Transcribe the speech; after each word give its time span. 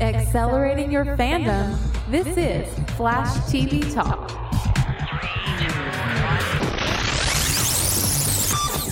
Accelerating 0.00 0.92
your 0.92 1.04
fandom. 1.04 1.76
This 2.08 2.28
is 2.36 2.72
Flash 2.90 3.30
TV 3.50 3.92
Talk. 3.92 4.30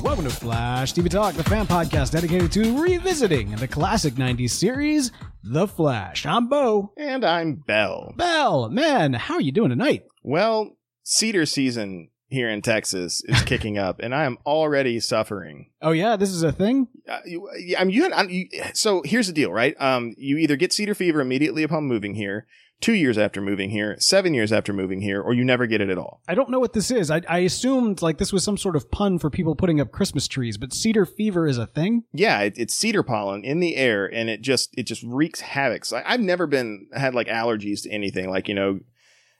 Welcome 0.02 0.24
to 0.24 0.30
Flash 0.30 0.94
TV 0.94 1.08
Talk, 1.08 1.34
the 1.34 1.44
fan 1.44 1.66
podcast 1.66 2.10
dedicated 2.10 2.50
to 2.52 2.82
revisiting 2.82 3.52
the 3.52 3.68
classic 3.68 4.14
90s 4.14 4.50
series, 4.50 5.12
The 5.44 5.68
Flash. 5.68 6.26
I'm 6.26 6.48
Bo. 6.48 6.92
And 6.96 7.24
I'm 7.24 7.54
Bell. 7.54 8.12
Bell, 8.16 8.68
man, 8.68 9.12
how 9.12 9.34
are 9.34 9.40
you 9.40 9.52
doing 9.52 9.70
tonight? 9.70 10.02
Well, 10.24 10.76
cedar 11.04 11.46
season 11.46 12.08
here 12.28 12.48
in 12.48 12.62
Texas 12.62 13.22
is 13.26 13.42
kicking 13.42 13.78
up, 13.78 14.00
and 14.00 14.14
I 14.14 14.24
am 14.24 14.38
already 14.44 15.00
suffering. 15.00 15.70
Oh, 15.80 15.92
yeah, 15.92 16.16
this 16.16 16.30
is 16.30 16.42
a 16.42 16.52
thing? 16.52 16.88
Uh, 17.08 17.20
you, 17.24 17.48
I 17.78 17.84
mean, 17.84 17.94
you, 17.94 18.02
had, 18.02 18.12
I'm, 18.12 18.28
you, 18.30 18.48
so 18.74 19.02
here's 19.04 19.28
the 19.28 19.32
deal, 19.32 19.52
right? 19.52 19.74
Um, 19.80 20.14
you 20.18 20.36
either 20.38 20.56
get 20.56 20.72
cedar 20.72 20.94
fever 20.94 21.20
immediately 21.20 21.62
upon 21.62 21.84
moving 21.84 22.14
here, 22.14 22.46
two 22.80 22.94
years 22.94 23.16
after 23.16 23.40
moving 23.40 23.70
here, 23.70 23.96
seven 23.98 24.34
years 24.34 24.52
after 24.52 24.72
moving 24.72 25.00
here, 25.00 25.20
or 25.20 25.34
you 25.34 25.44
never 25.44 25.66
get 25.66 25.80
it 25.80 25.88
at 25.88 25.98
all. 25.98 26.20
I 26.28 26.34
don't 26.34 26.50
know 26.50 26.58
what 26.58 26.72
this 26.72 26.90
is. 26.90 27.10
I, 27.10 27.22
I 27.28 27.38
assumed 27.38 28.02
like 28.02 28.18
this 28.18 28.32
was 28.32 28.44
some 28.44 28.56
sort 28.56 28.76
of 28.76 28.90
pun 28.90 29.18
for 29.18 29.30
people 29.30 29.54
putting 29.54 29.80
up 29.80 29.92
Christmas 29.92 30.26
trees, 30.26 30.58
but 30.58 30.72
cedar 30.72 31.06
fever 31.06 31.46
is 31.46 31.58
a 31.58 31.66
thing? 31.66 32.04
Yeah, 32.12 32.40
it, 32.40 32.54
it's 32.56 32.74
cedar 32.74 33.02
pollen 33.02 33.44
in 33.44 33.60
the 33.60 33.76
air, 33.76 34.06
and 34.06 34.28
it 34.28 34.42
just 34.42 34.74
it 34.76 34.84
just 34.84 35.02
wreaks 35.04 35.40
havoc. 35.40 35.84
So 35.84 35.98
I, 35.98 36.14
I've 36.14 36.20
never 36.20 36.46
been 36.46 36.88
had 36.92 37.14
like 37.14 37.28
allergies 37.28 37.82
to 37.82 37.90
anything, 37.90 38.28
like 38.28 38.48
you 38.48 38.54
know, 38.54 38.80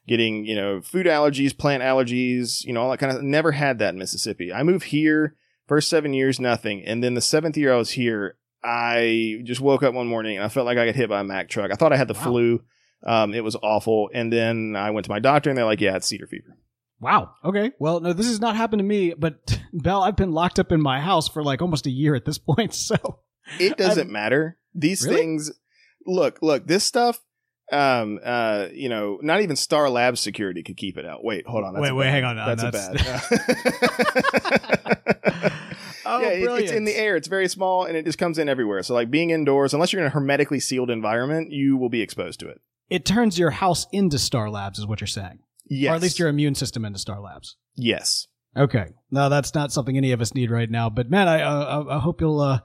getting 0.09 0.45
you 0.45 0.55
know 0.55 0.81
food 0.81 1.07
allergies, 1.07 1.57
plant 1.57 1.83
allergies, 1.83 2.65
you 2.65 2.73
know 2.73 2.83
all 2.83 2.91
that 2.91 2.99
kind 2.99 3.17
of. 3.17 3.23
Never 3.23 3.53
had 3.53 3.79
that 3.81 3.95
in 3.95 3.99
Mississippi. 3.99 4.53
I 4.53 4.63
moved 4.63 4.85
here 4.87 5.35
first 5.67 5.89
seven 5.91 6.13
years, 6.15 6.39
nothing, 6.41 6.85
and 6.85 7.03
then 7.03 7.15
the 7.15 7.21
seventh 7.21 7.57
year 7.57 7.73
I 7.73 7.77
was 7.77 7.91
here, 7.91 8.37
I 8.63 9.41
just 9.45 9.61
woke 9.61 9.83
up 9.83 9.95
one 9.95 10.07
morning 10.07 10.37
and 10.37 10.45
I 10.45 10.49
felt 10.49 10.67
like 10.67 10.79
I 10.79 10.87
got 10.87 10.95
hit 10.95 11.09
by 11.09 11.21
a 11.21 11.25
Mack 11.25 11.49
truck. 11.49 11.71
I 11.71 11.75
thought 11.75 11.93
I 11.93 11.97
had 11.97 12.09
the 12.09 12.15
Wow. 12.15 12.23
flu. 12.23 12.63
Um, 13.05 13.35
it 13.35 13.45
was 13.45 13.57
awful, 13.63 14.11
and 14.15 14.33
then 14.33 14.75
I 14.77 14.91
went 14.91 15.05
to 15.05 15.11
my 15.11 15.19
doctor, 15.21 15.51
and 15.51 15.57
they're 15.57 15.65
like, 15.65 15.81
"Yeah, 15.81 15.97
it's 15.97 16.07
cedar 16.07 16.27
fever." 16.27 16.57
Wow. 16.99 17.33
Okay. 17.45 17.73
Well, 17.79 18.01
no, 18.01 18.13
this 18.15 18.27
has 18.27 18.41
not 18.41 18.57
happened 18.57 18.81
to 18.81 18.85
me, 18.85 19.13
but 19.13 19.61
Bell, 19.73 20.03
I've 20.03 20.17
been 20.17 20.33
locked 20.33 20.59
up 20.59 20.73
in 20.73 20.81
my 20.81 21.01
house 21.01 21.29
for 21.29 21.45
like 21.45 21.61
almost 21.61 21.87
a 21.87 21.91
year 21.91 22.15
at 22.15 22.25
this 22.25 22.39
point. 22.39 22.73
So 22.87 22.97
It 23.61 23.77
doesn't 23.77 24.07
I'm- 24.07 24.13
matter. 24.13 24.59
These 24.75 25.05
Really? 25.05 25.17
things 25.17 25.53
look, 26.07 26.39
look, 26.43 26.67
this 26.67 26.85
stuff 26.85 27.21
um 27.73 28.21
uh 28.25 28.67
you 28.73 28.89
know 28.89 29.19
not 29.23 29.41
even 29.41 29.57
star 29.57 29.91
labs 29.91 30.21
security 30.21 30.63
could 30.63 30.77
keep 30.77 30.97
it 30.97 31.05
out. 31.05 31.25
Wait 31.25 31.47
hold 31.47 31.65
on. 31.65 31.75
Wait, 31.81 31.93
wait, 31.93 32.05
bad- 32.05 32.11
hang 32.13 32.25
on. 32.25 32.37
Now, 32.37 32.55
that's, 32.55 32.63
that's- 32.63 33.33
a 33.33 33.37
bad. 33.37 35.53
Oh, 36.09 36.21
yeah 36.21 36.29
it- 36.29 36.63
it's 36.63 36.71
in 36.73 36.85
the 36.85 36.95
air. 36.95 37.17
It's 37.17 37.27
very 37.27 37.49
small 37.49 37.85
and 37.85 37.97
it 37.97 38.05
just 38.05 38.17
comes 38.19 38.39
in 38.39 38.49
everywhere. 38.49 38.81
So 38.85 38.95
like 38.95 39.11
being 39.11 39.31
indoors 39.31 39.75
unless 39.75 39.93
you're 39.93 40.01
in 40.03 40.07
a 40.07 40.11
hermetically 40.11 40.61
sealed 40.61 40.89
environment 40.91 41.51
you 41.51 41.77
will 41.77 41.89
be 41.89 42.01
exposed 42.01 42.39
to 42.41 42.49
it. 42.49 42.61
It 42.89 43.05
turns 43.05 43.39
your 43.41 43.51
house 43.51 43.87
into 43.91 44.17
Star 44.19 44.49
Labs, 44.49 44.79
is 44.79 44.87
what 44.87 45.01
you're 45.01 45.09
saying. 45.09 45.41
yes 45.69 45.91
Or 45.91 45.95
at 45.97 46.03
least 46.03 46.21
your 46.21 46.29
immune 46.29 46.55
system 46.55 46.85
into 46.85 47.01
Star 47.01 47.21
Labs. 47.21 47.57
yes. 47.75 48.29
Okay. 48.57 48.87
now 49.11 49.29
that's 49.29 49.55
not 49.55 49.73
something 49.73 49.97
any 49.99 50.13
of 50.13 50.21
us 50.23 50.33
need 50.35 50.51
right 50.51 50.71
now. 50.71 50.89
But 50.89 51.11
man, 51.11 51.27
I 51.29 51.43
uh, 51.43 51.85
I, 51.91 51.97
I 51.97 51.99
hope 51.99 52.21
you'll 52.21 52.41
uh, 52.41 52.61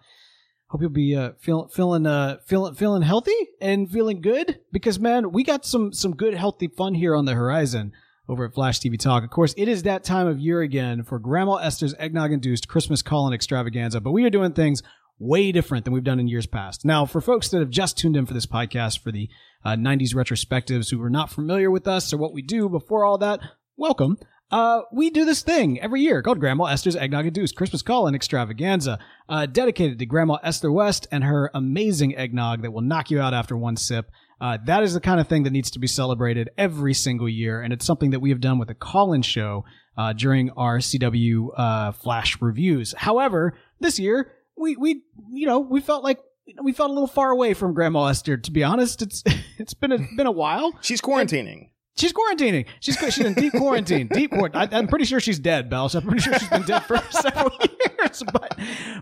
hope 0.71 0.79
you'll 0.79 0.89
be 0.89 1.15
uh, 1.15 1.33
feeling 1.39 1.67
feeling 1.67 2.05
uh, 2.05 2.37
feeling 2.45 2.73
feeling 2.73 3.01
healthy 3.01 3.35
and 3.59 3.91
feeling 3.91 4.21
good 4.21 4.61
because 4.71 4.99
man, 4.99 5.31
we 5.31 5.43
got 5.43 5.65
some 5.65 5.91
some 5.91 6.15
good 6.15 6.33
healthy 6.33 6.67
fun 6.67 6.93
here 6.93 7.13
on 7.13 7.25
the 7.25 7.33
horizon 7.33 7.91
over 8.29 8.45
at 8.45 8.53
Flash 8.53 8.79
TV 8.79 8.97
Talk. 8.97 9.23
Of 9.23 9.29
course, 9.31 9.53
it 9.57 9.67
is 9.67 9.83
that 9.83 10.05
time 10.05 10.27
of 10.27 10.39
year 10.39 10.61
again 10.61 11.03
for 11.03 11.19
Grandma 11.19 11.55
Esther's 11.55 11.93
eggnog 11.99 12.31
induced 12.31 12.69
Christmas 12.69 13.01
call-in 13.01 13.33
extravaganza. 13.33 13.99
But 13.99 14.11
we 14.11 14.23
are 14.23 14.29
doing 14.29 14.53
things 14.53 14.81
way 15.19 15.51
different 15.51 15.83
than 15.83 15.93
we've 15.93 16.05
done 16.05 16.19
in 16.19 16.29
years 16.29 16.47
past. 16.47 16.85
Now, 16.85 17.05
for 17.05 17.19
folks 17.19 17.49
that 17.49 17.59
have 17.59 17.69
just 17.69 17.97
tuned 17.97 18.15
in 18.15 18.25
for 18.25 18.33
this 18.33 18.45
podcast 18.45 18.99
for 18.99 19.11
the 19.11 19.29
uh, 19.65 19.71
90s 19.71 20.15
retrospectives 20.15 20.89
who 20.89 21.01
are 21.03 21.09
not 21.09 21.29
familiar 21.29 21.69
with 21.69 21.87
us 21.87 22.13
or 22.13 22.17
what 22.17 22.33
we 22.33 22.41
do 22.41 22.69
before 22.69 23.03
all 23.03 23.17
that, 23.17 23.41
welcome. 23.75 24.17
Uh, 24.51 24.81
we 24.91 25.09
do 25.09 25.23
this 25.23 25.41
thing 25.41 25.79
every 25.79 26.01
year 26.01 26.21
called 26.21 26.39
Grandma 26.39 26.65
Esther's 26.65 26.97
Eggnog 26.97 27.25
Induced 27.25 27.55
Christmas 27.55 27.81
Call 27.81 28.07
and 28.07 28.15
Extravaganza, 28.15 28.99
uh, 29.29 29.45
dedicated 29.45 29.97
to 29.99 30.05
Grandma 30.05 30.37
Esther 30.43 30.71
West 30.71 31.07
and 31.09 31.23
her 31.23 31.49
amazing 31.53 32.17
eggnog 32.17 32.61
that 32.61 32.71
will 32.71 32.81
knock 32.81 33.09
you 33.09 33.21
out 33.21 33.33
after 33.33 33.55
one 33.55 33.77
sip. 33.77 34.11
Uh, 34.41 34.57
that 34.65 34.83
is 34.83 34.93
the 34.93 34.99
kind 34.99 35.21
of 35.21 35.27
thing 35.27 35.43
that 35.43 35.51
needs 35.51 35.71
to 35.71 35.79
be 35.79 35.87
celebrated 35.87 36.49
every 36.57 36.93
single 36.93 37.29
year, 37.29 37.61
and 37.61 37.71
it's 37.71 37.85
something 37.85 38.09
that 38.09 38.19
we 38.19 38.29
have 38.29 38.41
done 38.41 38.59
with 38.59 38.67
the 38.67 38.73
call-in 38.73 39.21
show 39.21 39.63
uh, 39.97 40.11
during 40.13 40.49
our 40.51 40.79
CW 40.79 41.47
uh, 41.55 41.91
Flash 41.93 42.41
reviews. 42.41 42.93
However, 42.97 43.57
this 43.79 43.99
year 43.99 44.33
we 44.57 44.75
we 44.75 45.03
you 45.31 45.47
know 45.47 45.59
we 45.59 45.79
felt 45.79 46.03
like 46.03 46.19
we 46.61 46.73
felt 46.73 46.89
a 46.89 46.93
little 46.93 47.07
far 47.07 47.29
away 47.29 47.53
from 47.53 47.73
Grandma 47.73 48.07
Esther. 48.07 48.35
To 48.35 48.51
be 48.51 48.63
honest, 48.63 49.01
it's 49.01 49.23
it's 49.57 49.73
been 49.73 49.91
a, 49.91 49.99
been 50.17 50.27
a 50.27 50.31
while. 50.31 50.73
she's 50.81 51.01
quarantining 51.01 51.70
She's 51.97 52.13
quarantining. 52.13 52.65
She's 52.79 52.97
she's 52.97 53.19
in 53.19 53.33
deep 53.33 53.53
quarantine. 53.53 54.07
Deep 54.07 54.31
quarantine. 54.31 54.69
I'm 54.71 54.87
pretty 54.87 55.05
sure 55.05 55.19
she's 55.19 55.39
dead, 55.39 55.69
Bell. 55.69 55.89
So 55.89 55.99
I'm 55.99 56.05
pretty 56.05 56.21
sure 56.21 56.33
she's 56.39 56.49
been 56.49 56.63
dead 56.63 56.79
for 56.81 56.97
several 57.09 57.51
years. 57.59 58.23
But 58.31 58.57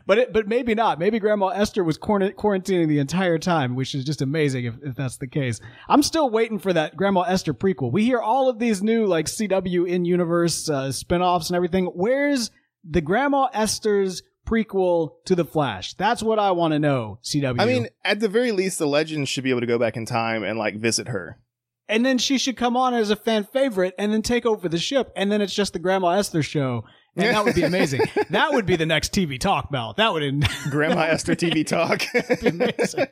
but 0.06 0.18
it, 0.18 0.34
but 0.34 0.48
maybe 0.48 0.74
not. 0.74 0.98
Maybe 0.98 1.20
Grandma 1.20 1.50
Esther 1.50 1.84
was 1.84 1.98
quarantining 1.98 2.88
the 2.88 3.00
entire 3.00 3.38
time, 3.38 3.76
which 3.76 3.94
is 3.94 4.04
just 4.04 4.22
amazing 4.22 4.66
if, 4.66 4.76
if 4.84 4.96
that's 4.96 5.18
the 5.18 5.28
case. 5.28 5.62
I'm 5.88 6.02
still 6.02 6.30
waiting 6.30 6.58
for 6.58 6.74
that 6.74 6.98
Grandma 6.98 7.22
Esther 7.22 7.54
prequel. 7.54 7.92
We 7.92 8.04
hear 8.06 8.20
all 8.20 8.50
of 8.50 8.60
these 8.60 8.82
new 8.82 9.06
like 9.06 9.28
CW 9.28 9.88
in 9.88 10.06
universe 10.06 10.68
uh, 10.70 10.92
spin-offs 10.92 11.50
and 11.50 11.56
everything. 11.56 11.86
Where's 11.86 12.50
the 12.84 13.02
Grandma 13.02 13.50
Esther's 13.54 14.24
prequel 14.48 15.12
to 15.26 15.36
the 15.36 15.46
Flash? 15.46 15.94
That's 15.94 16.24
what 16.24 16.40
I 16.40 16.52
want 16.52 16.74
to 16.74 16.80
know. 16.80 17.20
CW. 17.24 17.62
i 17.62 17.66
mean 17.66 17.88
at 18.04 18.20
the 18.20 18.28
very 18.30 18.52
least 18.52 18.80
the 18.80 18.88
legends 18.88 19.30
should 19.30 19.44
be 19.44 19.52
able 19.52 19.62
to 19.62 19.68
go 19.68 19.78
back 19.78 19.96
in 19.96 20.06
time 20.06 20.44
and 20.44 20.58
like 20.58 20.76
visit 20.76 21.08
her 21.10 21.38
and 21.90 22.06
then 22.06 22.18
she 22.18 22.38
should 22.38 22.56
come 22.56 22.78
on 22.78 22.94
as 22.94 23.10
a 23.10 23.16
fan 23.18 23.44
favorite 23.44 23.94
and 23.98 24.14
then 24.14 24.22
take 24.22 24.46
over 24.46 24.70
the 24.70 24.78
ship 24.78 25.12
and 25.16 25.30
then 25.32 25.42
it's 25.42 25.54
just 25.54 25.74
the 25.74 25.80
grandma 25.80 26.10
esther 26.12 26.42
show 26.44 26.86
And 27.16 27.36
that 27.36 27.44
would 27.44 27.56
be 27.56 27.64
amazing. 27.74 28.02
that 28.30 28.54
would 28.54 28.66
be 28.66 28.76
the 28.78 28.86
next 28.86 29.12
TV 29.14 29.38
talk, 29.40 29.72
Mel. 29.72 29.94
That 29.98 30.14
would 30.14 30.24
in 30.24 30.42
Grandma 30.70 31.02
Esther 31.02 31.36
TV 31.36 31.66
talk. 31.66 32.04
be 32.42 32.48
amazing. 32.56 33.08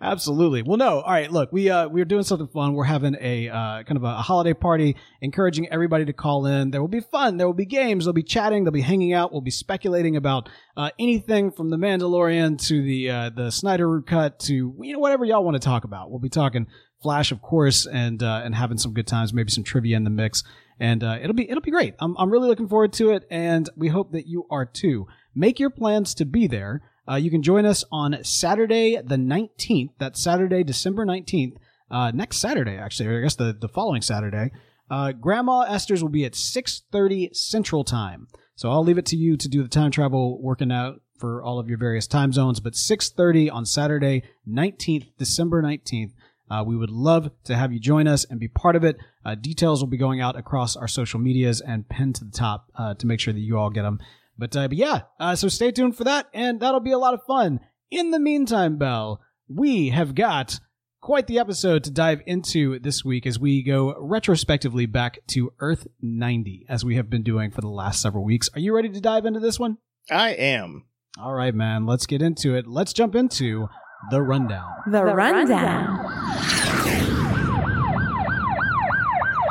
Absolutely. 0.00 0.62
Well, 0.62 0.76
no. 0.78 1.00
All 1.00 1.12
right. 1.12 1.30
Look, 1.30 1.52
we 1.52 1.70
uh 1.70 1.88
we're 1.88 2.04
doing 2.06 2.22
something 2.24 2.48
fun. 2.48 2.72
We're 2.74 2.84
having 2.84 3.16
a 3.20 3.48
uh 3.48 3.82
kind 3.84 3.96
of 3.96 4.02
a, 4.04 4.08
a 4.08 4.22
holiday 4.22 4.54
party, 4.54 4.96
encouraging 5.20 5.68
everybody 5.68 6.04
to 6.06 6.12
call 6.12 6.46
in. 6.46 6.70
There 6.70 6.80
will 6.80 6.88
be 6.88 7.00
fun. 7.00 7.36
There 7.36 7.46
will 7.46 7.54
be 7.54 7.66
games. 7.66 8.04
There'll 8.04 8.14
be 8.14 8.22
chatting. 8.22 8.64
they'll 8.64 8.72
be 8.72 8.80
hanging 8.80 9.12
out. 9.12 9.30
We'll 9.30 9.40
be 9.40 9.50
speculating 9.50 10.16
about 10.16 10.48
uh, 10.76 10.90
anything 10.98 11.50
from 11.50 11.70
the 11.70 11.76
Mandalorian 11.76 12.58
to 12.68 12.82
the 12.82 13.10
uh, 13.10 13.30
the 13.30 13.50
Snyder 13.50 14.00
cut 14.02 14.38
to 14.40 14.74
you 14.80 14.92
know 14.92 14.98
whatever 14.98 15.24
y'all 15.24 15.44
want 15.44 15.54
to 15.56 15.60
talk 15.64 15.84
about. 15.84 16.10
We'll 16.10 16.18
be 16.20 16.28
talking 16.30 16.66
Flash, 17.02 17.30
of 17.32 17.40
course, 17.40 17.86
and 17.86 18.22
uh, 18.22 18.42
and 18.44 18.54
having 18.54 18.78
some 18.78 18.92
good 18.92 19.06
times. 19.06 19.32
Maybe 19.32 19.50
some 19.50 19.64
trivia 19.64 19.96
in 19.96 20.04
the 20.04 20.10
mix, 20.10 20.42
and 20.80 21.04
uh, 21.04 21.18
it'll 21.20 21.34
be 21.34 21.48
it'll 21.48 21.62
be 21.62 21.70
great. 21.70 21.94
I'm 22.00 22.16
I'm 22.18 22.30
really 22.30 22.48
looking 22.48 22.68
forward 22.68 22.92
to 22.94 23.10
it, 23.10 23.26
and 23.30 23.68
we 23.76 23.88
hope 23.88 24.12
that 24.12 24.26
you 24.26 24.46
are 24.50 24.64
too. 24.64 25.06
Make 25.34 25.60
your 25.60 25.70
plans 25.70 26.14
to 26.14 26.24
be 26.24 26.46
there. 26.46 26.82
Uh, 27.08 27.16
you 27.16 27.30
can 27.30 27.42
join 27.42 27.64
us 27.64 27.84
on 27.90 28.22
Saturday 28.22 28.96
the 28.96 29.16
19th. 29.16 29.90
That's 29.98 30.22
Saturday, 30.22 30.62
December 30.62 31.06
19th. 31.06 31.56
Uh, 31.90 32.10
next 32.10 32.36
Saturday, 32.38 32.76
actually, 32.76 33.08
or 33.08 33.18
I 33.18 33.22
guess 33.22 33.36
the, 33.36 33.56
the 33.58 33.68
following 33.68 34.02
Saturday. 34.02 34.50
Uh, 34.90 35.12
Grandma 35.12 35.62
Esther's 35.62 36.02
will 36.02 36.10
be 36.10 36.24
at 36.24 36.32
6.30 36.32 37.34
Central 37.34 37.84
Time. 37.84 38.28
So 38.56 38.70
I'll 38.70 38.82
leave 38.82 38.98
it 38.98 39.06
to 39.06 39.16
you 39.16 39.36
to 39.36 39.48
do 39.48 39.62
the 39.62 39.68
time 39.68 39.90
travel 39.90 40.42
working 40.42 40.72
out 40.72 41.00
for 41.18 41.42
all 41.42 41.58
of 41.58 41.68
your 41.68 41.78
various 41.78 42.06
time 42.06 42.32
zones. 42.32 42.60
But 42.60 42.74
6.30 42.74 43.52
on 43.52 43.64
Saturday, 43.64 44.22
19th, 44.48 45.12
December 45.18 45.62
19th. 45.62 46.12
Uh, 46.50 46.64
we 46.66 46.76
would 46.76 46.90
love 46.90 47.30
to 47.44 47.56
have 47.56 47.72
you 47.72 47.80
join 47.80 48.06
us 48.06 48.24
and 48.24 48.40
be 48.40 48.48
part 48.48 48.76
of 48.76 48.84
it. 48.84 48.96
Uh, 49.24 49.34
details 49.34 49.80
will 49.80 49.88
be 49.88 49.96
going 49.96 50.20
out 50.20 50.36
across 50.36 50.76
our 50.76 50.88
social 50.88 51.20
medias 51.20 51.60
and 51.60 51.88
pinned 51.88 52.14
to 52.16 52.24
the 52.24 52.30
top 52.30 52.70
uh, 52.76 52.94
to 52.94 53.06
make 53.06 53.20
sure 53.20 53.34
that 53.34 53.40
you 53.40 53.58
all 53.58 53.70
get 53.70 53.82
them. 53.82 53.98
But, 54.38 54.56
uh, 54.56 54.68
but 54.68 54.76
yeah, 54.76 55.02
uh, 55.18 55.34
so 55.34 55.48
stay 55.48 55.72
tuned 55.72 55.96
for 55.96 56.04
that, 56.04 56.26
and 56.32 56.60
that'll 56.60 56.80
be 56.80 56.92
a 56.92 56.98
lot 56.98 57.14
of 57.14 57.20
fun. 57.26 57.60
In 57.90 58.10
the 58.10 58.20
meantime, 58.20 58.78
Bell, 58.78 59.20
we 59.48 59.90
have 59.90 60.14
got 60.14 60.60
quite 61.00 61.26
the 61.26 61.38
episode 61.38 61.84
to 61.84 61.90
dive 61.90 62.20
into 62.26 62.78
this 62.78 63.04
week 63.04 63.26
as 63.26 63.38
we 63.38 63.62
go 63.62 63.94
retrospectively 63.98 64.86
back 64.86 65.18
to 65.28 65.52
Earth 65.58 65.86
90, 66.02 66.66
as 66.68 66.84
we 66.84 66.96
have 66.96 67.10
been 67.10 67.22
doing 67.22 67.50
for 67.50 67.60
the 67.60 67.68
last 67.68 68.00
several 68.00 68.24
weeks. 68.24 68.48
Are 68.54 68.60
you 68.60 68.74
ready 68.74 68.88
to 68.90 69.00
dive 69.00 69.24
into 69.24 69.40
this 69.40 69.58
one? 69.58 69.78
I 70.10 70.30
am. 70.30 70.84
All 71.20 71.34
right, 71.34 71.54
man, 71.54 71.86
let's 71.86 72.06
get 72.06 72.22
into 72.22 72.54
it. 72.54 72.66
Let's 72.66 72.92
jump 72.92 73.14
into 73.14 73.68
the 74.10 74.22
rundown. 74.22 74.72
The, 74.86 75.04
rundown. 75.04 76.04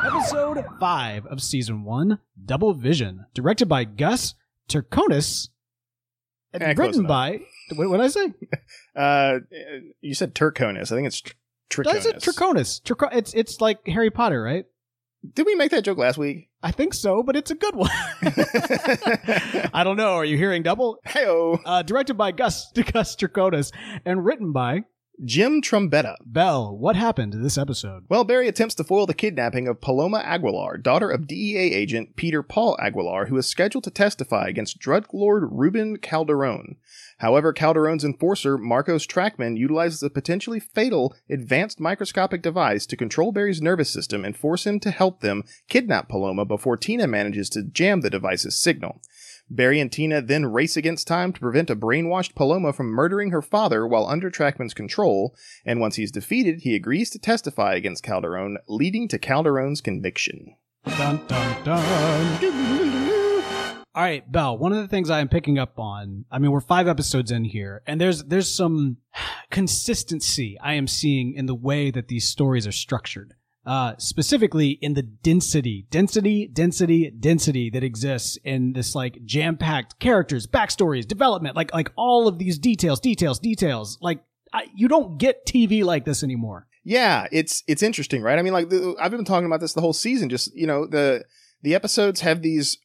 Episode 0.05 0.65
5 0.79 1.25
of 1.27 1.41
Season 1.41 1.83
1, 1.83 2.19
Double 2.45 2.73
Vision, 2.73 3.25
directed 3.33 3.67
by 3.67 3.83
Gus 3.83 4.35
Turconis, 4.69 5.49
and 6.53 6.63
Eh, 6.63 6.73
written 6.77 7.05
by. 7.05 7.41
What 7.75 7.97
did 7.97 8.01
I 8.01 8.07
say? 8.07 8.33
Uh, 8.95 9.41
you 10.01 10.15
said 10.15 10.33
Turconis. 10.33 10.91
I 10.91 10.95
think 10.95 11.05
it's 11.05 11.21
tr- 11.21 11.83
Did 11.83 11.87
I 11.87 11.99
say 11.99 12.13
Trikonis. 12.13 12.81
Turconis? 12.81 13.15
It's, 13.15 13.33
it's 13.35 13.61
like 13.61 13.85
Harry 13.85 14.09
Potter, 14.09 14.41
right? 14.41 14.65
Did 15.33 15.45
we 15.45 15.55
make 15.55 15.71
that 15.71 15.83
joke 15.83 15.97
last 15.97 16.17
week? 16.17 16.49
I 16.61 16.71
think 16.71 16.93
so, 16.93 17.23
but 17.23 17.35
it's 17.35 17.51
a 17.51 17.55
good 17.55 17.75
one. 17.75 17.89
I 19.73 19.81
don't 19.83 19.97
know. 19.97 20.13
Are 20.13 20.25
you 20.25 20.37
hearing 20.37 20.63
double? 20.63 20.99
Heyo. 21.05 21.59
Uh, 21.65 21.81
directed 21.81 22.15
by 22.15 22.31
Gus, 22.31 22.71
Gus 22.93 23.15
Turconis 23.15 23.71
and 24.05 24.25
written 24.25 24.51
by 24.51 24.81
Jim 25.25 25.63
Trombetta. 25.63 26.15
Bell. 26.23 26.77
What 26.77 26.95
happened 26.95 27.31
to 27.31 27.39
this 27.39 27.57
episode? 27.57 28.05
Well, 28.07 28.23
Barry 28.23 28.47
attempts 28.47 28.75
to 28.75 28.83
foil 28.83 29.07
the 29.07 29.15
kidnapping 29.15 29.67
of 29.67 29.81
Paloma 29.81 30.19
Aguilar, 30.19 30.77
daughter 30.77 31.09
of 31.09 31.25
DEA 31.25 31.73
agent 31.73 32.15
Peter 32.15 32.43
Paul 32.43 32.77
Aguilar, 32.79 33.25
who 33.25 33.37
is 33.37 33.47
scheduled 33.47 33.83
to 33.85 33.89
testify 33.89 34.45
against 34.47 34.77
drug 34.77 35.07
lord 35.11 35.49
Reuben 35.51 35.97
Calderon. 35.97 36.75
However, 37.17 37.51
Calderon's 37.51 38.03
enforcer, 38.03 38.59
Marcos 38.59 39.07
Trachman, 39.07 39.57
utilizes 39.57 40.03
a 40.03 40.11
potentially 40.11 40.59
fatal 40.59 41.15
advanced 41.27 41.79
microscopic 41.79 42.43
device 42.43 42.85
to 42.85 42.95
control 42.95 43.31
Barry's 43.31 43.61
nervous 43.61 43.89
system 43.89 44.23
and 44.23 44.37
force 44.37 44.67
him 44.67 44.79
to 44.81 44.91
help 44.91 45.21
them 45.21 45.43
kidnap 45.67 46.09
Paloma 46.09 46.45
before 46.45 46.77
Tina 46.77 47.07
manages 47.07 47.49
to 47.49 47.63
jam 47.63 48.01
the 48.01 48.11
device's 48.11 48.55
signal. 48.55 49.01
Barry 49.49 49.79
and 49.79 49.91
Tina 49.91 50.21
then 50.21 50.45
race 50.45 50.75
against 50.75 51.07
time 51.07 51.31
to 51.31 51.39
prevent 51.39 51.69
a 51.69 51.75
brainwashed 51.75 52.35
Paloma 52.35 52.73
from 52.73 52.87
murdering 52.87 53.31
her 53.31 53.41
father 53.41 53.87
while 53.87 54.05
under 54.05 54.29
Trachman's 54.29 54.73
control, 54.73 55.35
and 55.65 55.79
once 55.79 55.95
he's 55.95 56.11
defeated, 56.11 56.61
he 56.61 56.75
agrees 56.75 57.09
to 57.11 57.19
testify 57.19 57.75
against 57.75 58.03
Calderon, 58.03 58.57
leading 58.67 59.07
to 59.07 59.17
Calderon's 59.17 59.79
conviction. 59.79 60.55
Dun, 60.85 61.21
dun, 61.27 61.63
dun. 61.63 62.87
All 63.95 64.03
right, 64.03 64.31
Bell. 64.31 64.57
One 64.57 64.73
of 64.73 64.77
the 64.77 64.87
things 64.87 65.09
I 65.09 65.21
am 65.21 65.27
picking 65.27 65.57
up 65.57 65.79
on, 65.79 66.25
I 66.29 66.37
mean, 66.37 66.51
we're 66.51 66.61
five 66.61 66.87
episodes 66.87 67.31
in 67.31 67.45
here, 67.45 67.81
and 67.87 67.99
there's 67.99 68.25
there's 68.25 68.55
some 68.55 68.97
consistency 69.49 70.57
I 70.61 70.73
am 70.73 70.87
seeing 70.87 71.33
in 71.33 71.47
the 71.47 71.55
way 71.55 71.89
that 71.89 72.07
these 72.07 72.29
stories 72.29 72.67
are 72.67 72.71
structured. 72.71 73.33
Uh, 73.67 73.93
specifically 73.97 74.79
in 74.81 74.93
the 74.93 75.01
density, 75.01 75.85
density, 75.91 76.47
density, 76.47 77.11
density 77.11 77.69
that 77.69 77.83
exists 77.83 78.37
in 78.45 78.71
this 78.71 78.95
like 78.95 79.19
jam-packed 79.25 79.99
characters, 79.99 80.47
backstories, 80.47 81.05
development, 81.05 81.53
like 81.53 81.73
like 81.73 81.91
all 81.97 82.29
of 82.29 82.39
these 82.39 82.57
details, 82.57 82.97
details, 83.01 83.39
details. 83.39 83.97
Like 84.01 84.23
I, 84.53 84.67
you 84.73 84.87
don't 84.87 85.17
get 85.17 85.45
TV 85.45 85.83
like 85.83 86.05
this 86.05 86.23
anymore. 86.23 86.65
Yeah, 86.85 87.27
it's 87.29 87.61
it's 87.67 87.83
interesting, 87.83 88.21
right? 88.21 88.39
I 88.39 88.41
mean, 88.41 88.53
like 88.53 88.69
the, 88.69 88.95
I've 89.01 89.11
been 89.11 89.25
talking 89.25 89.47
about 89.47 89.59
this 89.59 89.73
the 89.73 89.81
whole 89.81 89.91
season. 89.91 90.29
Just 90.29 90.55
you 90.55 90.65
know, 90.65 90.87
the 90.87 91.25
the 91.61 91.75
episodes 91.75 92.21
have 92.21 92.41
these 92.41 92.77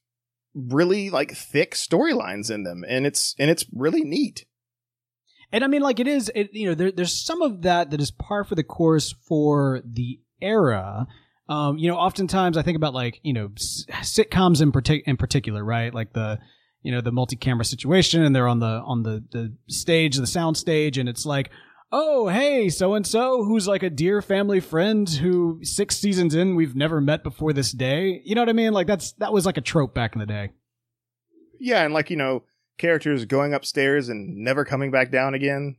really 0.52 1.10
like 1.10 1.30
thick 1.30 1.76
storylines 1.76 2.50
in 2.50 2.64
them, 2.64 2.82
and 2.88 3.06
it's 3.06 3.36
and 3.38 3.50
it's 3.50 3.64
really 3.72 4.02
neat. 4.02 4.46
And 5.52 5.62
I 5.62 5.68
mean, 5.68 5.82
like 5.82 6.00
it 6.00 6.08
is, 6.08 6.28
it, 6.34 6.50
you 6.52 6.66
know, 6.66 6.74
there, 6.74 6.90
there's 6.90 7.12
some 7.12 7.40
of 7.40 7.62
that 7.62 7.90
that 7.90 8.00
is 8.00 8.10
par 8.10 8.42
for 8.42 8.56
the 8.56 8.64
course 8.64 9.14
for 9.28 9.82
the 9.84 10.18
era. 10.42 11.06
Um, 11.48 11.76
you 11.78 11.88
know, 11.88 11.96
oftentimes 11.96 12.56
I 12.56 12.62
think 12.62 12.76
about 12.76 12.94
like, 12.94 13.20
you 13.22 13.32
know, 13.32 13.50
s- 13.56 13.84
sitcoms 14.02 14.60
in, 14.62 14.72
partic- 14.72 15.02
in 15.06 15.16
particular, 15.16 15.64
right? 15.64 15.92
Like 15.92 16.12
the, 16.12 16.38
you 16.82 16.92
know, 16.92 17.00
the 17.00 17.12
multi-camera 17.12 17.64
situation 17.64 18.22
and 18.22 18.34
they're 18.34 18.48
on 18.48 18.58
the, 18.60 18.66
on 18.84 19.02
the, 19.02 19.24
the 19.32 19.54
stage, 19.68 20.16
the 20.16 20.26
sound 20.26 20.56
stage. 20.56 20.98
And 20.98 21.08
it's 21.08 21.24
like, 21.26 21.50
oh, 21.90 22.28
hey, 22.28 22.68
so 22.70 22.94
and 22.94 23.06
so 23.06 23.44
who's 23.44 23.68
like 23.68 23.82
a 23.82 23.90
dear 23.90 24.22
family 24.22 24.60
friend 24.60 25.08
who 25.08 25.60
six 25.62 25.96
seasons 25.98 26.34
in 26.34 26.54
we've 26.56 26.74
never 26.74 27.00
met 27.00 27.22
before 27.22 27.52
this 27.52 27.70
day. 27.72 28.22
You 28.24 28.34
know 28.34 28.40
what 28.40 28.48
I 28.48 28.54
mean? 28.54 28.72
Like 28.72 28.86
that's, 28.86 29.12
that 29.14 29.32
was 29.32 29.44
like 29.44 29.56
a 29.58 29.60
trope 29.62 29.94
back 29.94 30.14
in 30.14 30.20
the 30.20 30.26
day. 30.26 30.50
Yeah, 31.60 31.84
and 31.84 31.92
like 31.94 32.08
you 32.10 32.16
know, 32.16 32.44
characters 32.78 33.24
going 33.26 33.52
upstairs 33.54 34.08
and 34.08 34.36
never 34.38 34.64
coming 34.64 34.90
back 34.90 35.10
down 35.12 35.34
again. 35.34 35.76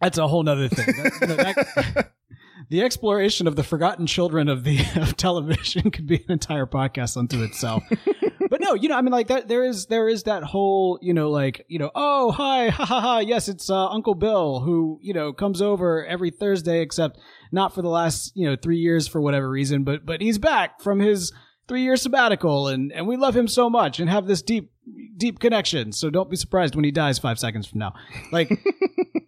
That's 0.00 0.18
a 0.18 0.26
whole 0.26 0.42
nother 0.42 0.68
thing. 0.68 0.86
That- 0.86 1.18
you 1.20 1.26
know, 1.28 1.36
that- 1.36 2.12
the 2.68 2.82
exploration 2.82 3.46
of 3.46 3.56
the 3.56 3.62
forgotten 3.62 4.06
children 4.06 4.48
of 4.48 4.64
the 4.64 4.80
of 4.96 5.16
television 5.16 5.90
could 5.90 6.06
be 6.06 6.16
an 6.16 6.32
entire 6.32 6.66
podcast 6.66 7.16
unto 7.16 7.42
itself. 7.42 7.82
but 8.50 8.60
no, 8.60 8.74
you 8.74 8.88
know, 8.88 8.96
I 8.96 9.02
mean, 9.02 9.12
like 9.12 9.28
that. 9.28 9.48
There 9.48 9.64
is 9.64 9.86
there 9.86 10.08
is 10.08 10.24
that 10.24 10.42
whole, 10.42 10.98
you 11.02 11.14
know, 11.14 11.30
like 11.30 11.64
you 11.68 11.78
know, 11.78 11.90
oh 11.94 12.32
hi, 12.32 12.68
ha 12.70 12.84
ha 12.84 13.00
ha. 13.00 13.18
Yes, 13.18 13.48
it's 13.48 13.70
uh, 13.70 13.88
Uncle 13.88 14.14
Bill 14.14 14.60
who 14.60 14.98
you 15.02 15.14
know 15.14 15.32
comes 15.32 15.62
over 15.62 16.04
every 16.04 16.30
Thursday, 16.30 16.80
except 16.80 17.18
not 17.50 17.74
for 17.74 17.82
the 17.82 17.88
last 17.88 18.32
you 18.34 18.48
know 18.48 18.56
three 18.56 18.78
years 18.78 19.08
for 19.08 19.20
whatever 19.20 19.48
reason. 19.48 19.84
But 19.84 20.04
but 20.06 20.20
he's 20.20 20.38
back 20.38 20.80
from 20.80 21.00
his 21.00 21.32
three 21.68 21.82
year 21.82 21.96
sabbatical, 21.96 22.68
and 22.68 22.92
and 22.92 23.06
we 23.06 23.16
love 23.16 23.36
him 23.36 23.48
so 23.48 23.70
much 23.70 24.00
and 24.00 24.08
have 24.10 24.26
this 24.26 24.42
deep 24.42 24.70
deep 25.16 25.38
connection. 25.38 25.92
So 25.92 26.10
don't 26.10 26.30
be 26.30 26.36
surprised 26.36 26.74
when 26.74 26.84
he 26.84 26.90
dies 26.90 27.18
five 27.18 27.38
seconds 27.38 27.66
from 27.66 27.78
now. 27.78 27.94
Like 28.30 28.48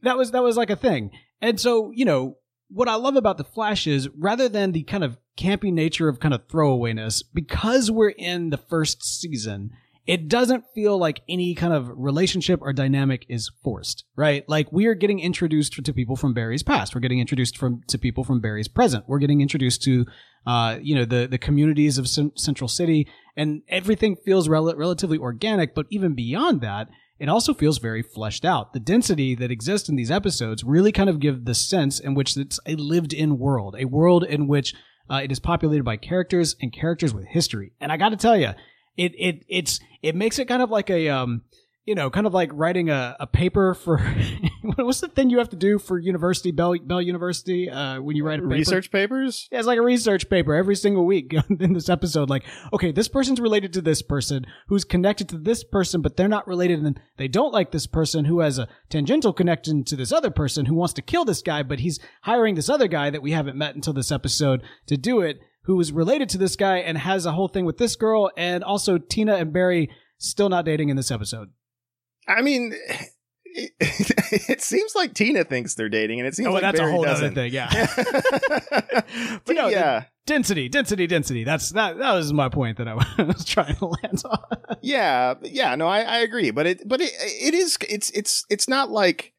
that 0.02 0.16
was 0.16 0.32
that 0.32 0.42
was 0.42 0.56
like 0.56 0.70
a 0.70 0.76
thing. 0.76 1.10
And 1.40 1.60
so, 1.60 1.92
you 1.94 2.06
know, 2.06 2.38
what 2.74 2.88
I 2.88 2.96
love 2.96 3.16
about 3.16 3.38
the 3.38 3.44
Flash 3.44 3.86
is 3.86 4.08
rather 4.18 4.48
than 4.48 4.72
the 4.72 4.82
kind 4.82 5.04
of 5.04 5.16
campy 5.38 5.72
nature 5.72 6.08
of 6.08 6.18
kind 6.18 6.34
of 6.34 6.46
throwawayness, 6.48 7.22
because 7.32 7.90
we're 7.90 8.10
in 8.10 8.50
the 8.50 8.56
first 8.56 9.04
season, 9.04 9.70
it 10.06 10.28
doesn't 10.28 10.64
feel 10.74 10.98
like 10.98 11.22
any 11.28 11.54
kind 11.54 11.72
of 11.72 11.90
relationship 11.94 12.60
or 12.60 12.72
dynamic 12.72 13.24
is 13.28 13.50
forced, 13.62 14.04
right? 14.16 14.46
Like 14.48 14.70
we 14.70 14.86
are 14.86 14.94
getting 14.94 15.20
introduced 15.20 15.72
to 15.82 15.92
people 15.94 16.16
from 16.16 16.34
Barry's 16.34 16.62
past. 16.62 16.94
We're 16.94 17.00
getting 17.00 17.20
introduced 17.20 17.56
from 17.56 17.82
to 17.86 17.98
people 17.98 18.24
from 18.24 18.40
Barry's 18.40 18.68
present. 18.68 19.04
We're 19.06 19.18
getting 19.18 19.40
introduced 19.40 19.82
to, 19.84 20.04
uh, 20.46 20.78
you 20.82 20.94
know, 20.94 21.04
the 21.04 21.26
the 21.26 21.38
communities 21.38 21.96
of 21.96 22.06
Cen- 22.06 22.36
Central 22.36 22.68
City, 22.68 23.08
and 23.36 23.62
everything 23.68 24.16
feels 24.16 24.48
rel- 24.48 24.76
relatively 24.76 25.16
organic. 25.16 25.74
But 25.74 25.86
even 25.90 26.14
beyond 26.14 26.60
that, 26.60 26.88
it 27.18 27.28
also 27.28 27.54
feels 27.54 27.78
very 27.78 28.02
fleshed 28.02 28.44
out. 28.44 28.72
The 28.72 28.80
density 28.80 29.34
that 29.36 29.50
exists 29.50 29.88
in 29.88 29.96
these 29.96 30.10
episodes 30.10 30.64
really 30.64 30.92
kind 30.92 31.08
of 31.08 31.20
give 31.20 31.44
the 31.44 31.54
sense 31.54 32.00
in 32.00 32.14
which 32.14 32.36
it's 32.36 32.58
a 32.66 32.74
lived 32.74 33.12
in 33.12 33.38
world, 33.38 33.76
a 33.78 33.84
world 33.84 34.24
in 34.24 34.46
which 34.48 34.74
uh, 35.08 35.20
it 35.22 35.30
is 35.30 35.38
populated 35.38 35.84
by 35.84 35.96
characters 35.96 36.56
and 36.60 36.72
characters 36.72 37.14
with 37.14 37.26
history. 37.26 37.72
And 37.80 37.92
I 37.92 37.96
got 37.96 38.08
to 38.10 38.16
tell 38.16 38.36
you, 38.36 38.50
it 38.96 39.12
it 39.18 39.44
it's 39.48 39.80
it 40.02 40.14
makes 40.14 40.38
it 40.38 40.46
kind 40.46 40.62
of 40.62 40.70
like 40.70 40.90
a 40.90 41.08
um 41.08 41.42
you 41.84 41.94
know 41.94 42.10
kind 42.10 42.26
of 42.26 42.34
like 42.34 42.50
writing 42.52 42.90
a, 42.90 43.16
a 43.20 43.26
paper 43.26 43.74
for 43.74 43.98
what's 44.76 45.00
the 45.00 45.08
thing 45.08 45.30
you 45.30 45.38
have 45.38 45.50
to 45.50 45.56
do 45.56 45.78
for 45.78 45.98
university 45.98 46.50
Bell 46.50 46.74
Bell 46.82 47.02
University 47.02 47.68
uh, 47.68 48.00
when 48.00 48.16
you 48.16 48.24
write 48.24 48.38
a 48.38 48.42
paper? 48.42 48.54
Research 48.54 48.90
papers? 48.90 49.48
Yeah, 49.52 49.58
it's 49.58 49.66
like 49.66 49.78
a 49.78 49.82
research 49.82 50.30
paper 50.30 50.54
every 50.54 50.76
single 50.76 51.04
week 51.04 51.34
in 51.60 51.74
this 51.74 51.88
episode. 51.88 52.30
Like, 52.30 52.44
okay, 52.72 52.90
this 52.90 53.08
person's 53.08 53.40
related 53.40 53.72
to 53.74 53.82
this 53.82 54.00
person 54.00 54.46
who's 54.68 54.84
connected 54.84 55.28
to 55.30 55.38
this 55.38 55.64
person, 55.64 56.00
but 56.00 56.16
they're 56.16 56.28
not 56.28 56.46
related, 56.46 56.82
and 56.82 56.98
they 57.18 57.28
don't 57.28 57.52
like 57.52 57.72
this 57.72 57.86
person 57.86 58.24
who 58.24 58.40
has 58.40 58.58
a 58.58 58.68
tangential 58.88 59.32
connection 59.32 59.84
to 59.84 59.96
this 59.96 60.12
other 60.12 60.30
person 60.30 60.66
who 60.66 60.74
wants 60.74 60.94
to 60.94 61.02
kill 61.02 61.24
this 61.24 61.42
guy, 61.42 61.62
but 61.62 61.80
he's 61.80 62.00
hiring 62.22 62.54
this 62.54 62.70
other 62.70 62.88
guy 62.88 63.10
that 63.10 63.22
we 63.22 63.32
haven't 63.32 63.58
met 63.58 63.74
until 63.74 63.92
this 63.92 64.12
episode 64.12 64.62
to 64.86 64.96
do 64.96 65.20
it, 65.20 65.40
who 65.64 65.78
is 65.80 65.92
related 65.92 66.28
to 66.30 66.38
this 66.38 66.56
guy 66.56 66.78
and 66.78 66.98
has 66.98 67.26
a 67.26 67.32
whole 67.32 67.48
thing 67.48 67.66
with 67.66 67.78
this 67.78 67.96
girl, 67.96 68.30
and 68.36 68.64
also 68.64 68.96
Tina 68.96 69.36
and 69.36 69.52
Barry 69.52 69.90
still 70.16 70.48
not 70.48 70.64
dating 70.64 70.88
in 70.88 70.96
this 70.96 71.10
episode. 71.10 71.50
I 72.26 72.40
mean, 72.40 72.74
it, 73.54 73.70
it 74.50 74.60
seems 74.60 74.94
like 74.94 75.14
Tina 75.14 75.44
thinks 75.44 75.74
they're 75.74 75.88
dating, 75.88 76.18
and 76.20 76.26
it 76.26 76.34
seems 76.34 76.48
Oh, 76.48 76.52
like 76.52 76.62
that's 76.62 76.78
a 76.78 76.82
Barry 76.82 76.92
whole 76.92 77.02
other 77.06 77.12
doesn't. 77.30 77.34
thing, 77.34 77.52
yeah. 77.52 77.70
but 79.44 79.54
no, 79.56 79.68
yeah, 79.68 80.04
density, 80.26 80.68
density, 80.68 81.06
density. 81.06 81.44
That's 81.44 81.70
that. 81.70 81.98
That 81.98 82.12
was 82.14 82.32
my 82.32 82.48
point 82.48 82.78
that 82.78 82.88
I 82.88 82.94
was 83.22 83.44
trying 83.44 83.76
to 83.76 83.86
land 83.86 84.22
on. 84.24 84.38
yeah, 84.82 85.34
yeah. 85.42 85.74
No, 85.76 85.86
I, 85.86 86.00
I 86.00 86.18
agree, 86.18 86.50
but 86.50 86.66
it, 86.66 86.88
but 86.88 87.00
it, 87.00 87.10
it 87.20 87.54
is, 87.54 87.78
it's, 87.88 88.10
it's, 88.10 88.44
it's 88.50 88.68
not 88.68 88.90
like 88.90 89.32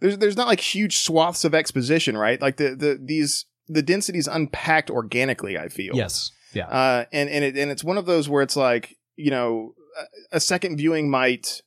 there's, 0.00 0.18
there's 0.18 0.36
not 0.36 0.46
like 0.48 0.60
huge 0.60 0.98
swaths 0.98 1.44
of 1.44 1.54
exposition, 1.54 2.16
right? 2.16 2.40
Like 2.40 2.56
the, 2.56 2.74
the, 2.74 2.98
these, 3.02 3.46
the 3.68 3.82
density's 3.82 4.26
unpacked 4.26 4.90
organically. 4.90 5.56
I 5.58 5.68
feel 5.68 5.94
yes. 5.94 6.30
Yeah. 6.52 6.66
uh, 6.66 7.04
and 7.12 7.30
and 7.30 7.44
it 7.44 7.56
and 7.56 7.70
it's 7.70 7.84
one 7.84 7.96
of 7.96 8.06
those 8.06 8.28
where 8.28 8.42
it's 8.42 8.56
like 8.56 8.96
you 9.14 9.30
know 9.30 9.74
a, 10.32 10.36
a 10.38 10.40
second 10.40 10.78
viewing 10.78 11.08
might 11.08 11.62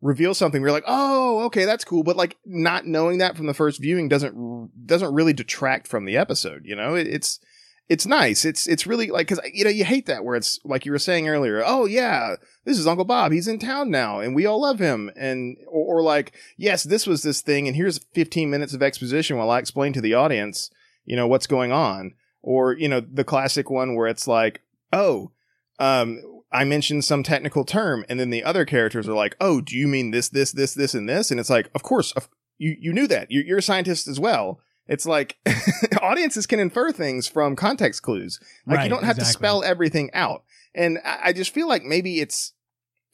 reveal 0.00 0.34
something. 0.34 0.62
We're 0.62 0.72
like, 0.72 0.84
oh, 0.86 1.44
okay, 1.44 1.64
that's 1.64 1.84
cool, 1.84 2.02
but 2.02 2.16
like 2.16 2.36
not 2.44 2.86
knowing 2.86 3.18
that 3.18 3.36
from 3.36 3.46
the 3.46 3.54
first 3.54 3.80
viewing 3.80 4.08
doesn't 4.08 4.86
doesn't 4.86 5.14
really 5.14 5.32
detract 5.32 5.86
from 5.86 6.04
the 6.04 6.16
episode. 6.16 6.62
You 6.64 6.76
know, 6.76 6.94
it, 6.94 7.06
it's 7.06 7.40
it's 7.88 8.06
nice. 8.06 8.44
It's 8.44 8.66
it's 8.66 8.86
really 8.86 9.08
like 9.08 9.26
because 9.26 9.44
you 9.52 9.64
know 9.64 9.70
you 9.70 9.84
hate 9.84 10.06
that 10.06 10.24
where 10.24 10.36
it's 10.36 10.60
like 10.64 10.86
you 10.86 10.92
were 10.92 10.98
saying 10.98 11.28
earlier. 11.28 11.62
Oh 11.64 11.86
yeah, 11.86 12.36
this 12.64 12.78
is 12.78 12.86
Uncle 12.86 13.04
Bob. 13.04 13.32
He's 13.32 13.48
in 13.48 13.58
town 13.58 13.90
now, 13.90 14.20
and 14.20 14.34
we 14.34 14.46
all 14.46 14.62
love 14.62 14.78
him. 14.78 15.10
And 15.16 15.56
or, 15.66 15.98
or 15.98 16.02
like 16.02 16.32
yes, 16.56 16.84
this 16.84 17.06
was 17.06 17.22
this 17.22 17.40
thing, 17.40 17.66
and 17.66 17.76
here's 17.76 17.98
15 18.14 18.48
minutes 18.48 18.74
of 18.74 18.82
exposition 18.82 19.36
while 19.36 19.50
I 19.50 19.58
explain 19.58 19.92
to 19.94 20.00
the 20.00 20.14
audience, 20.14 20.70
you 21.04 21.16
know, 21.16 21.26
what's 21.26 21.48
going 21.48 21.72
on. 21.72 22.14
Or 22.42 22.72
you 22.72 22.88
know 22.88 23.00
the 23.00 23.24
classic 23.24 23.68
one 23.68 23.96
where 23.96 24.06
it's 24.06 24.26
like, 24.26 24.62
oh, 24.92 25.32
um, 25.78 26.22
I 26.52 26.64
mentioned 26.64 27.04
some 27.04 27.22
technical 27.22 27.64
term, 27.64 28.04
and 28.08 28.18
then 28.18 28.30
the 28.30 28.42
other 28.42 28.64
characters 28.64 29.08
are 29.08 29.14
like, 29.14 29.36
"Oh, 29.40 29.60
do 29.60 29.76
you 29.76 29.86
mean 29.86 30.10
this, 30.10 30.28
this, 30.28 30.52
this, 30.52 30.74
this, 30.74 30.94
and 30.94 31.08
this?" 31.08 31.30
And 31.30 31.38
it's 31.38 31.50
like, 31.50 31.70
of 31.74 31.82
course, 31.82 32.12
of, 32.12 32.28
you 32.58 32.76
you 32.78 32.92
knew 32.92 33.06
that. 33.06 33.30
You, 33.30 33.42
you're 33.42 33.58
a 33.58 33.62
scientist 33.62 34.08
as 34.08 34.18
well. 34.18 34.60
It's 34.86 35.06
like 35.06 35.36
audiences 36.02 36.46
can 36.46 36.58
infer 36.58 36.90
things 36.90 37.28
from 37.28 37.54
context 37.54 38.02
clues. 38.02 38.40
Like 38.66 38.78
Right, 38.78 38.84
you 38.84 38.90
don't 38.90 39.04
have 39.04 39.18
to 39.18 39.24
spell 39.24 39.62
everything 39.62 40.10
out. 40.12 40.42
And 40.74 40.98
I, 41.04 41.18
I 41.26 41.32
just 41.32 41.54
feel 41.54 41.68
like 41.68 41.84
maybe 41.84 42.20
it's, 42.20 42.52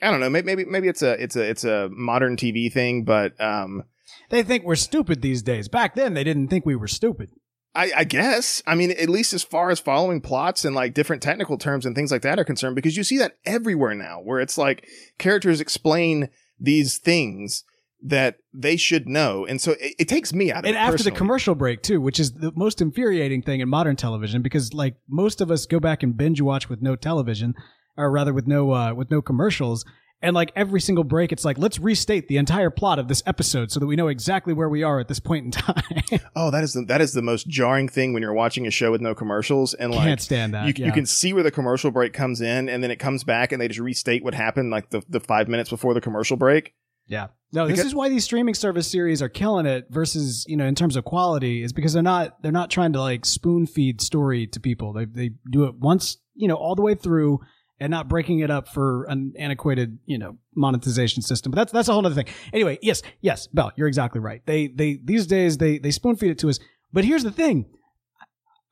I 0.00 0.11
don't 0.11 0.21
know, 0.21 0.31
maybe 0.31 0.47
maybe 0.47 0.64
maybe 0.64 0.88
it's 0.88 1.02
a 1.02 1.23
it's 1.23 1.37
a 1.37 1.43
it's 1.43 1.64
a 1.64 1.90
modern 1.90 2.37
TV 2.37 2.73
thing, 2.73 3.05
but 3.05 3.38
um, 3.40 3.85
They 4.31 4.43
think 4.43 4.64
we're 4.64 4.76
stupid 4.76 5.21
these 5.23 5.43
days. 5.43 5.69
Back 5.69 5.95
then, 5.95 6.14
they 6.14 6.25
didn't 6.25 6.49
think 6.49 6.64
we 6.64 6.76
were 6.76 6.88
stupid. 6.88 7.31
I, 7.76 7.92
I 7.99 8.04
guess. 8.04 8.62
I 8.66 8.75
mean, 8.75 8.90
at 8.90 9.09
least 9.09 9.33
as 9.33 9.42
far 9.42 9.71
as 9.71 9.78
following 9.78 10.21
plots 10.21 10.64
and 10.64 10.75
like 10.75 10.95
different 10.95 11.23
technical 11.23 11.59
terms 11.59 11.85
and 11.85 11.95
things 11.95 12.11
like 12.11 12.23
that 12.23 12.38
are 12.38 12.45
concerned, 12.45 12.75
because 12.75 12.97
you 12.97 13.04
see 13.04 13.18
that 13.18 13.37
everywhere 13.45 13.95
now, 13.95 14.21
where 14.23 14.40
it's 14.40 14.56
like 14.56 14.87
characters 15.18 15.61
explain 15.61 16.30
these 16.59 16.99
things 16.99 17.64
that 18.02 18.37
they 18.54 18.76
should 18.76 19.09
know, 19.09 19.45
and 19.47 19.61
so 19.61 19.73
it, 19.73 19.95
it 19.99 20.09
takes 20.09 20.33
me 20.33 20.52
out 20.52 20.61
of 20.61 20.66
And 20.66 20.76
it. 20.76 20.78
after 20.78 21.02
the 21.02 21.11
commercial 21.11 21.54
break 21.54 21.83
too, 21.83 22.00
which 22.00 22.21
is 22.21 22.33
the 22.33 22.52
most 22.54 22.80
infuriating 22.80 23.42
thing 23.42 23.61
in 23.61 23.68
modern 23.68 23.97
television, 23.97 24.42
because 24.42 24.73
like 24.73 24.97
most 25.09 25.40
of 25.40 25.50
us 25.50 25.66
go 25.66 25.80
back 25.80 26.02
and 26.02 26.16
binge 26.16 26.40
watch 26.40 26.68
with 26.68 26.80
no 26.83 26.95
television, 26.95 27.54
or 27.97 28.11
rather 28.11 28.33
with 28.33 28.47
no 28.47 28.73
uh, 28.73 28.95
with 28.95 29.11
no 29.11 29.23
commercials. 29.23 29.85
And 30.23 30.35
like 30.35 30.51
every 30.57 30.81
single 30.81 31.05
break, 31.05 31.31
it's 31.31 31.45
like 31.45 31.59
let's 31.59 31.79
restate 31.79 32.27
the 32.29 32.39
entire 32.39 32.71
plot 32.71 32.99
of 32.99 33.07
this 33.07 33.23
episode 33.27 33.71
so 33.71 33.79
that 33.81 33.87
we 33.87 33.97
know 33.97 34.09
exactly 34.09 34.55
where 34.55 34.69
we 34.69 34.83
are 34.83 34.99
at 34.99 35.09
this 35.09 35.21
point 35.21 35.45
in 35.45 35.51
time. 35.51 35.83
Oh, 36.35 36.51
that 36.51 36.65
is 36.65 36.73
the 36.75 36.83
that 36.87 37.01
is 37.01 37.13
the 37.13 37.23
most 37.23 37.49
jarring 37.49 37.89
thing 37.89 38.13
when 38.13 38.23
you're 38.23 38.33
watching 38.35 38.67
a 38.67 38.71
show 38.71 38.91
with 38.91 39.01
no 39.01 39.15
commercials 39.15 39.75
and 39.75 39.93
like 39.95 40.07
Can't 40.07 40.21
stand 40.21 40.55
that. 40.55 40.67
you, 40.67 40.75
yeah. 40.77 40.87
you 40.87 40.93
can 40.93 41.07
see 41.07 41.33
where 41.33 41.43
the 41.43 41.51
commercial 41.51 41.91
break 41.91 42.13
comes 42.13 42.41
in 42.41 42.69
and 42.69 42.83
then 42.83 42.91
it 42.91 42.97
comes 42.99 43.25
back 43.25 43.53
and 43.53 43.61
they 43.61 43.69
just 43.69 43.81
restate 43.81 44.23
what 44.25 44.35
happened 44.35 44.71
like 44.71 44.91
the, 44.91 45.03
the 45.09 45.21
five 45.21 45.49
minutes 45.49 45.71
before 45.71 45.95
the 45.95 46.01
commercial 46.01 46.37
break. 46.37 46.75
Yeah. 47.07 47.29
No, 47.53 47.67
this 47.67 47.77
Because- 47.77 47.87
is 47.87 47.95
why 47.95 48.09
these 48.09 48.25
streaming 48.25 48.55
service 48.55 48.91
series 48.91 49.23
are 49.23 49.29
killing 49.29 49.67
it 49.67 49.87
versus, 49.91 50.45
you 50.49 50.57
know, 50.57 50.67
in 50.67 50.75
terms 50.75 50.97
of 50.97 51.05
quality 51.05 51.63
is 51.63 51.73
because 51.73 51.93
they're 51.93 52.03
not 52.03 52.43
they're 52.43 52.53
not 52.53 52.71
trying 52.71 52.93
to 52.95 53.01
like 53.01 53.25
spoon 53.25 53.67
feed 53.67 54.01
story 54.01 54.47
to 54.49 54.61
people. 54.61 54.93
They 54.93 55.05
they 55.05 55.31
do 55.51 55.65
it 55.65 55.75
once, 55.77 56.19
you 56.35 56.49
know, 56.49 56.57
all 56.57 56.75
the 56.75 56.83
way 56.83 56.95
through 56.95 57.41
and 57.78 57.90
not 57.90 58.09
breaking 58.09 58.38
it 58.40 58.50
up 58.50 58.68
for 58.68 59.04
an 59.04 59.35
antiquated, 59.38 59.99
you 60.06 60.18
know, 60.18 60.38
monetization 60.54 61.23
system. 61.23 61.52
But 61.52 61.56
that's 61.56 61.73
that's 61.73 61.88
a 61.88 61.92
whole 61.92 62.04
other 62.06 62.14
thing. 62.14 62.33
Anyway, 62.52 62.78
yes, 62.83 63.02
yes, 63.21 63.47
Bell, 63.49 63.73
you're 63.76 63.88
exactly 63.88 64.21
right. 64.21 64.42
They 64.47 64.68
they 64.68 64.99
these 65.02 65.26
days 65.26 65.59
they 65.59 65.78
they 65.78 65.90
spoon 65.90 66.16
feed 66.16 66.30
it 66.30 66.38
to 66.40 66.49
us. 66.49 66.59
But 66.92 67.04
here's 67.04 67.25
the 67.25 67.30
thing. 67.30 67.66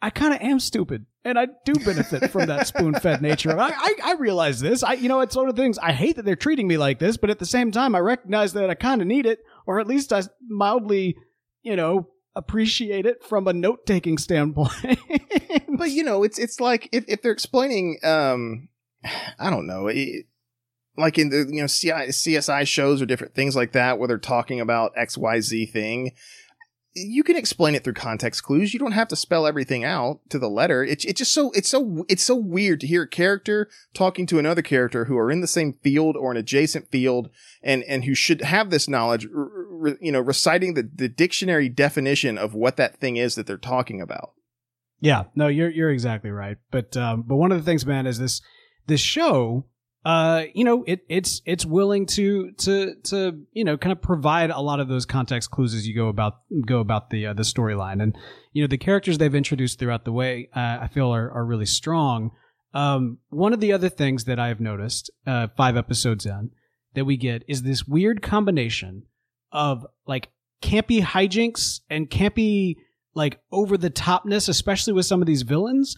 I 0.01 0.11
kind 0.11 0.35
of 0.35 0.41
am 0.43 0.61
stupid, 0.61 1.07
and 1.25 1.39
I 1.39 1.47
do 1.65 1.73
benefit 1.75 2.31
from 2.31 2.47
that 2.47 2.67
spoon-fed 2.67 3.23
nature. 3.23 3.59
I, 3.59 3.71
I, 3.71 3.95
I 4.05 4.13
realize 4.17 4.61
this. 4.61 4.83
I, 4.83 4.93
you 4.95 5.09
know, 5.09 5.21
it's 5.21 5.35
one 5.35 5.49
of 5.49 5.57
the 5.57 5.63
things. 5.63 5.79
I 5.79 5.93
hate 5.93 6.17
that 6.17 6.27
they're 6.27 6.37
treating 6.37 6.69
me 6.69 6.77
like 6.77 6.99
this, 6.99 7.17
but 7.17 7.31
at 7.31 7.39
the 7.39 7.47
same 7.47 7.73
time, 7.73 7.95
I 7.95 8.01
recognize 8.01 8.53
that 8.53 8.69
I 8.69 8.75
kind 8.75 9.01
of 9.01 9.07
need 9.07 9.25
it, 9.25 9.39
or 9.67 9.81
at 9.81 9.87
least 9.87 10.13
I 10.13 10.25
mildly, 10.47 11.17
you 11.63 11.75
know, 11.75 12.11
appreciate 12.37 13.07
it 13.07 13.25
from 13.25 13.49
a 13.49 13.55
note-taking 13.55 14.19
standpoint. 14.19 14.99
But 15.71 15.91
you 15.91 16.05
know, 16.05 16.23
it's 16.23 16.39
it's 16.39 16.61
like 16.61 16.91
if, 16.93 17.05
if 17.09 17.23
they're 17.23 17.33
explaining, 17.33 17.99
um, 18.05 18.69
I 19.39 19.51
don't 19.51 19.67
know, 19.67 19.89
it, 19.89 20.27
like 20.97 21.19
in 21.19 21.31
the 21.31 21.47
you 21.51 21.61
know 21.61 21.67
CI, 21.67 22.11
CSI 22.11 22.67
shows 22.67 23.03
or 23.03 23.07
different 23.07 23.35
things 23.35 23.57
like 23.57 23.73
that, 23.73 23.99
where 23.99 24.09
they're 24.09 24.19
talking 24.19 24.61
about 24.61 24.93
X 24.97 25.19
Y 25.19 25.41
Z 25.41 25.67
thing. 25.67 26.13
You 26.97 27.25
can 27.25 27.37
explain 27.37 27.75
it 27.75 27.83
through 27.83 27.95
context 27.95 28.45
clues. 28.45 28.73
You 28.73 28.79
don't 28.79 28.93
have 28.93 29.09
to 29.09 29.17
spell 29.17 29.49
everything 29.49 29.83
out 29.83 30.21
to 30.29 30.39
the 30.39 30.49
letter. 30.49 30.85
It's 30.85 31.05
it's 31.05 31.19
just 31.19 31.35
so 31.35 31.51
it's 31.51 31.69
so 31.69 32.05
it's 32.09 32.23
so 32.23 32.37
weird 32.37 32.81
to 32.81 32.87
hear 32.87 33.03
a 33.03 33.09
character 33.09 33.69
talking 33.95 34.27
to 34.27 34.39
another 34.39 34.63
character 34.63 35.07
who 35.07 35.19
are 35.19 35.31
in 35.31 35.41
the 35.41 35.49
same 35.49 35.73
field 35.73 36.17
or 36.17 36.31
an 36.31 36.37
adjacent 36.37 36.93
field 36.93 37.31
and 37.65 37.83
and 37.85 38.05
who 38.05 38.15
should 38.15 38.43
have 38.43 38.71
this 38.71 38.89
knowledge. 38.89 39.27
r- 39.27 39.43
r- 39.89 39.99
you 40.01 40.13
know, 40.13 40.21
reciting 40.21 40.75
the 40.75 40.89
the 40.95 41.09
dictionary 41.09 41.69
definition 41.69 42.39
of 42.39 42.55
what 42.55 42.77
that 42.77 42.99
thing 42.99 43.17
is 43.17 43.35
that 43.35 43.49
they're 43.49 43.57
talking 43.57 44.01
about. 44.01 44.31
Yeah, 45.01 45.25
no, 45.35 45.49
you're 45.49 45.71
you're 45.71 45.91
exactly 45.91 46.31
right. 46.31 46.59
But 46.71 46.97
um, 46.97 47.25
but 47.27 47.37
one 47.37 47.51
of 47.51 47.59
the 47.59 47.65
things, 47.65 47.85
man, 47.85 48.07
is 48.07 48.19
this 48.19 48.41
this 48.87 49.01
show. 49.01 49.67
Uh, 50.05 50.45
you 50.55 50.65
know, 50.65 50.85
it 50.87 51.01
it's 51.09 51.41
it's 51.47 51.65
willing 51.65 52.05
to 52.05 52.53
to 52.53 52.95
to 53.05 53.41
you 53.53 53.65
know 53.65 53.79
kind 53.79 53.93
of 53.93 54.03
provide 54.03 54.51
a 54.51 54.61
lot 54.61 54.79
of 54.79 54.89
those 54.89 55.07
context 55.07 55.51
clues 55.51 55.75
as 55.75 55.89
you 55.89 55.95
go 55.95 56.09
about 56.09 56.41
go 56.67 56.81
about 56.81 57.09
the 57.09 57.27
uh, 57.27 57.33
the 57.33 57.43
storyline, 57.43 58.03
and 58.03 58.17
you 58.53 58.63
know 58.63 58.69
the 58.69 58.77
characters 58.77 59.17
they've 59.17 59.35
introduced 59.35 59.79
throughout 59.79 60.05
the 60.05 60.13
way, 60.13 60.51
uh, 60.55 60.79
I 60.83 60.89
feel 60.89 61.15
are 61.15 61.31
are 61.31 61.45
really 61.45 61.67
strong. 61.67 62.33
Um, 62.75 63.19
one 63.31 63.53
of 63.53 63.61
the 63.61 63.73
other 63.73 63.89
things 63.89 64.25
that 64.25 64.39
I've 64.39 64.61
noticed, 64.61 65.11
uh, 65.27 65.47
five 65.57 65.77
episodes 65.77 66.27
in, 66.27 66.51
that 66.95 67.05
we 67.05 67.17
get 67.17 67.45
is 67.49 67.63
this 67.63 67.87
weird 67.87 68.21
combination 68.21 69.05
of 69.53 69.87
like 70.07 70.31
campy 70.61 71.01
hijinks 71.01 71.81
and 71.89 72.11
campy 72.11 72.77
like 73.15 73.41
over 73.53 73.79
the 73.79 73.91
topness, 73.91 74.49
especially 74.49 74.93
with 74.93 75.07
some 75.07 75.23
of 75.23 75.27
these 75.27 75.43
villains, 75.43 75.97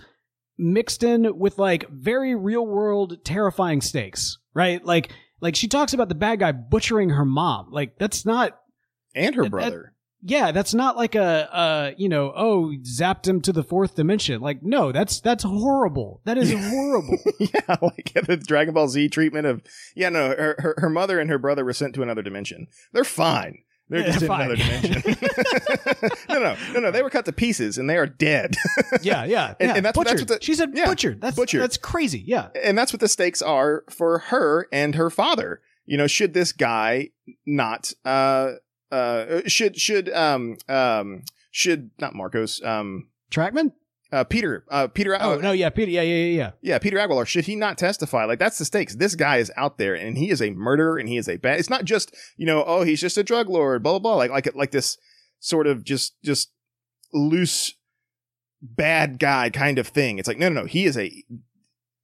mixed 0.58 1.02
in 1.02 1.38
with 1.38 1.58
like 1.58 1.88
very 1.90 2.34
real 2.34 2.66
world 2.66 3.18
terrifying 3.24 3.80
stakes, 3.80 4.38
right? 4.54 4.84
Like 4.84 5.10
like 5.40 5.54
she 5.56 5.68
talks 5.68 5.92
about 5.92 6.08
the 6.08 6.14
bad 6.14 6.38
guy 6.40 6.52
butchering 6.52 7.10
her 7.10 7.24
mom. 7.24 7.70
Like 7.70 7.98
that's 7.98 8.24
not 8.24 8.58
And 9.14 9.34
her 9.34 9.42
That- 9.44 9.50
brother. 9.50 9.92
yeah, 10.22 10.50
that's 10.52 10.72
not 10.74 10.96
like 10.96 11.14
a 11.14 11.54
uh 11.54 11.90
you 11.98 12.08
know, 12.08 12.32
oh, 12.34 12.72
zapped 12.82 13.26
him 13.28 13.40
to 13.42 13.52
the 13.52 13.62
fourth 13.62 13.94
dimension. 13.96 14.40
Like 14.40 14.62
no, 14.62 14.92
that's 14.92 15.20
that's 15.20 15.44
horrible. 15.44 16.22
That 16.24 16.38
is 16.38 16.52
horrible. 16.70 17.18
yeah, 17.38 17.76
like 17.82 18.12
the 18.26 18.36
Dragon 18.36 18.72
Ball 18.74 18.88
Z 18.88 19.08
treatment 19.10 19.46
of 19.46 19.62
yeah, 19.94 20.08
no, 20.08 20.28
her, 20.28 20.56
her 20.58 20.74
her 20.78 20.90
mother 20.90 21.20
and 21.20 21.28
her 21.30 21.38
brother 21.38 21.64
were 21.64 21.72
sent 21.74 21.94
to 21.96 22.02
another 22.02 22.22
dimension. 22.22 22.66
They're 22.92 23.04
fine. 23.04 23.58
They're 23.88 24.00
Yeah, 24.00 24.06
just 24.12 24.22
in 24.24 24.30
another 24.32 24.56
dimension. 24.56 25.16
no, 26.28 26.40
no, 26.40 26.56
no, 26.72 26.80
no. 26.80 26.90
They 26.90 27.02
were 27.02 27.10
cut 27.10 27.24
to 27.26 27.32
pieces 27.32 27.78
and 27.78 27.88
they 27.88 27.96
are 27.96 28.06
dead. 28.06 28.56
yeah, 29.02 29.24
yeah. 29.24 29.54
And- 29.60 29.68
yeah. 29.70 29.74
and 29.76 29.84
that's 29.86 29.96
what- 29.96 30.06
that's 30.08 30.20
what 30.22 30.28
the- 30.28 30.38
she 30.42 30.54
said 30.54 30.70
yeah, 30.74 30.86
butchered. 30.86 31.20
That's 31.20 31.36
butchered. 31.36 31.60
that's 31.62 31.76
crazy. 31.76 32.22
Yeah. 32.26 32.48
and 32.62 32.76
that's 32.76 32.92
what 32.92 33.00
the 33.00 33.08
stakes 33.08 33.42
are 33.42 33.84
for 33.90 34.18
her 34.18 34.66
and 34.72 34.94
her 34.96 35.10
father. 35.10 35.60
You 35.84 35.96
know, 35.98 36.06
should 36.08 36.34
this 36.34 36.52
guy 36.52 37.10
not 37.46 37.92
uh 38.04 38.54
uh 38.90 39.42
should 39.46 39.80
should 39.80 40.12
um 40.12 40.56
um 40.68 41.22
should 41.52 41.90
not 42.00 42.14
Marcos 42.14 42.60
um 42.64 43.08
Trachman? 43.30 43.72
Uh, 44.16 44.24
Peter, 44.24 44.64
uh, 44.70 44.88
Peter, 44.88 45.14
Oh 45.20 45.34
uh, 45.34 45.36
no, 45.36 45.52
yeah, 45.52 45.68
Peter, 45.68 45.90
yeah, 45.90 46.00
yeah, 46.00 46.14
yeah, 46.14 46.36
yeah. 46.36 46.50
yeah, 46.62 46.78
Peter 46.78 46.98
Aguilar. 46.98 47.26
Should 47.26 47.44
he 47.44 47.54
not 47.54 47.76
testify? 47.76 48.24
Like 48.24 48.38
that's 48.38 48.56
the 48.56 48.64
stakes. 48.64 48.96
This 48.96 49.14
guy 49.14 49.36
is 49.36 49.52
out 49.58 49.76
there, 49.76 49.94
and 49.94 50.16
he 50.16 50.30
is 50.30 50.40
a 50.40 50.50
murderer, 50.52 50.96
and 50.96 51.06
he 51.06 51.18
is 51.18 51.28
a 51.28 51.36
bad. 51.36 51.58
It's 51.58 51.68
not 51.68 51.84
just 51.84 52.16
you 52.38 52.46
know, 52.46 52.64
oh, 52.66 52.82
he's 52.82 53.00
just 53.00 53.18
a 53.18 53.22
drug 53.22 53.50
lord, 53.50 53.82
blah 53.82 53.92
blah 53.92 53.98
blah. 53.98 54.14
Like 54.14 54.30
like 54.30 54.54
like 54.54 54.70
this 54.70 54.96
sort 55.38 55.66
of 55.66 55.84
just 55.84 56.14
just 56.24 56.50
loose 57.12 57.74
bad 58.62 59.18
guy 59.18 59.50
kind 59.50 59.78
of 59.78 59.88
thing. 59.88 60.18
It's 60.18 60.28
like 60.28 60.38
no 60.38 60.48
no 60.48 60.62
no, 60.62 60.66
he 60.66 60.86
is 60.86 60.96
a 60.96 61.10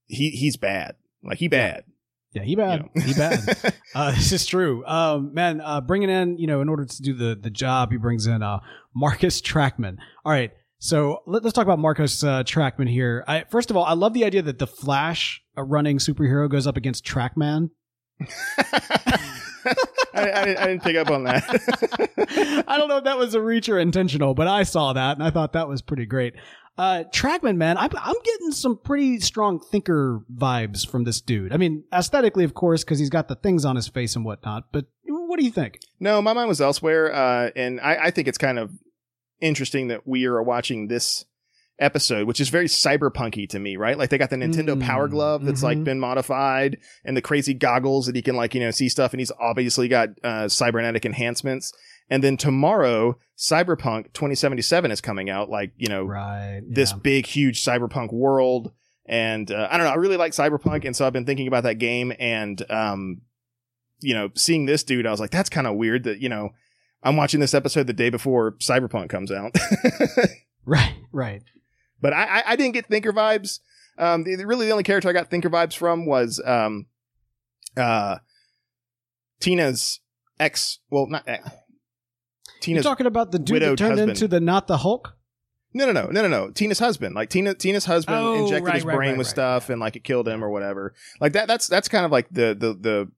he 0.06 0.30
he's 0.30 0.58
bad. 0.58 0.96
Like 1.24 1.38
he 1.38 1.48
bad. 1.48 1.84
Yeah, 2.34 2.42
he 2.42 2.56
bad. 2.56 2.90
You 2.94 3.00
know. 3.00 3.06
He 3.06 3.14
bad. 3.14 3.74
Uh, 3.94 4.10
this 4.12 4.32
is 4.32 4.46
true. 4.46 4.82
Um, 4.86 5.34
man, 5.34 5.60
uh, 5.60 5.82
bringing 5.82 6.08
in, 6.08 6.38
you 6.38 6.46
know, 6.46 6.62
in 6.62 6.70
order 6.70 6.86
to 6.86 7.02
do 7.02 7.12
the 7.12 7.38
the 7.38 7.50
job, 7.50 7.92
he 7.92 7.98
brings 7.98 8.26
in 8.26 8.42
uh, 8.42 8.60
Marcus 8.96 9.42
Trachman. 9.42 9.98
All 10.24 10.32
right, 10.32 10.50
so 10.82 11.22
let, 11.26 11.44
us 11.44 11.52
talk 11.52 11.62
about 11.62 11.78
Marcus 11.78 12.24
uh, 12.24 12.42
Trachman 12.42 12.90
here. 12.90 13.22
I, 13.28 13.44
first 13.48 13.70
of 13.70 13.76
all, 13.76 13.84
I 13.84 13.92
love 13.92 14.14
the 14.14 14.24
idea 14.24 14.42
that 14.42 14.58
the 14.58 14.66
Flash, 14.66 15.40
a 15.56 15.62
running 15.62 15.98
superhero, 15.98 16.50
goes 16.50 16.66
up 16.66 16.76
against 16.76 17.06
Trachman. 17.06 17.70
I, 18.20 19.22
I, 20.14 20.44
didn't, 20.44 20.58
I 20.58 20.66
didn't 20.66 20.82
pick 20.82 20.96
up 20.96 21.08
on 21.08 21.22
that. 21.22 22.64
I 22.66 22.76
don't 22.78 22.88
know 22.88 22.96
if 22.96 23.04
that 23.04 23.16
was 23.16 23.36
a 23.36 23.40
reach 23.40 23.68
or 23.68 23.78
intentional, 23.78 24.34
but 24.34 24.48
I 24.48 24.64
saw 24.64 24.92
that 24.92 25.16
and 25.16 25.22
I 25.22 25.30
thought 25.30 25.52
that 25.52 25.68
was 25.68 25.82
pretty 25.82 26.04
great. 26.04 26.34
Uh, 26.76 27.04
Trachman, 27.12 27.58
man, 27.58 27.78
I'm, 27.78 27.90
I'm 27.96 28.16
getting 28.24 28.50
some 28.50 28.76
pretty 28.76 29.20
strong 29.20 29.60
thinker 29.60 30.22
vibes 30.34 30.84
from 30.84 31.04
this 31.04 31.20
dude. 31.20 31.52
I 31.52 31.58
mean, 31.58 31.84
aesthetically, 31.94 32.42
of 32.42 32.54
course, 32.54 32.82
because 32.82 32.98
he's 32.98 33.10
got 33.10 33.28
the 33.28 33.36
things 33.36 33.64
on 33.64 33.76
his 33.76 33.86
face 33.86 34.16
and 34.16 34.24
whatnot, 34.24 34.64
but 34.72 34.86
what 35.04 35.38
do 35.38 35.44
you 35.44 35.52
think? 35.52 35.78
no, 36.00 36.20
my 36.20 36.32
mind 36.32 36.48
was 36.48 36.60
elsewhere, 36.60 37.14
uh, 37.14 37.50
and 37.54 37.80
I, 37.80 38.06
I 38.06 38.10
think 38.10 38.26
it's 38.26 38.36
kind 38.36 38.58
of 38.58 38.72
interesting 39.42 39.88
that 39.88 40.06
we 40.06 40.24
are 40.26 40.42
watching 40.42 40.88
this 40.88 41.24
episode, 41.78 42.26
which 42.26 42.40
is 42.40 42.48
very 42.48 42.66
cyberpunky 42.66 43.48
to 43.48 43.58
me, 43.58 43.76
right? 43.76 43.98
Like 43.98 44.10
they 44.10 44.18
got 44.18 44.30
the 44.30 44.36
Nintendo 44.36 44.76
Mm, 44.76 44.82
Power 44.82 45.08
Glove 45.08 45.44
that's 45.44 45.62
like 45.62 45.78
mhm. 45.78 45.84
been 45.84 46.00
modified, 46.00 46.78
and 47.04 47.16
the 47.16 47.22
crazy 47.22 47.54
goggles 47.54 48.06
that 48.06 48.14
he 48.16 48.22
can 48.22 48.36
like 48.36 48.54
you 48.54 48.60
know 48.60 48.70
see 48.70 48.88
stuff, 48.88 49.12
and 49.12 49.20
he's 49.20 49.32
obviously 49.40 49.88
got 49.88 50.08
uh, 50.22 50.48
cybernetic 50.48 51.04
enhancements. 51.04 51.72
And 52.08 52.22
then 52.22 52.36
tomorrow, 52.36 53.16
Cyberpunk 53.38 54.12
2077 54.12 54.90
is 54.90 55.00
coming 55.00 55.30
out, 55.30 55.48
like 55.50 55.72
you 55.76 55.88
know 55.88 56.04
Right. 56.04 56.60
this 56.68 56.92
yeah. 56.92 56.98
big, 57.02 57.26
huge 57.26 57.64
cyberpunk 57.64 58.12
world. 58.12 58.72
And 59.06 59.50
uh, 59.50 59.68
I 59.70 59.76
don't 59.76 59.86
know, 59.86 59.92
I 59.92 59.96
really 59.96 60.16
like 60.16 60.32
cyberpunk, 60.32 60.84
and 60.84 60.94
so 60.94 61.06
I've 61.06 61.12
been 61.12 61.26
thinking 61.26 61.48
about 61.48 61.64
that 61.64 61.74
game. 61.74 62.12
And 62.18 62.62
um, 62.70 63.22
you 64.00 64.14
know, 64.14 64.30
seeing 64.34 64.66
this 64.66 64.84
dude, 64.84 65.06
I 65.06 65.10
was 65.10 65.20
like, 65.20 65.30
that's 65.30 65.50
kind 65.50 65.66
of 65.66 65.76
weird 65.76 66.04
that 66.04 66.20
you 66.20 66.28
know 66.28 66.50
I'm 67.02 67.16
watching 67.16 67.40
this 67.40 67.54
episode 67.54 67.86
the 67.86 67.92
day 67.92 68.10
before 68.10 68.52
Cyberpunk 68.52 69.08
comes 69.08 69.30
out. 69.32 69.54
Right, 70.64 70.94
right. 71.10 71.42
but 72.00 72.12
I, 72.12 72.22
I, 72.38 72.42
I 72.52 72.56
didn't 72.56 72.74
get 72.74 72.86
Thinker 72.86 73.12
vibes. 73.12 73.58
Um, 73.98 74.22
the, 74.22 74.36
really, 74.46 74.66
the 74.66 74.70
only 74.72 74.84
character 74.84 75.08
I 75.08 75.12
got 75.12 75.28
Thinker 75.28 75.50
vibes 75.50 75.76
from 75.76 76.06
was 76.06 76.40
um, 76.46 76.86
uh, 77.76 78.18
Tina's 79.40 79.98
ex. 80.38 80.78
Well, 80.88 81.06
not 81.08 81.24
ex, 81.26 81.44
You're 81.50 82.54
Tina's. 82.60 82.84
talking 82.84 83.06
about 83.06 83.32
the 83.32 83.40
dude 83.40 83.62
that 83.62 83.76
turned 83.76 83.92
husband. 83.98 84.10
into 84.10 84.28
the 84.28 84.38
not 84.38 84.68
the 84.68 84.78
Hulk? 84.78 85.16
No, 85.74 85.86
no, 85.86 85.92
no, 85.92 86.06
no, 86.10 86.22
no, 86.22 86.28
no. 86.28 86.50
Tina's 86.50 86.78
husband, 86.78 87.14
like 87.16 87.28
Tina, 87.30 87.54
Tina's 87.54 87.86
husband 87.86 88.18
Oh, 88.20 88.44
injected 88.44 88.66
right, 88.66 88.74
his 88.76 88.84
right, 88.84 88.94
brain 88.94 89.10
right, 89.12 89.18
with 89.18 89.26
stuff, 89.26 89.68
and 89.68 89.80
like 89.80 89.96
it 89.96 90.04
killed 90.04 90.28
him 90.28 90.44
or 90.44 90.50
whatever. 90.50 90.94
Like 91.20 91.32
that. 91.32 91.48
That's 91.48 91.66
that's 91.66 91.88
kind 91.88 92.04
of 92.04 92.12
like 92.12 92.28
the 92.30 92.54
the 92.56 92.74
the 92.74 93.10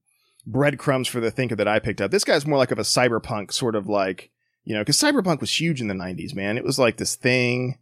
breadcrumbs 0.47 1.09
for 1.09 1.21
the 1.21 1.31
thinker 1.31 1.57
that 1.57 1.69
I 1.69 1.79
picked 1.79 2.01
up. 2.01 2.11
This 2.11 2.25
guy's 2.25 2.47
more 2.47 2.59
like 2.59 2.71
of 2.71 2.79
a 2.79 2.83
cyberpunk 2.83 3.53
sort 3.53 3.75
of 3.75 3.89
like 3.89 4.31
you 4.65 4.75
know, 4.75 4.81
because 4.81 4.97
cyberpunk 4.99 5.41
was 5.41 5.61
huge 5.61 5.81
in 5.81 5.89
the 5.89 5.95
'90s, 5.95 6.35
man. 6.35 6.57
It 6.57 6.65
was 6.65 6.79
like 6.79 6.97
this 6.97 7.17
thing. 7.17 7.79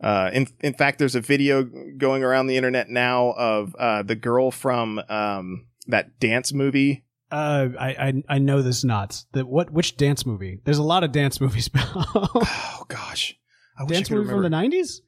Uh, 0.00 0.30
in 0.32 0.48
in 0.60 0.74
fact, 0.74 0.98
there's 0.98 1.14
a 1.14 1.20
video 1.20 1.62
going 1.96 2.24
around 2.24 2.48
the 2.48 2.56
internet 2.56 2.88
now 2.90 3.32
of 3.32 3.74
uh, 3.76 4.02
the 4.02 4.16
girl 4.16 4.50
from 4.50 5.00
um, 5.08 5.66
that 5.86 6.18
dance 6.18 6.52
movie. 6.52 7.04
Uh, 7.30 7.68
I, 7.78 7.88
I 7.88 8.22
I 8.28 8.38
know 8.38 8.62
this 8.62 8.84
not. 8.84 9.24
The 9.32 9.46
what? 9.46 9.70
Which 9.70 9.96
dance 9.96 10.26
movie? 10.26 10.60
There's 10.64 10.78
a 10.78 10.82
lot 10.82 11.04
of 11.04 11.12
dance 11.12 11.40
movies. 11.40 11.70
Oh 12.16 12.84
gosh, 12.88 13.36
I 13.78 13.84
wish 13.84 13.92
I 13.92 13.94
dance 13.94 14.10
movie 14.10 14.28
from 14.28 14.42
the 14.42 14.50
nineties. 14.50 15.00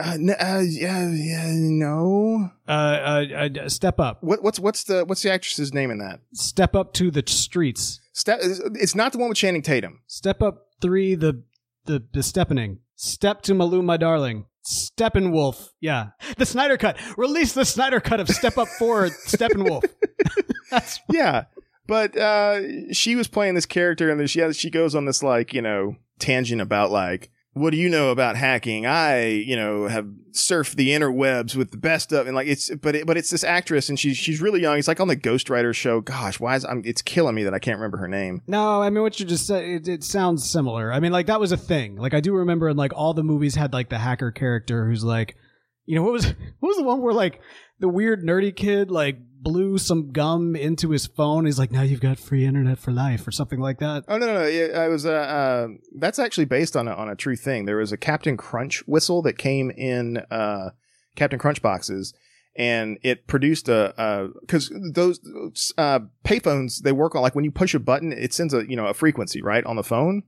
Uh, 0.00 0.12
n- 0.14 0.30
uh, 0.38 0.62
yeah, 0.66 1.08
yeah, 1.12 1.50
no. 1.54 2.50
Uh, 2.66 2.70
uh, 2.70 3.48
uh, 3.64 3.68
step 3.68 3.98
up, 4.00 4.22
What 4.22 4.42
what's 4.42 4.58
what's 4.60 4.84
the 4.84 5.04
what's 5.04 5.22
the 5.22 5.32
actress's 5.32 5.72
name 5.74 5.90
in 5.90 5.98
that? 5.98 6.20
step 6.34 6.74
up 6.74 6.92
to 6.94 7.10
the 7.10 7.22
streets. 7.26 8.00
Step. 8.12 8.40
It's 8.42 8.94
not 8.94 9.12
the 9.12 9.18
one 9.18 9.28
with 9.28 9.38
Channing 9.38 9.62
Tatum. 9.62 10.00
Step 10.06 10.42
up 10.42 10.66
three. 10.80 11.14
The 11.14 11.42
the 11.86 12.04
the 12.12 12.22
steppening. 12.22 12.80
Step 12.96 13.42
to 13.42 13.54
Malou, 13.54 13.82
my 13.84 13.96
darling. 13.96 14.46
Steppenwolf. 14.64 15.68
Yeah, 15.80 16.08
the 16.36 16.44
Snyder 16.46 16.76
cut. 16.76 16.98
Release 17.16 17.52
the 17.52 17.64
Snyder 17.64 18.00
cut 18.00 18.20
of 18.20 18.28
Step 18.28 18.58
Up 18.58 18.68
Four. 18.78 19.06
Steppenwolf. 19.26 19.84
That's 20.70 21.00
Yeah, 21.10 21.44
but 21.86 22.16
uh, 22.16 22.92
she 22.92 23.16
was 23.16 23.28
playing 23.28 23.54
this 23.54 23.66
character, 23.66 24.10
and 24.10 24.18
then 24.20 24.26
she 24.26 24.40
has 24.40 24.56
she 24.58 24.68
goes 24.70 24.94
on 24.94 25.04
this 25.06 25.22
like 25.22 25.52
you 25.54 25.62
know 25.62 25.96
tangent 26.18 26.60
about 26.60 26.90
like. 26.90 27.30
What 27.58 27.70
do 27.70 27.76
you 27.76 27.88
know 27.88 28.10
about 28.10 28.36
hacking? 28.36 28.86
I, 28.86 29.26
you 29.26 29.56
know, 29.56 29.88
have 29.88 30.06
surfed 30.32 30.76
the 30.76 30.90
interwebs 30.90 31.56
with 31.56 31.70
the 31.70 31.76
best 31.76 32.12
of, 32.12 32.26
and 32.26 32.36
like 32.36 32.46
it's, 32.46 32.74
but 32.76 32.94
it, 32.94 33.06
but 33.06 33.16
it's 33.16 33.30
this 33.30 33.44
actress, 33.44 33.88
and 33.88 33.98
she's 33.98 34.16
she's 34.16 34.40
really 34.40 34.60
young. 34.60 34.78
It's 34.78 34.88
like 34.88 35.00
on 35.00 35.08
the 35.08 35.16
Ghostwriter 35.16 35.74
show. 35.74 36.00
Gosh, 36.00 36.38
why 36.38 36.56
is 36.56 36.64
I'm, 36.64 36.82
it's 36.84 37.02
killing 37.02 37.34
me 37.34 37.44
that 37.44 37.54
I 37.54 37.58
can't 37.58 37.78
remember 37.78 37.98
her 37.98 38.08
name. 38.08 38.42
No, 38.46 38.80
I 38.82 38.90
mean 38.90 39.02
what 39.02 39.18
you 39.18 39.26
just 39.26 39.46
said. 39.46 39.64
It, 39.64 39.88
it 39.88 40.04
sounds 40.04 40.48
similar. 40.48 40.92
I 40.92 41.00
mean, 41.00 41.12
like 41.12 41.26
that 41.26 41.40
was 41.40 41.52
a 41.52 41.56
thing. 41.56 41.96
Like 41.96 42.14
I 42.14 42.20
do 42.20 42.34
remember, 42.34 42.68
in 42.68 42.76
like 42.76 42.92
all 42.94 43.14
the 43.14 43.24
movies 43.24 43.54
had 43.54 43.72
like 43.72 43.88
the 43.88 43.98
hacker 43.98 44.30
character 44.30 44.86
who's 44.86 45.04
like, 45.04 45.36
you 45.86 45.96
know, 45.96 46.02
what 46.02 46.12
was 46.12 46.26
what 46.60 46.68
was 46.68 46.76
the 46.76 46.84
one 46.84 47.02
where 47.02 47.14
like 47.14 47.40
the 47.80 47.88
weird 47.88 48.22
nerdy 48.22 48.54
kid 48.54 48.90
like 48.90 49.18
blew 49.42 49.78
some 49.78 50.10
gum 50.12 50.56
into 50.56 50.90
his 50.90 51.06
phone. 51.06 51.44
He's 51.46 51.58
like, 51.58 51.70
now 51.70 51.82
you've 51.82 52.00
got 52.00 52.18
free 52.18 52.44
internet 52.44 52.78
for 52.78 52.90
life 52.90 53.26
or 53.26 53.30
something 53.30 53.60
like 53.60 53.78
that. 53.78 54.04
Oh 54.08 54.18
no, 54.18 54.26
no, 54.26 54.34
no! 54.34 54.46
yeah, 54.46 54.78
I 54.80 54.88
was. 54.88 55.06
Uh, 55.06 55.12
uh, 55.12 55.68
that's 55.98 56.18
actually 56.18 56.46
based 56.46 56.76
on 56.76 56.88
a, 56.88 56.92
on 56.92 57.08
a 57.08 57.14
true 57.16 57.36
thing. 57.36 57.64
There 57.64 57.76
was 57.76 57.92
a 57.92 57.96
Captain 57.96 58.36
Crunch 58.36 58.82
whistle 58.86 59.22
that 59.22 59.38
came 59.38 59.70
in 59.70 60.18
uh, 60.30 60.70
Captain 61.16 61.38
Crunch 61.38 61.62
boxes, 61.62 62.14
and 62.56 62.98
it 63.02 63.26
produced 63.26 63.68
a 63.68 64.28
because 64.40 64.72
those 64.92 65.20
uh, 65.78 66.00
payphones 66.24 66.82
they 66.82 66.92
work 66.92 67.14
on 67.14 67.22
like 67.22 67.34
when 67.34 67.44
you 67.44 67.50
push 67.52 67.74
a 67.74 67.78
button, 67.80 68.12
it 68.12 68.32
sends 68.32 68.52
a 68.54 68.68
you 68.68 68.76
know 68.76 68.86
a 68.86 68.94
frequency 68.94 69.40
right 69.42 69.64
on 69.64 69.76
the 69.76 69.84
phone, 69.84 70.22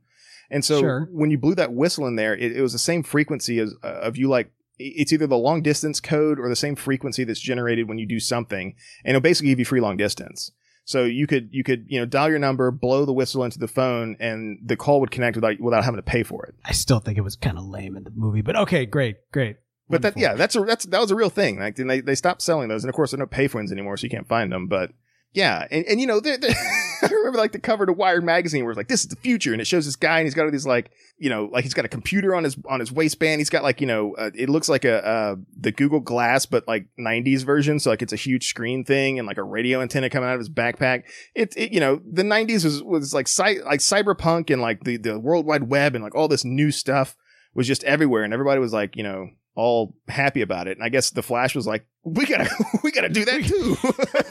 and 0.51 0.65
so 0.65 0.81
Sure. 0.81 1.09
when 1.11 1.31
you 1.31 1.39
blew 1.39 1.55
that 1.57 1.73
whistle 1.73 2.07
in 2.07 2.17
there, 2.17 2.35
it, 2.37 2.57
it 2.57 2.63
was 2.63 2.73
the 2.73 2.79
same 2.79 3.03
frequency 3.03 3.59
as 3.59 3.75
uh, 3.83 3.87
of 3.89 4.17
you 4.17 4.29
like. 4.29 4.53
It's 4.83 5.13
either 5.13 5.27
the 5.27 5.37
long 5.37 5.63
distance 5.63 6.01
code 6.01 6.39
or 6.39 6.49
the 6.49 6.57
same 6.57 6.75
frequency 6.75 7.25
that's 7.25 7.41
generated 7.41 7.89
when 7.89 7.99
you 7.99 8.07
do 8.07 8.19
something, 8.19 8.75
and 9.05 9.11
it'll 9.11 9.21
basically 9.21 9.51
give 9.51 9.59
you 9.59 9.65
free 9.65 9.81
long 9.81 9.97
distance. 9.97 10.53
So 10.85 11.05
you 11.05 11.27
could 11.27 11.51
you 11.53 11.63
could 11.63 11.85
you 11.89 12.01
know 12.01 12.07
dial 12.07 12.31
your 12.31 12.39
number, 12.39 12.71
blow 12.71 13.05
the 13.05 13.13
whistle 13.13 13.45
into 13.45 13.59
the 13.59 13.69
phone, 13.69 14.17
and 14.19 14.59
the 14.65 14.77
call 14.77 15.01
would 15.01 15.11
connect 15.11 15.37
without 15.37 15.61
without 15.61 15.85
having 15.85 15.99
to 15.99 16.03
pay 16.03 16.23
for 16.23 16.47
it. 16.47 16.55
I 16.65 16.73
still 16.73 16.99
think 16.99 17.19
it 17.19 17.23
was 17.23 17.37
kind 17.37 17.59
of 17.59 17.65
lame 17.65 17.97
in 17.97 18.05
the 18.05 18.11
movie, 18.11 18.43
but 18.43 18.57
okay, 18.57 18.87
great, 18.87 19.17
great. 19.31 19.59
But 19.89 20.03
that 20.03 20.17
yeah, 20.17 20.35
that's 20.35 20.57
a 20.57 20.61
that's 20.61 20.87
that 20.87 21.01
was 21.01 21.11
a 21.11 21.17
real 21.17 21.31
thing. 21.31 21.59
Like 21.59 21.79
and 21.79 21.91
they 21.91 22.01
they 22.01 22.15
stopped 22.15 22.43
selling 22.43 22.69
those, 22.69 22.85
and 22.85 22.89
of 22.89 22.95
course 22.95 23.11
there 23.11 23.19
are 23.19 23.23
no 23.23 23.27
pay 23.27 23.49
payphones 23.49 23.73
anymore, 23.73 23.97
so 23.97 24.05
you 24.05 24.11
can't 24.11 24.29
find 24.29 24.51
them. 24.53 24.69
But 24.69 24.93
yeah, 25.33 25.67
and 25.71 25.85
and 25.87 26.01
you 26.01 26.07
know 26.07 26.21
they're, 26.21 26.39
they're 26.39 26.51
I 27.11 27.13
remember 27.13 27.39
like 27.39 27.53
the 27.53 27.59
cover 27.59 27.87
to 27.87 27.93
Wired 27.93 28.25
magazine 28.25 28.65
where 28.65 28.73
it's 28.73 28.77
like 28.77 28.89
this 28.89 29.03
is 29.03 29.09
the 29.09 29.17
future, 29.17 29.53
and 29.53 29.61
it 29.61 29.67
shows 29.67 29.85
this 29.85 29.97
guy 29.97 30.19
and 30.19 30.27
he's 30.27 30.35
got 30.35 30.45
all 30.45 30.51
these 30.51 30.67
like 30.67 30.91
you 31.19 31.31
know 31.31 31.49
like 31.53 31.65
he's 31.65 31.75
got 31.75 31.85
a 31.85 31.89
computer 31.89 32.35
on 32.35 32.45
his 32.45 32.57
on 32.69 32.81
his 32.81 32.93
waistband. 32.93 33.41
He's 33.41 33.51
got 33.51 33.63
like 33.63 33.81
you 33.81 33.87
know 33.87 34.15
uh, 34.17 34.31
it 34.35 34.49
looks 34.49 34.69
like 34.69 34.85
a 34.85 35.07
uh, 35.07 35.37
the 35.59 35.73
Google 35.73 36.01
Glass 36.01 36.47
but 36.47 36.67
like 36.67 36.87
'90s 36.99 37.45
version, 37.45 37.81
so 37.81 37.91
like 37.91 38.03
it's 38.03 38.13
a 38.13 38.17
huge 38.17 38.47
screen 38.47 38.85
thing 38.85 39.19
and 39.19 39.27
like 39.27 39.39
a 39.39 39.43
radio 39.43 39.81
antenna 39.81 40.11
coming 40.11 40.29
out 40.29 40.35
of 40.35 40.41
his 40.41 40.51
backpack. 40.51 41.05
It, 41.35 41.55
it 41.57 41.73
you 41.73 41.81
know 41.81 42.01
the 42.11 42.23
'90s 42.23 42.65
was 42.65 42.83
was 42.83 43.15
like 43.15 43.29
cy- 43.29 43.61
like 43.65 43.81
cyberpunk 43.81 44.51
and 44.51 44.61
like 44.61 44.85
the 44.85 44.97
the 44.97 45.19
World 45.19 45.47
Wide 45.47 45.71
Web 45.71 45.95
and 45.95 46.05
like 46.05 46.15
all 46.15 46.29
this 46.29 46.45
new 46.45 46.71
stuff 46.71 47.17
was 47.55 47.67
just 47.67 47.85
everywhere, 47.85 48.25
and 48.25 48.33
everybody 48.33 48.61
was 48.61 48.73
like 48.73 48.97
you 48.97 49.03
know 49.03 49.29
all 49.55 49.95
happy 50.09 50.43
about 50.43 50.69
it. 50.69 50.77
And 50.77 50.85
I 50.85 50.89
guess 50.89 51.11
the 51.11 51.23
Flash 51.23 51.55
was 51.55 51.67
like, 51.67 51.87
we 52.05 52.27
gotta 52.27 52.49
we 52.85 52.91
gotta 52.93 53.09
do 53.09 53.25
that 53.25 53.45
too. 53.45 53.77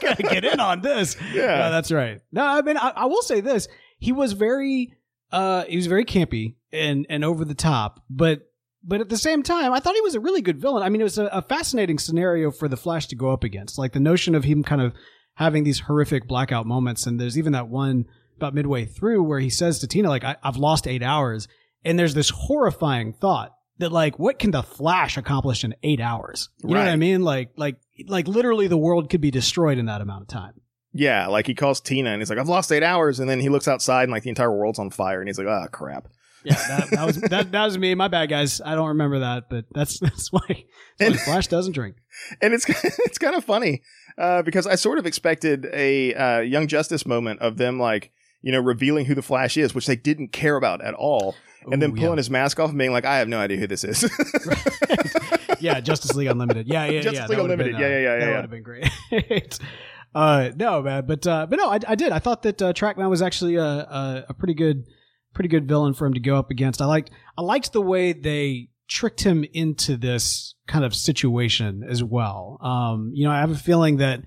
gotta 0.00 0.22
get 0.22 0.44
in 0.44 0.60
on 0.60 0.80
this. 0.80 1.16
Yeah. 1.32 1.42
Yeah, 1.42 1.70
that's 1.70 1.92
right. 1.92 2.20
No, 2.32 2.44
I 2.44 2.62
mean, 2.62 2.76
I, 2.76 2.92
I 2.96 3.04
will 3.06 3.22
say 3.22 3.40
this: 3.40 3.68
he 3.98 4.12
was 4.12 4.32
very, 4.32 4.94
uh, 5.30 5.64
he 5.64 5.76
was 5.76 5.86
very 5.86 6.04
campy 6.04 6.54
and 6.72 7.06
and 7.08 7.24
over 7.24 7.44
the 7.44 7.54
top, 7.54 8.02
but 8.10 8.42
but 8.82 9.00
at 9.00 9.08
the 9.08 9.18
same 9.18 9.42
time, 9.42 9.72
I 9.72 9.80
thought 9.80 9.94
he 9.94 10.00
was 10.00 10.14
a 10.14 10.20
really 10.20 10.40
good 10.40 10.60
villain. 10.60 10.82
I 10.82 10.88
mean, 10.88 11.00
it 11.00 11.04
was 11.04 11.18
a, 11.18 11.26
a 11.26 11.42
fascinating 11.42 11.98
scenario 11.98 12.50
for 12.50 12.66
the 12.66 12.76
Flash 12.76 13.06
to 13.08 13.16
go 13.16 13.30
up 13.30 13.44
against, 13.44 13.78
like 13.78 13.92
the 13.92 14.00
notion 14.00 14.34
of 14.34 14.44
him 14.44 14.62
kind 14.64 14.80
of 14.80 14.94
having 15.34 15.64
these 15.64 15.80
horrific 15.80 16.26
blackout 16.26 16.66
moments. 16.66 17.06
And 17.06 17.20
there's 17.20 17.38
even 17.38 17.52
that 17.52 17.68
one 17.68 18.06
about 18.36 18.54
midway 18.54 18.86
through 18.86 19.22
where 19.22 19.38
he 19.40 19.50
says 19.50 19.78
to 19.80 19.86
Tina, 19.86 20.08
like, 20.08 20.24
I, 20.24 20.36
"I've 20.42 20.56
lost 20.56 20.88
eight 20.88 21.02
hours," 21.02 21.46
and 21.84 21.98
there's 21.98 22.14
this 22.14 22.30
horrifying 22.30 23.12
thought. 23.12 23.52
That 23.80 23.90
like, 23.92 24.18
what 24.18 24.38
can 24.38 24.50
the 24.52 24.62
Flash 24.62 25.16
accomplish 25.18 25.64
in 25.64 25.74
eight 25.82 26.00
hours? 26.00 26.48
You 26.62 26.70
know 26.74 26.78
what 26.80 26.88
I 26.88 26.96
mean? 26.96 27.22
Like, 27.22 27.50
like, 27.56 27.76
like, 28.06 28.28
literally, 28.28 28.66
the 28.68 28.78
world 28.78 29.10
could 29.10 29.20
be 29.20 29.30
destroyed 29.30 29.76
in 29.78 29.86
that 29.86 30.00
amount 30.00 30.22
of 30.22 30.28
time. 30.28 30.54
yeah, 30.92 31.26
like 31.26 31.46
he 31.46 31.54
calls 31.54 31.80
Tina 31.80 32.10
and 32.10 32.20
he's 32.20 32.30
like, 32.30 32.38
I've 32.38 32.48
lost 32.48 32.70
eight 32.72 32.82
hours, 32.82 33.20
and 33.20 33.28
then 33.28 33.40
he 33.40 33.48
looks 33.48 33.68
outside 33.68 34.04
and 34.04 34.12
like 34.12 34.22
the 34.22 34.28
entire 34.30 34.50
world's 34.56 34.78
on 34.78 34.90
fire, 34.90 35.20
and 35.20 35.28
he's 35.28 35.38
like, 35.38 35.46
oh 35.48 35.66
crap. 35.72 36.08
Yeah, 36.42 36.54
that, 36.54 36.90
that 36.90 37.06
was 37.06 37.16
that, 37.20 37.52
that 37.52 37.64
was 37.66 37.76
me. 37.76 37.94
My 37.94 38.08
bad, 38.08 38.30
guys. 38.30 38.62
I 38.64 38.74
don't 38.74 38.88
remember 38.88 39.18
that, 39.18 39.50
but 39.50 39.66
that's 39.72 39.98
that's 40.00 40.32
why, 40.32 40.40
that's 40.48 40.60
why 40.98 41.06
And- 41.06 41.20
Flash 41.20 41.48
doesn't 41.48 41.72
drink. 41.72 41.96
and 42.40 42.54
it's 42.54 42.66
it's 42.98 43.18
kind 43.18 43.34
of 43.34 43.44
funny 43.44 43.82
uh, 44.16 44.40
because 44.42 44.66
I 44.66 44.74
sort 44.76 44.98
of 44.98 45.04
expected 45.06 45.66
a 45.72 46.14
uh, 46.14 46.40
Young 46.40 46.66
Justice 46.66 47.04
moment 47.06 47.40
of 47.40 47.56
them 47.58 47.78
like 47.78 48.10
you 48.42 48.52
know 48.52 48.58
revealing 48.60 49.04
who 49.04 49.14
the 49.14 49.22
Flash 49.22 49.56
is, 49.58 49.74
which 49.74 49.86
they 49.86 49.96
didn't 49.96 50.28
care 50.32 50.56
about 50.56 50.80
at 50.82 50.94
all, 50.94 51.34
and 51.70 51.80
then 51.80 51.90
Ooh, 51.90 51.94
pulling 51.94 52.10
yeah. 52.10 52.16
his 52.16 52.30
mask 52.30 52.60
off 52.60 52.70
and 52.70 52.78
being 52.78 52.92
like, 52.92 53.04
"I 53.04 53.18
have 53.18 53.28
no 53.28 53.38
idea 53.38 53.58
who 53.58 53.66
this 53.66 53.84
is." 53.84 54.02
yeah, 55.60 55.80
Justice 55.80 56.14
League 56.14 56.28
Unlimited. 56.28 56.66
Yeah, 56.66 56.86
yeah, 56.86 57.00
Justice 57.00 57.20
yeah. 57.20 57.26
League 57.26 57.38
Unlimited. 57.38 57.72
been, 57.72 57.82
uh, 57.82 57.86
Yeah, 57.86 57.88
yeah, 57.88 57.98
yeah, 57.98 58.18
That 58.18 58.26
yeah, 58.26 58.34
would 58.34 58.42
have 58.42 58.50
been 58.50 58.62
great. 58.62 59.58
uh, 60.14 60.50
no, 60.56 60.82
man, 60.82 61.06
but 61.06 61.26
uh, 61.26 61.46
but 61.46 61.56
no, 61.56 61.68
I, 61.68 61.78
I 61.86 61.94
did. 61.94 62.12
I 62.12 62.18
thought 62.18 62.42
that 62.42 62.62
uh, 62.62 62.72
Trachman 62.72 63.08
was 63.10 63.22
actually 63.22 63.56
a, 63.56 63.64
a 63.64 64.24
a 64.30 64.34
pretty 64.34 64.54
good 64.54 64.84
pretty 65.34 65.48
good 65.48 65.68
villain 65.68 65.94
for 65.94 66.06
him 66.06 66.14
to 66.14 66.20
go 66.20 66.36
up 66.36 66.50
against. 66.50 66.80
I 66.80 66.86
liked 66.86 67.10
I 67.36 67.42
liked 67.42 67.72
the 67.72 67.82
way 67.82 68.12
they 68.12 68.68
tricked 68.88 69.22
him 69.22 69.44
into 69.52 69.96
this 69.96 70.54
kind 70.66 70.84
of 70.84 70.94
situation 70.94 71.84
as 71.88 72.02
well. 72.02 72.58
Um, 72.60 73.12
you 73.14 73.24
know, 73.24 73.30
I 73.30 73.38
have 73.38 73.50
a 73.50 73.56
feeling 73.56 73.98
that 73.98 74.22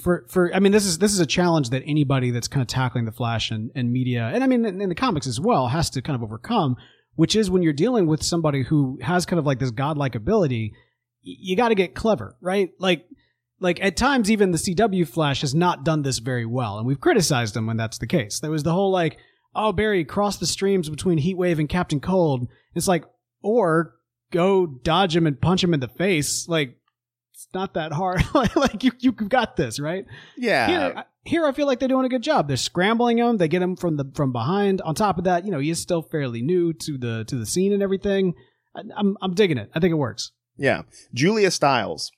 for 0.00 0.26
for 0.28 0.54
I 0.54 0.60
mean 0.60 0.72
this 0.72 0.84
is 0.84 0.98
this 0.98 1.12
is 1.12 1.20
a 1.20 1.26
challenge 1.26 1.70
that 1.70 1.82
anybody 1.86 2.30
that's 2.30 2.48
kind 2.48 2.62
of 2.62 2.68
tackling 2.68 3.04
the 3.04 3.12
Flash 3.12 3.50
and, 3.50 3.70
and 3.74 3.92
media 3.92 4.30
and 4.32 4.44
I 4.44 4.46
mean 4.46 4.64
in, 4.64 4.80
in 4.80 4.88
the 4.88 4.94
comics 4.94 5.26
as 5.26 5.40
well 5.40 5.68
has 5.68 5.90
to 5.90 6.02
kind 6.02 6.14
of 6.14 6.22
overcome, 6.22 6.76
which 7.14 7.34
is 7.36 7.50
when 7.50 7.62
you're 7.62 7.72
dealing 7.72 8.06
with 8.06 8.22
somebody 8.22 8.62
who 8.62 8.98
has 9.02 9.26
kind 9.26 9.38
of 9.38 9.46
like 9.46 9.58
this 9.58 9.70
godlike 9.70 10.14
ability, 10.14 10.74
you 11.22 11.56
got 11.56 11.68
to 11.68 11.74
get 11.74 11.94
clever, 11.94 12.36
right? 12.40 12.70
Like 12.78 13.06
like 13.60 13.82
at 13.82 13.96
times 13.96 14.30
even 14.30 14.50
the 14.50 14.58
CW 14.58 15.08
Flash 15.08 15.40
has 15.40 15.54
not 15.54 15.84
done 15.84 16.02
this 16.02 16.18
very 16.18 16.46
well, 16.46 16.78
and 16.78 16.86
we've 16.86 17.00
criticized 17.00 17.56
him 17.56 17.66
when 17.66 17.76
that's 17.76 17.98
the 17.98 18.06
case. 18.06 18.40
There 18.40 18.50
was 18.50 18.62
the 18.62 18.72
whole 18.72 18.90
like, 18.90 19.16
oh 19.54 19.72
Barry, 19.72 20.04
cross 20.04 20.36
the 20.36 20.46
streams 20.46 20.90
between 20.90 21.18
Heatwave 21.18 21.58
and 21.58 21.68
Captain 21.68 22.00
Cold. 22.00 22.48
It's 22.74 22.88
like, 22.88 23.04
or 23.42 23.94
go 24.30 24.66
dodge 24.66 25.16
him 25.16 25.26
and 25.26 25.40
punch 25.40 25.62
him 25.64 25.72
in 25.72 25.80
the 25.80 25.88
face. 25.88 26.48
Like 26.48 26.76
not 27.54 27.74
that 27.74 27.92
hard. 27.92 28.22
like 28.56 28.82
you 28.84 28.92
you've 28.98 29.16
got 29.28 29.56
this, 29.56 29.78
right? 29.80 30.04
yeah, 30.36 30.66
Here, 30.66 30.92
I- 30.96 31.04
here 31.24 31.46
I 31.46 31.52
feel 31.52 31.66
like 31.66 31.78
they're 31.78 31.88
doing 31.88 32.04
a 32.04 32.08
good 32.10 32.22
job. 32.22 32.48
They're 32.48 32.56
scrambling 32.58 33.18
him. 33.18 33.38
They 33.38 33.48
get 33.48 33.62
him 33.62 33.76
from 33.76 33.96
the 33.96 34.04
from 34.14 34.32
behind. 34.32 34.80
On 34.82 34.94
top 34.94 35.16
of 35.18 35.24
that, 35.24 35.44
you 35.46 35.50
know, 35.50 35.58
he 35.58 35.70
is 35.70 35.78
still 35.78 36.02
fairly 36.02 36.42
new 36.42 36.72
to 36.74 36.98
the 36.98 37.24
to 37.28 37.36
the 37.36 37.46
scene 37.46 37.72
and 37.72 37.82
everything. 37.82 38.34
I, 38.76 38.82
I'm 38.96 39.16
I'm 39.22 39.34
digging 39.34 39.56
it. 39.58 39.70
I 39.74 39.80
think 39.80 39.92
it 39.92 39.96
works. 39.96 40.32
yeah. 40.58 40.82
Julia 41.14 41.50
Stiles. 41.50 42.10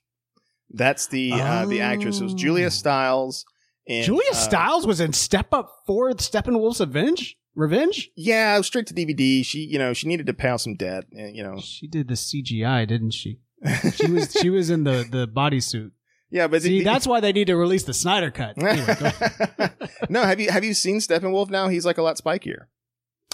That's 0.70 1.06
the 1.06 1.32
uh, 1.34 1.66
the 1.66 1.80
actress. 1.80 2.20
It 2.20 2.24
was 2.24 2.32
Oh. 2.34 2.36
Julia 2.36 2.70
Stiles. 2.70 3.44
And, 3.88 4.04
Julia 4.04 4.30
uh, 4.32 4.34
Stiles 4.34 4.84
was 4.86 4.98
in 5.00 5.12
Step 5.12 5.52
Up 5.54 5.70
for 5.86 6.10
Steppenwolf's 6.14 6.80
Revenge. 6.80 7.36
Revenge. 7.54 8.10
Yeah, 8.16 8.60
straight 8.62 8.86
to 8.88 8.94
DVD. 8.94 9.44
She, 9.44 9.60
you 9.60 9.78
know, 9.78 9.92
she 9.92 10.08
needed 10.08 10.26
to 10.26 10.34
pay 10.34 10.48
off 10.48 10.60
some 10.62 10.74
debt. 10.74 11.04
and, 11.12 11.36
You 11.36 11.44
know, 11.44 11.58
She 11.60 11.86
did 11.86 12.08
the 12.08 12.14
CGI, 12.14 12.86
didn't 12.86 13.12
she? 13.12 13.38
She 13.94 14.10
was 14.10 14.32
she 14.32 14.50
was 14.50 14.70
in 14.70 14.84
the 14.84 15.06
the 15.10 15.26
bodysuit. 15.28 15.90
yeah, 16.30 16.46
but 16.46 16.62
See, 16.62 16.78
the- 16.78 16.84
that's 16.84 17.06
why 17.06 17.20
they 17.20 17.32
need 17.32 17.46
to 17.48 17.56
release 17.56 17.84
the 17.84 17.94
Snyder 17.94 18.30
cut. 18.30 18.56
Anyway, 18.62 19.70
no, 20.08 20.22
have 20.22 20.40
you 20.40 20.50
have 20.50 20.64
you 20.64 20.74
seen 20.74 20.98
Steppenwolf 20.98 21.50
now? 21.50 21.68
He's 21.68 21.86
like 21.86 21.98
a 21.98 22.02
lot 22.02 22.16
spikier. 22.16 22.66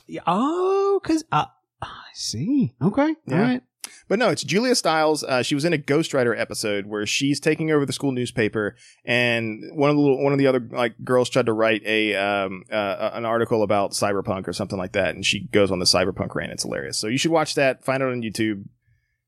Yeah, 0.07 0.23
oh, 0.27 1.01
because 1.03 1.25
uh, 1.33 1.47
I 1.81 1.88
see. 2.14 2.75
Okay, 2.83 3.14
Yeah. 3.27 3.35
all 3.37 3.40
right. 3.42 3.62
But 4.09 4.18
no, 4.18 4.29
it's 4.29 4.42
Julia 4.45 4.75
Stiles. 4.75 5.25
Uh, 5.25 5.42
she 5.42 5.55
was 5.55 5.64
in 5.64 5.73
a 5.73 5.79
Ghostwriter 5.79 6.38
episode 6.38 6.87
where 6.87 7.07
she's 7.07 7.40
taking 7.40 7.71
over 7.71 7.87
the 7.87 7.92
school 7.92 8.12
newspaper, 8.12 8.77
and 9.05 9.61
one 9.75 9.90
of 9.90 9.97
the 9.97 10.03
little, 10.03 10.23
one 10.23 10.33
of 10.33 10.38
the 10.38 10.47
other 10.47 10.61
like 10.71 10.95
girls 11.05 11.29
tried 11.31 11.47
to 11.47 11.53
write 11.53 11.83
a 11.87 12.14
um, 12.14 12.64
uh, 12.71 13.11
an 13.14 13.25
article 13.25 13.62
about 13.62 13.92
cyberpunk 13.92 14.47
or 14.49 14.53
something 14.53 14.79
like 14.79 14.92
that, 14.92 15.14
and 15.14 15.25
she 15.25 15.47
goes 15.49 15.71
on 15.71 15.79
the 15.79 15.85
cyberpunk 15.85 16.35
rant. 16.35 16.53
It's 16.53 16.62
hilarious. 16.64 16.99
So 16.99 17.07
you 17.07 17.16
should 17.18 17.31
watch 17.31 17.55
that. 17.55 17.85
Find 17.85 18.03
it 18.03 18.07
on 18.07 18.23
YouTube. 18.23 18.64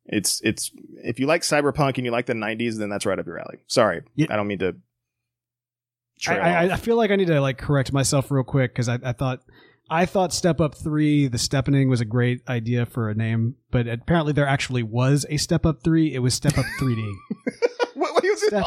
It's 0.07 0.41
it's 0.43 0.71
if 1.03 1.19
you 1.19 1.27
like 1.27 1.43
cyberpunk 1.43 1.97
and 1.97 2.05
you 2.05 2.11
like 2.11 2.27
the 2.27 2.35
'90s, 2.35 2.79
then 2.79 2.91
that's 2.91 3.07
right 3.07 3.19
up 3.19 3.27
your 3.27 3.39
alley. 3.39 3.59
Sorry, 3.67 4.03
Yeah. 4.15 4.27
I 4.31 4.37
don't 4.37 4.47
mean 4.47 4.59
to. 4.59 4.77
I, 6.29 6.39
I. 6.39 6.73
I 6.73 6.77
feel 6.77 6.97
like 6.97 7.11
I 7.11 7.17
need 7.17 7.27
to 7.29 7.41
like 7.41 7.59
correct 7.59 7.93
myself 7.93 8.31
real 8.31 8.45
quick 8.45 8.73
because 8.73 8.89
I, 8.89 8.99
I 9.03 9.13
thought 9.13 9.41
I 9.91 10.07
thought 10.07 10.33
Step 10.33 10.61
Up 10.61 10.75
Three, 10.75 11.27
the 11.29 11.39
Steppening 11.39 11.89
was 11.89 12.01
a 12.01 12.05
great 12.05 12.43
idea 12.49 12.87
for 12.87 13.11
a 13.11 13.15
name, 13.15 13.57
but 13.71 13.87
apparently 13.87 14.33
there 14.33 14.47
actually 14.47 14.83
was 14.83 15.27
a 15.29 15.37
Step 15.37 15.67
Up 15.67 15.83
Three. 15.83 16.15
It 16.15 16.21
was 16.21 16.35
Step 16.35 16.57
Up 16.57 16.65
3D. 16.81 17.11
what, 17.95 18.15
what 18.15 18.23
was 18.23 18.43
it? 18.43 18.49
Step- 18.49 18.65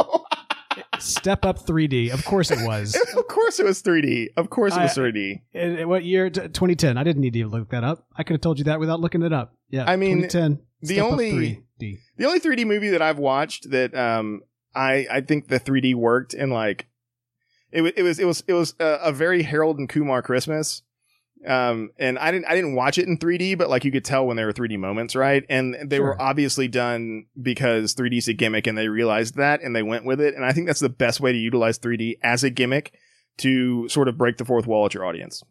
Step 0.99 1.45
Up 1.45 1.65
3D. 1.65 2.11
Of 2.11 2.23
course 2.25 2.51
it 2.51 2.59
was. 2.67 2.95
of 3.17 3.27
course 3.27 3.59
it 3.59 3.65
was 3.65 3.81
3D. 3.81 4.27
Of 4.37 4.49
course 4.49 4.75
it 4.75 4.81
was 4.81 4.91
3D. 4.95 5.41
In- 5.53 5.77
in 5.79 5.89
what 5.89 6.03
year? 6.03 6.29
2010. 6.29 6.97
I 6.97 7.03
didn't 7.03 7.21
need 7.21 7.33
to 7.33 7.47
look 7.47 7.69
that 7.69 7.83
up. 7.83 8.05
I 8.15 8.23
could 8.23 8.33
have 8.35 8.41
told 8.41 8.59
you 8.59 8.65
that 8.65 8.79
without 8.79 8.99
looking 8.99 9.23
it 9.23 9.33
up. 9.33 9.55
Yeah. 9.69 9.85
I 9.89 9.95
mean, 9.95 10.23
2010. 10.23 10.59
The 10.81 10.95
Step 10.95 11.03
only- 11.05 11.63
3D. 11.79 11.99
The 12.17 12.25
only 12.25 12.39
3D 12.39 12.65
movie 12.65 12.89
that 12.89 13.01
I've 13.01 13.19
watched 13.19 13.69
that 13.71 13.95
um 13.95 14.41
I 14.75 15.07
I 15.11 15.21
think 15.21 15.47
the 15.47 15.59
3D 15.59 15.95
worked 15.95 16.33
in 16.33 16.49
like 16.49 16.87
it 17.71 17.81
was 17.81 17.91
it 17.95 18.03
was 18.03 18.19
it 18.19 18.25
was 18.25 18.43
it 18.47 18.53
was 18.53 18.75
a, 18.79 18.99
a 19.03 19.11
very 19.11 19.43
Harold 19.43 19.77
and 19.77 19.87
Kumar 19.89 20.21
Christmas. 20.21 20.81
Um 21.45 21.91
and 21.99 22.17
I 22.17 22.31
didn't 22.31 22.45
I 22.47 22.55
didn't 22.55 22.73
watch 22.75 22.97
it 22.97 23.07
in 23.07 23.17
3D 23.19 23.57
but 23.57 23.69
like 23.69 23.85
you 23.85 23.91
could 23.91 24.05
tell 24.05 24.25
when 24.25 24.37
there 24.37 24.47
were 24.47 24.53
3D 24.53 24.79
moments, 24.79 25.15
right? 25.15 25.45
And 25.49 25.75
they 25.85 25.99
were 25.99 26.19
obviously 26.21 26.67
done 26.67 27.25
because 27.39 27.93
3D's 27.93 28.27
a 28.27 28.33
gimmick 28.33 28.65
and 28.65 28.77
they 28.77 28.87
realized 28.87 29.35
that 29.35 29.61
and 29.61 29.75
they 29.75 29.83
went 29.83 30.05
with 30.05 30.19
it 30.19 30.33
and 30.35 30.43
I 30.43 30.51
think 30.51 30.65
that's 30.67 30.79
the 30.79 30.89
best 30.89 31.19
way 31.19 31.31
to 31.31 31.37
utilize 31.37 31.77
3D 31.77 32.17
as 32.23 32.43
a 32.43 32.49
gimmick 32.49 32.93
to 33.37 33.87
sort 33.87 34.07
of 34.07 34.17
break 34.17 34.37
the 34.37 34.45
fourth 34.45 34.65
wall 34.65 34.87
at 34.87 34.95
your 34.95 35.05
audience. 35.05 35.43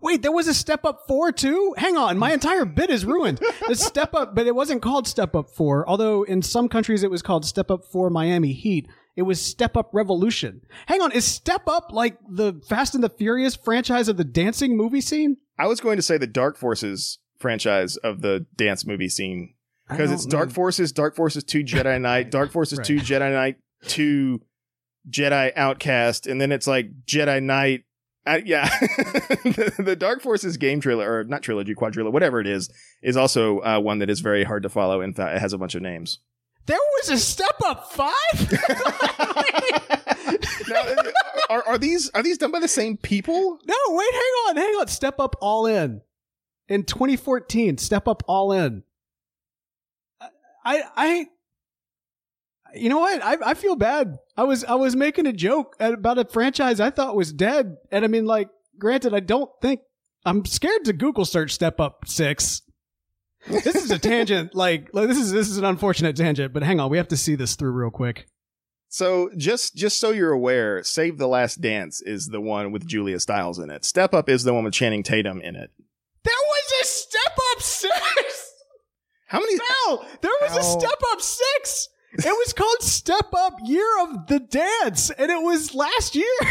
Wait, 0.00 0.22
there 0.22 0.32
was 0.32 0.48
a 0.48 0.54
Step 0.54 0.84
Up 0.84 1.02
4 1.06 1.32
too? 1.32 1.74
Hang 1.76 1.96
on, 1.96 2.16
my 2.18 2.32
entire 2.32 2.64
bit 2.64 2.90
is 2.90 3.04
ruined. 3.04 3.38
The 3.68 3.74
Step 3.76 4.14
Up, 4.14 4.34
but 4.34 4.46
it 4.46 4.54
wasn't 4.54 4.82
called 4.82 5.06
Step 5.06 5.34
Up 5.36 5.50
4, 5.50 5.88
although 5.88 6.22
in 6.22 6.42
some 6.42 6.68
countries 6.68 7.02
it 7.02 7.10
was 7.10 7.22
called 7.22 7.44
Step 7.44 7.70
Up 7.70 7.84
4 7.84 8.08
Miami 8.10 8.52
Heat. 8.52 8.88
It 9.16 9.22
was 9.22 9.40
Step 9.44 9.76
Up 9.76 9.90
Revolution. 9.92 10.62
Hang 10.86 11.02
on, 11.02 11.12
is 11.12 11.24
Step 11.26 11.62
Up 11.66 11.92
like 11.92 12.16
the 12.28 12.60
Fast 12.68 12.94
and 12.94 13.04
the 13.04 13.10
Furious 13.10 13.56
franchise 13.56 14.08
of 14.08 14.16
the 14.16 14.24
dancing 14.24 14.76
movie 14.76 15.00
scene? 15.02 15.36
I 15.58 15.66
was 15.66 15.80
going 15.80 15.96
to 15.96 16.02
say 16.02 16.16
the 16.16 16.26
Dark 16.26 16.56
Forces 16.56 17.18
franchise 17.38 17.96
of 17.98 18.22
the 18.22 18.46
dance 18.56 18.86
movie 18.86 19.08
scene 19.08 19.54
because 19.88 20.10
it's 20.10 20.24
Dark. 20.24 20.50
Forces, 20.50 20.92
Dark 20.92 21.14
Forces 21.16 21.44
2 21.44 21.58
Jedi 21.64 22.00
Knight, 22.00 22.30
Dark 22.30 22.52
Forces 22.52 22.78
Right. 22.78 22.86
2 22.86 22.96
Jedi 23.00 23.32
Knight 23.32 23.56
2 23.88 24.40
Jedi 25.10 25.52
Outcast, 25.56 26.26
and 26.26 26.40
then 26.40 26.52
it's 26.52 26.66
like 26.66 26.86
Jedi 27.06 27.42
Knight. 27.42 27.84
Uh, 28.30 28.40
yeah, 28.44 28.68
the, 29.42 29.74
the 29.78 29.96
Dark 29.96 30.22
Forces 30.22 30.56
game 30.56 30.80
trilogy, 30.80 31.04
or 31.04 31.24
not 31.24 31.42
trilogy, 31.42 31.74
quadrilogy, 31.74 32.12
whatever 32.12 32.40
it 32.40 32.46
is, 32.46 32.70
is 33.02 33.16
also 33.16 33.58
uh, 33.60 33.80
one 33.80 33.98
that 33.98 34.08
is 34.08 34.20
very 34.20 34.44
hard 34.44 34.62
to 34.62 34.68
follow. 34.68 35.00
In 35.00 35.12
fact, 35.12 35.34
it 35.34 35.40
has 35.40 35.52
a 35.52 35.58
bunch 35.58 35.74
of 35.74 35.82
names. 35.82 36.20
There 36.66 36.78
was 36.78 37.10
a 37.10 37.18
Step 37.18 37.56
Up 37.64 37.92
5? 37.92 38.12
Now, 40.68 40.84
are, 41.48 41.66
are 41.66 41.78
these 41.78 42.10
are 42.10 42.22
these 42.22 42.38
done 42.38 42.52
by 42.52 42.60
the 42.60 42.68
same 42.68 42.96
people? 42.96 43.58
No, 43.66 43.74
wait, 43.88 44.12
hang 44.12 44.32
on, 44.48 44.56
hang 44.56 44.74
on. 44.76 44.86
Step 44.86 45.18
Up 45.18 45.34
All 45.40 45.66
In. 45.66 46.00
In 46.68 46.84
2014, 46.84 47.78
Step 47.78 48.06
Up 48.06 48.22
All 48.28 48.52
In. 48.52 48.84
I, 50.64 50.84
I, 50.96 51.26
you 52.74 52.88
know 52.88 52.98
what? 52.98 53.22
I, 53.22 53.50
I 53.50 53.54
feel 53.54 53.76
bad. 53.76 54.18
I 54.36 54.44
was, 54.44 54.64
I 54.64 54.74
was 54.74 54.96
making 54.96 55.26
a 55.26 55.32
joke 55.32 55.76
about 55.80 56.18
a 56.18 56.24
franchise 56.24 56.80
I 56.80 56.90
thought 56.90 57.16
was 57.16 57.32
dead. 57.32 57.76
And 57.90 58.04
I 58.04 58.08
mean, 58.08 58.26
like, 58.26 58.48
granted, 58.78 59.14
I 59.14 59.20
don't 59.20 59.50
think, 59.60 59.80
I'm 60.24 60.44
scared 60.44 60.84
to 60.84 60.92
Google 60.92 61.24
search 61.24 61.52
Step 61.52 61.80
Up 61.80 62.06
6. 62.06 62.62
This 63.48 63.74
is 63.74 63.90
a 63.90 63.98
tangent. 64.00 64.54
Like, 64.54 64.90
like, 64.92 65.08
this 65.08 65.18
is, 65.18 65.32
this 65.32 65.48
is 65.48 65.58
an 65.58 65.64
unfortunate 65.64 66.16
tangent, 66.16 66.52
but 66.52 66.62
hang 66.62 66.80
on. 66.80 66.90
We 66.90 66.98
have 66.98 67.08
to 67.08 67.16
see 67.16 67.34
this 67.34 67.56
through 67.56 67.72
real 67.72 67.90
quick. 67.90 68.26
So 68.92 69.30
just 69.36 69.76
just 69.76 70.00
so 70.00 70.10
you're 70.10 70.32
aware, 70.32 70.82
Save 70.82 71.16
the 71.16 71.28
Last 71.28 71.60
Dance 71.60 72.02
is 72.02 72.26
the 72.26 72.40
one 72.40 72.72
with 72.72 72.88
Julia 72.88 73.20
Stiles 73.20 73.60
in 73.60 73.70
it. 73.70 73.84
Step 73.84 74.12
Up 74.12 74.28
is 74.28 74.42
the 74.42 74.52
one 74.52 74.64
with 74.64 74.74
Channing 74.74 75.04
Tatum 75.04 75.40
in 75.40 75.54
it. 75.54 75.70
There 76.24 76.34
was 76.34 76.72
a 76.82 76.84
Step 76.84 77.38
Up 77.52 77.62
6! 77.62 78.50
How 79.28 79.38
many? 79.38 79.54
No, 79.54 80.04
there 80.22 80.32
was 80.40 80.56
a 80.56 80.62
Step 80.64 81.00
Up 81.12 81.20
Six. 81.20 81.88
It 82.12 82.24
was 82.26 82.52
called 82.52 82.82
Step 82.82 83.26
Up 83.36 83.54
Year 83.64 83.86
of 84.02 84.26
the 84.26 84.40
Dance, 84.40 85.10
and 85.10 85.30
it 85.30 85.42
was 85.42 85.74
last 85.74 86.14
year. 86.14 86.26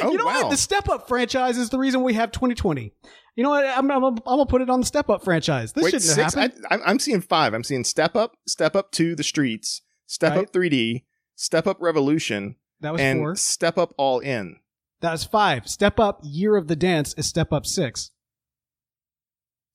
Oh 0.00 0.12
you 0.12 0.16
know 0.16 0.24
wow! 0.24 0.42
what? 0.44 0.50
The 0.50 0.56
Step 0.56 0.88
Up 0.88 1.08
franchise 1.08 1.58
is 1.58 1.70
the 1.70 1.78
reason 1.78 2.02
we 2.04 2.14
have 2.14 2.30
2020. 2.30 2.92
You 3.34 3.42
know 3.42 3.50
what? 3.50 3.64
I'm, 3.66 3.90
I'm, 3.90 4.04
I'm 4.04 4.14
gonna 4.24 4.46
put 4.46 4.62
it 4.62 4.70
on 4.70 4.80
the 4.80 4.86
Step 4.86 5.10
Up 5.10 5.24
franchise. 5.24 5.72
This 5.72 5.82
Wait, 5.84 5.90
shouldn't 5.90 6.08
six? 6.10 6.34
have 6.34 6.42
happened. 6.44 6.64
I, 6.70 6.74
I'm- 6.74 6.82
I'm 6.86 6.98
seeing 7.00 7.20
five. 7.20 7.52
I'm 7.52 7.64
seeing 7.64 7.82
Step 7.82 8.14
Up, 8.14 8.36
Step 8.46 8.76
Up 8.76 8.92
to 8.92 9.16
the 9.16 9.24
Streets, 9.24 9.82
Step 10.06 10.36
Right. 10.36 10.44
Up 10.46 10.52
3D, 10.52 11.02
Step 11.34 11.66
Up 11.66 11.78
Revolution, 11.80 12.56
that 12.80 12.92
was 12.92 13.02
and 13.02 13.18
four. 13.18 13.34
Step 13.34 13.76
Up 13.76 13.92
All 13.98 14.20
In. 14.20 14.56
That 15.00 15.12
was 15.12 15.24
five. 15.24 15.68
Step 15.68 15.98
Up 15.98 16.20
Year 16.22 16.56
of 16.56 16.68
the 16.68 16.76
Dance 16.76 17.12
is 17.14 17.26
Step 17.26 17.52
Up 17.52 17.66
Six. 17.66 18.12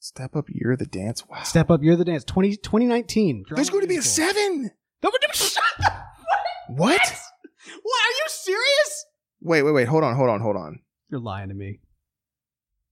Step 0.07 0.35
Up 0.37 0.45
Year 0.49 0.71
of 0.71 0.79
the 0.79 0.85
Dance. 0.85 1.25
Wow. 1.27 1.43
Step 1.43 1.69
Up 1.69 1.83
Year 1.83 1.93
of 1.93 1.99
the 1.99 2.05
Dance 2.05 2.23
20, 2.23 2.55
2019. 2.57 3.43
There's 3.53 3.69
going 3.69 3.81
to 3.81 3.87
be 3.87 3.97
a 3.97 4.01
seven. 4.01 4.71
No, 5.03 5.11
but- 5.11 5.35
Shut 5.35 5.61
the- 5.77 5.91
What? 6.69 7.01
What? 7.01 7.01
Are 7.01 8.15
you 8.15 8.25
serious? 8.29 9.05
Wait, 9.41 9.63
wait, 9.63 9.71
wait. 9.73 9.87
Hold 9.87 10.03
on, 10.05 10.15
hold 10.15 10.29
on, 10.29 10.39
hold 10.41 10.55
on. 10.55 10.79
You're 11.09 11.19
lying 11.19 11.49
to 11.49 11.55
me. 11.55 11.81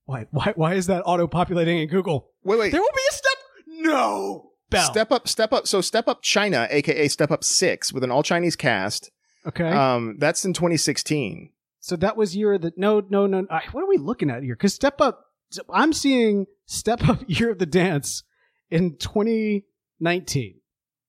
Why? 0.05 0.27
Why? 0.31 0.51
Why 0.55 0.73
is 0.73 0.87
that 0.87 1.03
auto 1.05 1.25
populating 1.27 1.79
in 1.79 1.87
Google? 1.87 2.31
Wait, 2.43 2.59
wait. 2.59 2.71
There 2.71 2.81
will 2.81 2.89
be 2.93 3.01
a 3.09 3.13
step. 3.13 3.37
No. 3.67 4.51
Bell. 4.69 4.83
Step 4.91 5.11
up, 5.11 5.27
step 5.27 5.53
up. 5.53 5.67
So 5.67 5.79
step 5.81 6.07
up 6.07 6.21
China, 6.21 6.67
aka 6.69 7.07
Step 7.07 7.31
Up 7.31 7.43
Six, 7.43 7.93
with 7.93 8.03
an 8.03 8.11
all 8.11 8.23
Chinese 8.23 8.55
cast. 8.55 9.09
Okay. 9.47 9.67
Um, 9.69 10.17
that's 10.19 10.43
in 10.43 10.53
2016. 10.53 11.51
so 11.79 11.95
that 11.95 12.17
was 12.17 12.35
year 12.35 12.53
of 12.53 12.61
the 12.61 12.73
no 12.75 13.01
no 13.09 13.25
no. 13.27 13.45
I, 13.49 13.61
what 13.71 13.83
are 13.83 13.87
we 13.87 13.97
looking 13.97 14.29
at 14.29 14.43
here? 14.43 14.55
Because 14.55 14.73
step 14.73 14.99
up. 14.99 15.21
I'm 15.73 15.93
seeing 15.93 16.45
step 16.65 17.07
up 17.07 17.21
year 17.27 17.51
of 17.51 17.59
the 17.59 17.65
dance 17.65 18.23
in 18.69 18.97
2019. 18.97 20.55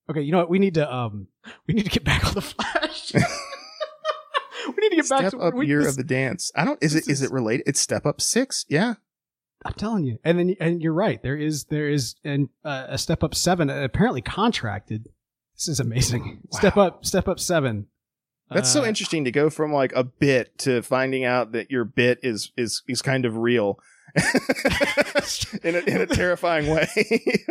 Okay, 0.09 0.21
you 0.21 0.33
know 0.33 0.39
what? 0.39 0.51
We 0.51 0.59
need 0.59 0.75
to 0.75 0.93
um 0.93 1.29
we 1.67 1.75
need 1.75 1.85
to 1.85 1.91
get 1.91 2.05
back 2.05 2.25
on 2.27 2.35
the 2.35 2.41
flash. 2.43 3.13
we 4.69 4.75
need 4.81 4.91
to 4.91 4.97
get 4.97 5.09
back 5.09 5.21
Step 5.21 5.33
to 5.33 5.39
Up 5.41 5.55
we, 5.55 5.67
Year 5.67 5.83
this- 5.83 5.91
of 5.93 5.97
the 5.97 6.05
Dance. 6.05 6.53
I 6.55 6.65
don't. 6.65 6.83
Is 6.83 6.95
it 6.95 7.05
Is 7.05 7.21
is- 7.21 7.23
it 7.23 7.33
related? 7.33 7.65
It's 7.67 7.81
Step 7.81 8.07
Up 8.07 8.21
Six. 8.21 8.65
Yeah. 8.69 8.95
I'm 9.65 9.73
telling 9.73 10.05
you, 10.05 10.19
and 10.23 10.39
then 10.39 10.55
and 10.61 10.81
you're 10.83 10.93
right. 10.93 11.21
There 11.23 11.37
is 11.37 11.65
there 11.65 11.89
is 11.89 12.15
an, 12.23 12.51
uh, 12.65 12.87
a 12.91 12.99
step 12.99 13.25
up 13.25 13.35
seven 13.35 13.69
uh, 13.71 13.81
apparently 13.83 14.21
contracted. 14.23 15.09
This 15.57 15.67
is 15.69 15.81
amazing. 15.81 16.43
Step 16.53 16.77
up, 16.77 17.05
step 17.07 17.27
up 17.27 17.41
seven. 17.41 17.87
That's 18.51 18.71
so 18.71 18.83
Uh, 18.85 18.87
interesting 18.87 19.25
to 19.25 19.33
go 19.33 19.49
from 19.51 19.73
like 19.73 19.93
a 19.97 20.05
bit 20.05 20.57
to 20.59 20.83
finding 20.83 21.25
out 21.25 21.53
that 21.53 21.71
your 21.71 21.85
bit 21.85 22.21
is 22.23 22.53
is 22.57 22.83
is 22.87 23.01
kind 23.03 23.25
of 23.25 23.39
real 23.39 23.81
in 25.65 25.75
a, 25.75 25.79
in 25.81 26.01
a 26.01 26.07
terrifying 26.07 26.67
way. 26.69 26.87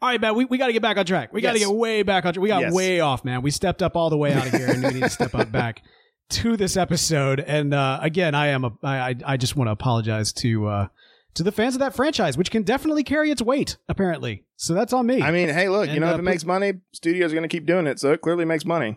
All 0.00 0.08
right, 0.08 0.20
man. 0.20 0.34
We, 0.34 0.44
we 0.46 0.58
got 0.58 0.66
to 0.66 0.72
get 0.72 0.82
back 0.82 0.96
on 0.96 1.04
track. 1.06 1.32
We 1.32 1.40
got 1.40 1.52
to 1.52 1.58
Yes. 1.60 1.68
get 1.68 1.76
way 1.76 2.02
back 2.02 2.24
on 2.24 2.32
track. 2.32 2.42
We 2.42 2.48
got 2.48 2.62
Yes. 2.62 2.72
way 2.72 3.00
off, 3.00 3.24
man. 3.24 3.42
We 3.42 3.50
stepped 3.50 3.82
up 3.82 3.94
all 3.96 4.10
the 4.10 4.16
way 4.16 4.32
out 4.32 4.46
of 4.46 4.52
here, 4.52 4.68
and 4.68 4.82
we 4.82 4.94
need 4.94 5.02
to 5.02 5.10
step 5.10 5.34
up 5.34 5.52
back 5.52 5.82
to 6.30 6.56
this 6.56 6.76
episode. 6.76 7.38
And 7.40 7.72
uh, 7.72 8.00
again, 8.02 8.34
I 8.34 8.48
am 8.48 8.64
a 8.64 8.72
I 8.82 8.96
I, 9.10 9.14
I 9.26 9.36
just 9.36 9.54
want 9.54 9.68
to 9.68 9.72
apologize 9.72 10.32
to 10.34 10.66
uh, 10.66 10.88
to 11.34 11.42
the 11.44 11.52
fans 11.52 11.74
of 11.76 11.80
that 11.80 11.94
franchise, 11.94 12.36
which 12.36 12.50
can 12.50 12.62
definitely 12.64 13.04
carry 13.04 13.30
its 13.30 13.40
weight, 13.42 13.76
apparently. 13.88 14.44
So 14.56 14.74
that's 14.74 14.92
on 14.92 15.06
me. 15.06 15.22
I 15.22 15.30
mean, 15.30 15.48
hey, 15.48 15.68
look, 15.68 15.86
you 15.86 15.92
And, 15.92 16.00
know, 16.00 16.08
uh, 16.08 16.14
if 16.14 16.18
it 16.18 16.22
makes 16.22 16.44
money, 16.44 16.74
studios 16.92 17.32
are 17.32 17.36
going 17.36 17.48
to 17.48 17.54
keep 17.54 17.66
doing 17.66 17.86
it, 17.86 18.00
so 18.00 18.12
it 18.12 18.20
clearly 18.22 18.44
makes 18.44 18.64
money. 18.64 18.96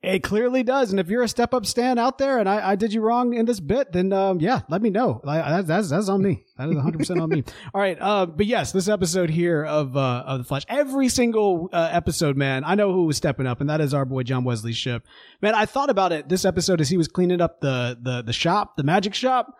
It 0.00 0.22
clearly 0.22 0.62
does. 0.62 0.92
And 0.92 1.00
if 1.00 1.08
you're 1.08 1.24
a 1.24 1.28
step 1.28 1.52
up 1.52 1.66
stand 1.66 1.98
out 1.98 2.18
there 2.18 2.38
and 2.38 2.48
I, 2.48 2.70
I 2.70 2.76
did 2.76 2.92
you 2.92 3.00
wrong 3.00 3.34
in 3.34 3.46
this 3.46 3.58
bit, 3.58 3.90
then 3.90 4.12
um, 4.12 4.40
yeah, 4.40 4.60
let 4.68 4.80
me 4.80 4.90
know. 4.90 5.20
That's, 5.24 5.66
that's, 5.66 5.90
that's 5.90 6.08
on 6.08 6.22
me. 6.22 6.44
That 6.56 6.68
is 6.68 6.76
100% 6.76 7.20
on 7.20 7.28
me. 7.28 7.42
All 7.74 7.80
right. 7.80 7.98
Uh, 8.00 8.26
but 8.26 8.46
yes, 8.46 8.70
this 8.70 8.88
episode 8.88 9.28
here 9.28 9.64
of, 9.64 9.96
uh, 9.96 10.22
of 10.24 10.38
The 10.38 10.44
Flash, 10.44 10.64
every 10.68 11.08
single 11.08 11.68
uh, 11.72 11.88
episode, 11.90 12.36
man, 12.36 12.62
I 12.64 12.76
know 12.76 12.92
who 12.92 13.06
was 13.06 13.16
stepping 13.16 13.48
up, 13.48 13.60
and 13.60 13.68
that 13.70 13.80
is 13.80 13.92
our 13.92 14.04
boy 14.04 14.22
John 14.22 14.44
Wesley 14.44 14.72
Shipp. 14.72 15.04
Man, 15.42 15.56
I 15.56 15.66
thought 15.66 15.90
about 15.90 16.12
it 16.12 16.28
this 16.28 16.44
episode 16.44 16.80
as 16.80 16.88
he 16.88 16.96
was 16.96 17.08
cleaning 17.08 17.40
up 17.40 17.60
the, 17.60 17.98
the, 18.00 18.22
the 18.22 18.32
shop, 18.32 18.76
the 18.76 18.84
magic 18.84 19.14
shop, 19.14 19.52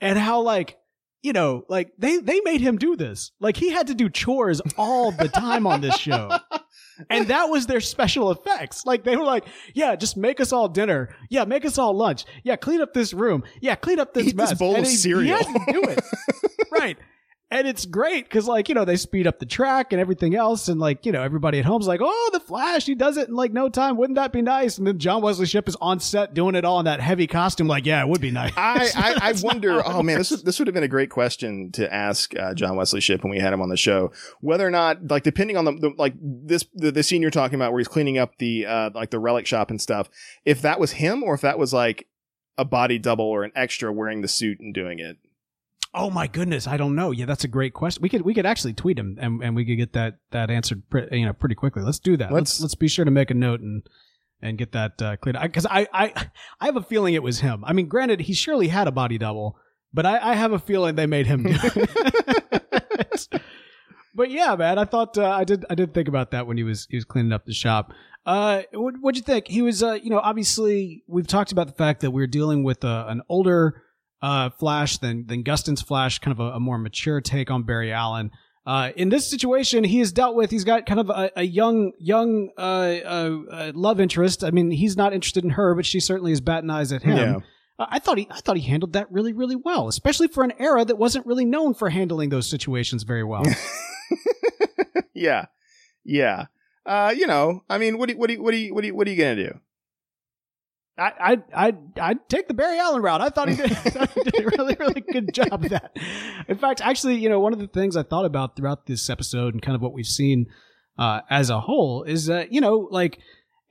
and 0.00 0.18
how, 0.18 0.40
like, 0.40 0.76
you 1.22 1.32
know, 1.32 1.64
like 1.68 1.92
they, 1.98 2.18
they 2.18 2.40
made 2.40 2.60
him 2.60 2.78
do 2.78 2.96
this. 2.96 3.30
Like 3.40 3.56
he 3.56 3.70
had 3.70 3.86
to 3.86 3.94
do 3.94 4.10
chores 4.10 4.60
all 4.76 5.12
the 5.12 5.28
time 5.28 5.66
on 5.66 5.80
this 5.80 5.96
show. 5.96 6.30
And 7.10 7.26
that 7.28 7.48
was 7.50 7.66
their 7.66 7.80
special 7.80 8.30
effects. 8.30 8.84
Like 8.86 9.04
they 9.04 9.16
were 9.16 9.24
like, 9.24 9.46
yeah, 9.74 9.96
just 9.96 10.16
make 10.16 10.40
us 10.40 10.52
all 10.52 10.68
dinner. 10.68 11.14
Yeah, 11.28 11.44
make 11.44 11.64
us 11.64 11.78
all 11.78 11.94
lunch. 11.94 12.24
Yeah, 12.42 12.56
clean 12.56 12.80
up 12.80 12.92
this 12.94 13.12
room. 13.12 13.44
Yeah, 13.60 13.74
clean 13.74 13.98
up 13.98 14.14
this 14.14 14.28
Eat 14.28 14.36
this 14.36 14.50
mess. 14.50 14.58
bowl 14.58 14.74
And 14.76 14.84
of 14.84 14.90
cereal. 14.90 15.22
He 15.38 15.44
had 15.44 15.66
to 15.66 15.72
do 15.72 15.82
it. 15.82 16.00
right. 16.72 16.98
And 17.54 17.68
it's 17.68 17.86
great 17.86 18.24
because, 18.24 18.48
like, 18.48 18.68
you 18.68 18.74
know, 18.74 18.84
they 18.84 18.96
speed 18.96 19.28
up 19.28 19.38
the 19.38 19.46
track 19.46 19.92
and 19.92 20.00
everything 20.00 20.34
else. 20.34 20.66
And, 20.66 20.80
like, 20.80 21.06
you 21.06 21.12
know, 21.12 21.22
everybody 21.22 21.60
at 21.60 21.64
home's 21.64 21.86
like, 21.86 22.00
oh, 22.02 22.30
the 22.32 22.40
Flash, 22.40 22.84
he 22.84 22.96
does 22.96 23.16
it 23.16 23.28
in 23.28 23.36
like 23.36 23.52
no 23.52 23.68
time. 23.68 23.96
Wouldn't 23.96 24.16
that 24.16 24.32
be 24.32 24.42
nice? 24.42 24.76
And 24.76 24.84
then 24.84 24.98
John 24.98 25.22
Wesley 25.22 25.46
Shipp 25.46 25.68
is 25.68 25.76
on 25.76 26.00
set 26.00 26.34
doing 26.34 26.56
it 26.56 26.64
all 26.64 26.80
in 26.80 26.86
that 26.86 26.98
heavy 26.98 27.28
costume. 27.28 27.68
Like, 27.68 27.86
yeah, 27.86 28.02
it 28.02 28.08
would 28.08 28.20
be 28.20 28.32
nice. 28.32 28.50
I, 28.56 28.90
I, 28.96 29.18
I 29.22 29.34
wonder. 29.40 29.80
Oh 29.86 30.02
man, 30.02 30.18
this 30.18 30.32
would, 30.32 30.44
this 30.44 30.58
would 30.58 30.66
have 30.66 30.74
been 30.74 30.82
a 30.82 30.88
great 30.88 31.10
question 31.10 31.70
to 31.74 31.94
ask 31.94 32.36
uh, 32.36 32.54
John 32.54 32.74
Wesley 32.74 33.00
Shipp 33.00 33.22
when 33.22 33.30
we 33.30 33.38
had 33.38 33.52
him 33.52 33.62
on 33.62 33.68
the 33.68 33.76
show. 33.76 34.10
Whether 34.40 34.66
or 34.66 34.72
not, 34.72 35.08
like, 35.08 35.22
depending 35.22 35.56
on 35.56 35.64
the, 35.64 35.72
the 35.74 35.94
like 35.96 36.14
this 36.20 36.64
the, 36.74 36.90
the 36.90 37.04
scene 37.04 37.22
you're 37.22 37.30
talking 37.30 37.54
about 37.54 37.70
where 37.70 37.78
he's 37.78 37.86
cleaning 37.86 38.18
up 38.18 38.36
the 38.38 38.66
uh 38.66 38.90
like 38.96 39.10
the 39.10 39.20
relic 39.20 39.46
shop 39.46 39.70
and 39.70 39.80
stuff, 39.80 40.10
if 40.44 40.60
that 40.62 40.80
was 40.80 40.90
him 40.90 41.22
or 41.22 41.34
if 41.34 41.42
that 41.42 41.56
was 41.56 41.72
like 41.72 42.08
a 42.58 42.64
body 42.64 42.98
double 42.98 43.26
or 43.26 43.44
an 43.44 43.52
extra 43.54 43.92
wearing 43.92 44.22
the 44.22 44.28
suit 44.28 44.58
and 44.58 44.74
doing 44.74 44.98
it. 44.98 45.18
Oh 45.96 46.10
my 46.10 46.26
goodness, 46.26 46.66
I 46.66 46.76
don't 46.76 46.96
know. 46.96 47.12
Yeah, 47.12 47.26
that's 47.26 47.44
a 47.44 47.48
great 47.48 47.72
question. 47.72 48.02
We 48.02 48.08
could 48.08 48.22
we 48.22 48.34
could 48.34 48.46
actually 48.46 48.72
tweet 48.74 48.98
him 48.98 49.16
and, 49.20 49.42
and 49.42 49.54
we 49.54 49.64
could 49.64 49.76
get 49.76 49.92
that 49.92 50.18
that 50.32 50.50
answered 50.50 50.82
pre- 50.90 51.06
you 51.12 51.24
know 51.24 51.32
pretty 51.32 51.54
quickly. 51.54 51.82
Let's 51.82 52.00
do 52.00 52.16
that. 52.16 52.32
Let's 52.32 52.54
Let's- 52.54 52.60
let's 52.60 52.74
be 52.74 52.88
sure 52.88 53.04
to 53.04 53.10
make 53.10 53.30
a 53.30 53.34
note 53.34 53.60
and 53.60 53.82
and 54.42 54.58
get 54.58 54.72
that 54.72 55.00
uh, 55.00 55.16
cleared 55.16 55.38
because 55.40 55.66
I, 55.66 55.86
I 55.92 56.12
I 56.60 56.66
have 56.66 56.76
a 56.76 56.82
feeling 56.82 57.14
it 57.14 57.22
was 57.22 57.40
him. 57.40 57.64
I 57.64 57.72
mean, 57.72 57.86
granted, 57.86 58.20
he 58.22 58.34
surely 58.34 58.68
had 58.68 58.88
a 58.88 58.92
body 58.92 59.16
double, 59.18 59.56
but 59.92 60.04
I, 60.04 60.32
I 60.32 60.34
have 60.34 60.52
a 60.52 60.58
feeling 60.58 60.96
they 60.96 61.06
made 61.06 61.26
him 61.26 61.44
do 61.44 61.50
it. 61.54 63.28
but 64.14 64.30
yeah, 64.30 64.54
man, 64.56 64.78
I 64.78 64.84
thought 64.84 65.16
uh, 65.16 65.30
I 65.30 65.44
did 65.44 65.64
I 65.70 65.74
did 65.74 65.94
think 65.94 66.08
about 66.08 66.32
that 66.32 66.46
when 66.46 66.56
he 66.56 66.62
was 66.64 66.86
he 66.90 66.96
was 66.96 67.04
cleaning 67.04 67.32
up 67.32 67.46
the 67.46 67.54
shop. 67.54 67.92
Uh, 68.26 68.62
what 68.72 68.94
what'd 69.00 69.16
you 69.16 69.22
think? 69.22 69.48
He 69.48 69.62
was 69.62 69.82
uh, 69.82 69.98
you 70.02 70.10
know, 70.10 70.18
obviously 70.18 71.04
we've 71.06 71.26
talked 71.26 71.52
about 71.52 71.66
the 71.68 71.74
fact 71.74 72.00
that 72.00 72.10
we're 72.10 72.26
dealing 72.26 72.64
with 72.64 72.84
uh, 72.84 73.06
an 73.08 73.22
older 73.28 73.82
uh, 74.24 74.48
Flash 74.48 74.98
than 74.98 75.26
than 75.26 75.44
Gustin's 75.44 75.82
Flash, 75.82 76.18
kind 76.18 76.32
of 76.32 76.40
a, 76.40 76.56
a 76.56 76.60
more 76.60 76.78
mature 76.78 77.20
take 77.20 77.50
on 77.50 77.64
Barry 77.64 77.92
Allen. 77.92 78.30
Uh, 78.66 78.92
in 78.96 79.10
this 79.10 79.28
situation, 79.28 79.84
he 79.84 79.98
has 79.98 80.12
dealt 80.12 80.34
with. 80.34 80.50
He's 80.50 80.64
got 80.64 80.86
kind 80.86 80.98
of 80.98 81.10
a, 81.10 81.30
a 81.36 81.42
young, 81.42 81.92
young 81.98 82.48
uh, 82.56 82.96
uh, 83.04 83.38
uh, 83.50 83.72
love 83.74 84.00
interest. 84.00 84.42
I 84.42 84.50
mean, 84.50 84.70
he's 84.70 84.96
not 84.96 85.12
interested 85.12 85.44
in 85.44 85.50
her, 85.50 85.74
but 85.74 85.84
she 85.84 86.00
certainly 86.00 86.32
is 86.32 86.40
batting 86.40 86.70
eyes 86.70 86.90
at 86.90 87.02
him. 87.02 87.18
Yeah. 87.18 87.36
Uh, 87.78 87.86
I 87.90 87.98
thought 87.98 88.16
he, 88.16 88.26
I 88.30 88.38
thought 88.38 88.56
he 88.56 88.62
handled 88.62 88.94
that 88.94 89.12
really, 89.12 89.34
really 89.34 89.56
well, 89.56 89.88
especially 89.88 90.28
for 90.28 90.42
an 90.42 90.54
era 90.58 90.82
that 90.86 90.96
wasn't 90.96 91.26
really 91.26 91.44
known 91.44 91.74
for 91.74 91.90
handling 91.90 92.30
those 92.30 92.48
situations 92.48 93.02
very 93.02 93.24
well. 93.24 93.44
yeah, 95.14 95.46
yeah. 96.02 96.46
Uh, 96.86 97.12
you 97.14 97.26
know, 97.26 97.64
I 97.68 97.76
mean, 97.76 97.98
what 97.98 98.08
do 98.08 98.16
what 98.16 98.30
do 98.30 98.42
what 98.42 98.52
do 98.52 98.56
you, 98.56 98.74
what 98.74 98.82
do 98.82 98.94
what 98.94 99.06
are 99.06 99.10
you 99.10 99.18
gonna 99.18 99.36
do? 99.36 99.60
I, 100.96 101.12
I, 101.54 101.66
I, 101.68 101.72
I'd 102.00 102.28
take 102.28 102.46
the 102.46 102.54
Barry 102.54 102.78
Allen 102.78 103.02
route. 103.02 103.20
I 103.20 103.28
thought 103.28 103.48
he 103.48 103.56
did, 103.56 103.70
thought 103.72 104.10
he 104.10 104.22
did 104.22 104.44
a 104.44 104.48
really, 104.56 104.76
really 104.78 105.00
good 105.00 105.34
job 105.34 105.64
of 105.64 105.70
that. 105.70 105.96
In 106.48 106.56
fact, 106.56 106.80
actually, 106.80 107.16
you 107.16 107.28
know, 107.28 107.40
one 107.40 107.52
of 107.52 107.58
the 107.58 107.66
things 107.66 107.96
I 107.96 108.02
thought 108.04 108.24
about 108.24 108.56
throughout 108.56 108.86
this 108.86 109.10
episode 109.10 109.54
and 109.54 109.62
kind 109.62 109.74
of 109.74 109.82
what 109.82 109.92
we've 109.92 110.06
seen 110.06 110.46
uh, 110.98 111.20
as 111.28 111.50
a 111.50 111.60
whole 111.60 112.04
is 112.04 112.26
that 112.26 112.52
you 112.52 112.60
know, 112.60 112.88
like 112.90 113.18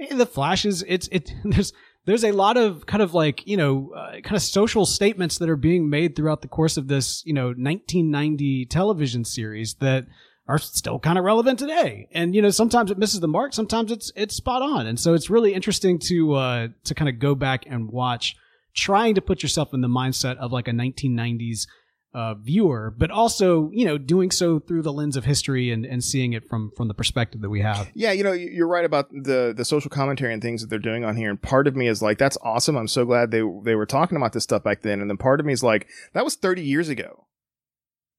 eh, 0.01 0.13
the 0.15 0.25
Flash 0.25 0.65
is 0.65 0.83
it's 0.87 1.07
it. 1.11 1.31
There's 1.43 1.73
there's 2.05 2.25
a 2.25 2.33
lot 2.33 2.57
of 2.57 2.85
kind 2.85 3.01
of 3.01 3.13
like 3.13 3.47
you 3.47 3.55
know 3.55 3.91
uh, 3.95 4.19
kind 4.21 4.35
of 4.35 4.41
social 4.41 4.85
statements 4.85 5.37
that 5.37 5.49
are 5.49 5.55
being 5.55 5.89
made 5.89 6.15
throughout 6.15 6.41
the 6.41 6.49
course 6.49 6.75
of 6.75 6.89
this 6.89 7.23
you 7.25 7.33
know 7.33 7.47
1990 7.47 8.65
television 8.65 9.23
series 9.23 9.75
that 9.75 10.05
are 10.47 10.57
still 10.57 10.99
kind 10.99 11.17
of 11.17 11.23
relevant 11.23 11.59
today. 11.59 12.07
And 12.11 12.35
you 12.35 12.41
know, 12.41 12.49
sometimes 12.49 12.91
it 12.91 12.97
misses 12.97 13.19
the 13.19 13.27
mark, 13.27 13.53
sometimes 13.53 13.91
it's 13.91 14.11
it's 14.15 14.35
spot 14.35 14.61
on. 14.61 14.87
And 14.87 14.99
so 14.99 15.13
it's 15.13 15.29
really 15.29 15.53
interesting 15.53 15.99
to 16.07 16.33
uh 16.33 16.67
to 16.83 16.95
kind 16.95 17.09
of 17.09 17.19
go 17.19 17.35
back 17.35 17.65
and 17.67 17.89
watch 17.89 18.35
trying 18.75 19.15
to 19.15 19.21
put 19.21 19.43
yourself 19.43 19.73
in 19.73 19.81
the 19.81 19.87
mindset 19.87 20.37
of 20.37 20.51
like 20.51 20.67
a 20.67 20.71
1990s 20.71 21.67
uh 22.13 22.35
viewer, 22.35 22.93
but 22.95 23.09
also, 23.09 23.71
you 23.73 23.85
know, 23.85 23.97
doing 23.97 24.31
so 24.31 24.59
through 24.59 24.81
the 24.81 24.91
lens 24.91 25.15
of 25.15 25.23
history 25.23 25.71
and 25.71 25.85
and 25.85 26.03
seeing 26.03 26.33
it 26.33 26.47
from 26.47 26.71
from 26.75 26.89
the 26.89 26.93
perspective 26.93 27.41
that 27.41 27.49
we 27.49 27.61
have. 27.61 27.89
Yeah, 27.93 28.11
you 28.11 28.23
know, 28.23 28.33
you're 28.33 28.67
right 28.67 28.85
about 28.85 29.09
the 29.11 29.53
the 29.55 29.65
social 29.65 29.89
commentary 29.89 30.33
and 30.33 30.41
things 30.41 30.61
that 30.61 30.69
they're 30.69 30.77
doing 30.77 31.05
on 31.05 31.15
here. 31.15 31.29
And 31.29 31.41
part 31.41 31.67
of 31.67 31.75
me 31.75 31.87
is 31.87 32.01
like, 32.01 32.17
that's 32.17 32.37
awesome. 32.43 32.75
I'm 32.75 32.89
so 32.89 33.05
glad 33.05 33.31
they 33.31 33.43
they 33.63 33.75
were 33.75 33.85
talking 33.85 34.17
about 34.17 34.33
this 34.33 34.43
stuff 34.43 34.63
back 34.63 34.81
then. 34.81 34.99
And 34.99 35.09
then 35.09 35.17
part 35.17 35.39
of 35.39 35.45
me 35.45 35.53
is 35.53 35.63
like, 35.63 35.87
that 36.13 36.25
was 36.25 36.35
30 36.35 36.61
years 36.61 36.89
ago. 36.89 37.27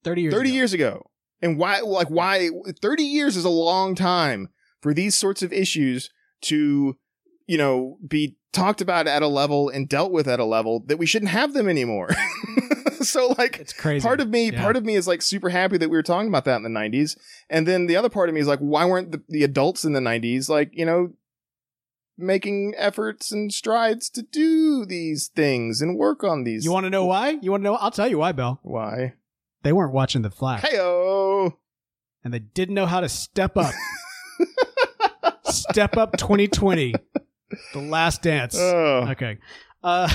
30 0.03 0.21
years 0.23 0.33
30 0.33 0.49
ago. 0.49 0.55
years 0.55 0.73
ago. 0.73 1.05
And 1.41 1.57
why, 1.57 1.79
like, 1.81 2.09
why 2.09 2.49
30 2.81 3.03
years 3.03 3.35
is 3.35 3.45
a 3.45 3.49
long 3.49 3.93
time 3.95 4.49
for 4.81 4.93
these 4.93 5.15
sorts 5.15 5.41
of 5.43 5.51
issues 5.53 6.09
to, 6.43 6.97
you 7.47 7.57
know, 7.57 7.97
be 8.07 8.37
talked 8.53 8.81
about 8.81 9.05
at 9.07 9.21
a 9.21 9.27
level 9.27 9.69
and 9.69 9.89
dealt 9.89 10.11
with 10.11 10.27
at 10.27 10.39
a 10.39 10.45
level 10.45 10.81
that 10.87 10.97
we 10.97 11.05
shouldn't 11.05 11.31
have 11.31 11.53
them 11.53 11.67
anymore. 11.67 12.09
so, 13.01 13.35
like, 13.37 13.59
It's 13.59 13.73
crazy. 13.73 14.01
part 14.07 14.21
of 14.21 14.29
me 14.29 14.51
Yeah. 14.51 14.61
part 14.61 14.77
of 14.77 14.85
me 14.85 14.95
is 14.95 15.07
like 15.07 15.21
super 15.21 15.49
happy 15.49 15.77
that 15.77 15.89
we 15.89 15.97
were 15.97 16.03
talking 16.03 16.29
about 16.29 16.45
that 16.45 16.55
in 16.55 16.63
the 16.63 16.69
90s 16.69 17.17
and 17.49 17.67
then 17.67 17.85
the 17.87 17.95
other 17.97 18.09
part 18.09 18.29
of 18.29 18.35
me 18.35 18.41
is 18.41 18.47
like 18.47 18.59
why 18.59 18.85
weren't 18.85 19.11
the, 19.11 19.21
the 19.27 19.43
adults 19.43 19.83
in 19.85 19.91
the 19.93 19.99
90s 19.99 20.47
like 20.49 20.69
you 20.73 20.85
know 20.85 21.13
making 22.17 22.73
efforts 22.77 23.31
and 23.31 23.53
strides 23.53 24.09
to 24.11 24.21
do 24.21 24.85
these 24.85 25.27
things 25.27 25.81
and 25.81 25.97
work 25.97 26.23
on 26.23 26.43
these 26.45 26.63
You 26.63 26.71
want 26.71 26.85
to 26.85 26.89
know 26.89 27.05
why? 27.05 27.37
You 27.41 27.51
want 27.51 27.61
to 27.61 27.65
know? 27.65 27.75
I'll 27.75 27.91
tell 27.91 28.07
you 28.07 28.17
why, 28.17 28.31
Bill. 28.31 28.59
why 28.63 29.13
They 29.65 29.73
weren't 29.73 29.93
watching 29.93 30.21
the 30.21 30.29
Flash. 30.29 30.61
heyo 30.61 31.51
and 32.23 32.31
they 32.31 32.37
didn't 32.37 32.75
know 32.75 32.85
how 32.85 32.99
to 32.99 33.09
step 33.09 33.57
up. 33.57 33.73
step 35.45 35.97
up 35.97 36.15
2020. 36.17 36.93
The 37.73 37.79
last 37.79 38.21
dance. 38.21 38.55
oh 38.55 39.07
Okay. 39.09 39.39
Uh, 39.83 40.07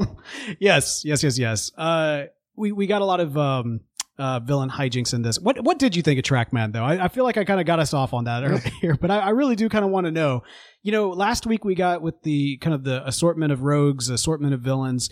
yes, 0.58 1.02
yes, 1.04 1.22
yes, 1.22 1.38
yes. 1.38 1.70
Uh, 1.78 2.24
we, 2.56 2.72
we 2.72 2.88
got 2.88 3.00
a 3.00 3.04
lot 3.04 3.20
of, 3.20 3.38
um, 3.38 3.82
uh, 4.18 4.40
villain 4.40 4.68
hijinks 4.68 5.14
in 5.14 5.22
this. 5.22 5.38
What, 5.38 5.62
what 5.62 5.78
did 5.78 5.94
you 5.94 6.02
think 6.02 6.18
of 6.18 6.24
Trachman 6.24 6.72
though? 6.72 6.82
I, 6.82 7.04
I 7.04 7.08
feel 7.08 7.22
like 7.22 7.36
I 7.36 7.44
kind 7.44 7.60
of 7.60 7.66
got 7.66 7.78
us 7.78 7.94
off 7.94 8.12
on 8.12 8.24
that 8.24 8.42
earlier, 8.82 8.96
but 9.00 9.12
I, 9.12 9.18
I 9.18 9.28
really 9.30 9.54
do 9.54 9.68
kind 9.68 9.84
of 9.84 9.92
want 9.92 10.06
to 10.06 10.10
know, 10.10 10.42
you 10.82 10.90
know, 10.90 11.10
last 11.10 11.46
week 11.46 11.64
we 11.64 11.76
got 11.76 12.02
with 12.02 12.20
the 12.22 12.56
kind 12.56 12.74
of 12.74 12.82
the 12.82 13.06
assortment 13.06 13.52
of 13.52 13.62
rogues, 13.62 14.10
assortment 14.10 14.54
of 14.54 14.60
villains. 14.60 15.08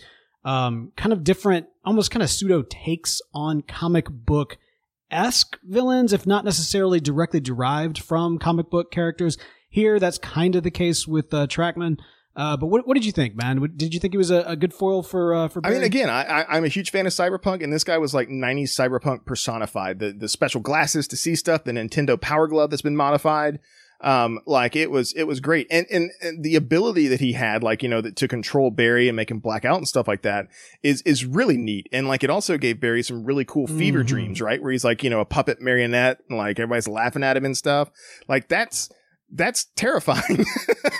Um, 0.47 0.93
kind 0.95 1.11
of 1.11 1.25
different, 1.25 1.67
almost 1.83 2.09
kind 2.09 2.23
of 2.23 2.29
pseudo 2.29 2.61
takes 2.61 3.21
on 3.33 3.63
comic 3.63 4.07
book 4.09 4.57
esque 5.11 5.59
villains, 5.61 6.13
if 6.13 6.25
not 6.25 6.45
necessarily 6.45 7.01
directly 7.01 7.41
derived 7.41 7.97
from 7.99 8.39
comic 8.39 8.69
book 8.69 8.89
characters. 8.89 9.37
Here, 9.69 9.99
that's 9.99 10.17
kind 10.17 10.55
of 10.55 10.63
the 10.63 10.71
case 10.71 11.05
with 11.05 11.33
uh, 11.33 11.47
Trachman. 11.47 11.97
Uh, 12.33 12.55
but 12.55 12.67
what, 12.67 12.87
what 12.87 12.93
did 12.93 13.03
you 13.03 13.11
think, 13.11 13.35
man? 13.35 13.59
Did 13.75 13.93
you 13.93 13.99
think 13.99 14.13
he 14.13 14.17
was 14.17 14.31
a, 14.31 14.43
a 14.43 14.55
good 14.55 14.73
foil 14.73 15.03
for 15.03 15.35
uh, 15.35 15.47
for? 15.49 15.59
I 15.65 15.71
mean, 15.71 15.83
again, 15.83 16.09
I, 16.09 16.23
I, 16.23 16.55
I'm 16.55 16.63
a 16.63 16.69
huge 16.69 16.91
fan 16.91 17.05
of 17.05 17.11
cyberpunk, 17.11 17.61
and 17.61 17.73
this 17.73 17.83
guy 17.83 17.97
was 17.97 18.13
like 18.13 18.29
90s 18.29 18.69
cyberpunk 18.69 19.25
personified. 19.25 19.99
The 19.99 20.13
the 20.13 20.29
special 20.29 20.61
glasses 20.61 21.09
to 21.09 21.17
see 21.17 21.35
stuff, 21.35 21.65
the 21.65 21.73
Nintendo 21.73 22.19
Power 22.19 22.47
Glove 22.47 22.69
that's 22.69 22.83
been 22.83 22.95
modified. 22.95 23.59
Um, 23.99 24.39
like 24.45 24.75
it 24.75 24.91
was, 24.91 25.11
it 25.13 25.23
was 25.23 25.39
great, 25.39 25.65
and, 25.71 25.87
and 25.89 26.11
and 26.21 26.43
the 26.43 26.55
ability 26.55 27.07
that 27.07 27.19
he 27.19 27.33
had, 27.33 27.63
like 27.63 27.81
you 27.81 27.89
know, 27.89 27.99
that 28.01 28.15
to 28.17 28.27
control 28.27 28.69
Barry 28.69 29.09
and 29.09 29.15
make 29.15 29.31
him 29.31 29.39
black 29.39 29.65
out 29.65 29.77
and 29.77 29.87
stuff 29.87 30.07
like 30.07 30.21
that, 30.21 30.45
is 30.83 31.01
is 31.01 31.25
really 31.25 31.57
neat. 31.57 31.89
And 31.91 32.07
like 32.07 32.23
it 32.23 32.29
also 32.29 32.59
gave 32.59 32.79
Barry 32.79 33.01
some 33.01 33.23
really 33.25 33.43
cool 33.43 33.65
fever 33.65 34.03
Mhm. 34.03 34.07
dreams, 34.07 34.41
right? 34.41 34.61
Where 34.61 34.71
he's 34.71 34.83
like, 34.85 35.03
you 35.03 35.09
know, 35.09 35.19
a 35.19 35.25
puppet 35.25 35.61
marionette, 35.61 36.19
and 36.29 36.37
like 36.37 36.59
everybody's 36.59 36.87
laughing 36.87 37.23
at 37.23 37.37
him 37.37 37.45
and 37.45 37.57
stuff. 37.57 37.89
Like 38.27 38.47
that's 38.49 38.89
that's 39.31 39.65
terrifying. 39.75 40.45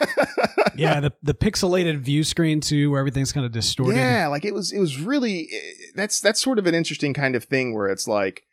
yeah, 0.75 0.99
the 0.99 1.13
the 1.21 1.33
pixelated 1.33 1.99
view 1.99 2.23
screen 2.23 2.61
too, 2.61 2.91
where 2.91 2.99
everything's 2.99 3.31
kind 3.31 3.45
of 3.45 3.51
distorted. 3.51 3.99
Yeah, 3.99 4.27
like 4.27 4.45
it 4.45 4.53
was 4.53 4.71
it 4.71 4.79
was 4.79 4.99
really 4.99 5.49
that's 5.95 6.19
that's 6.19 6.41
sort 6.41 6.59
of 6.59 6.67
an 6.67 6.75
interesting 6.75 7.13
kind 7.13 7.35
of 7.35 7.43
thing 7.45 7.73
where 7.75 7.87
it's 7.87 8.07
like 8.07 8.43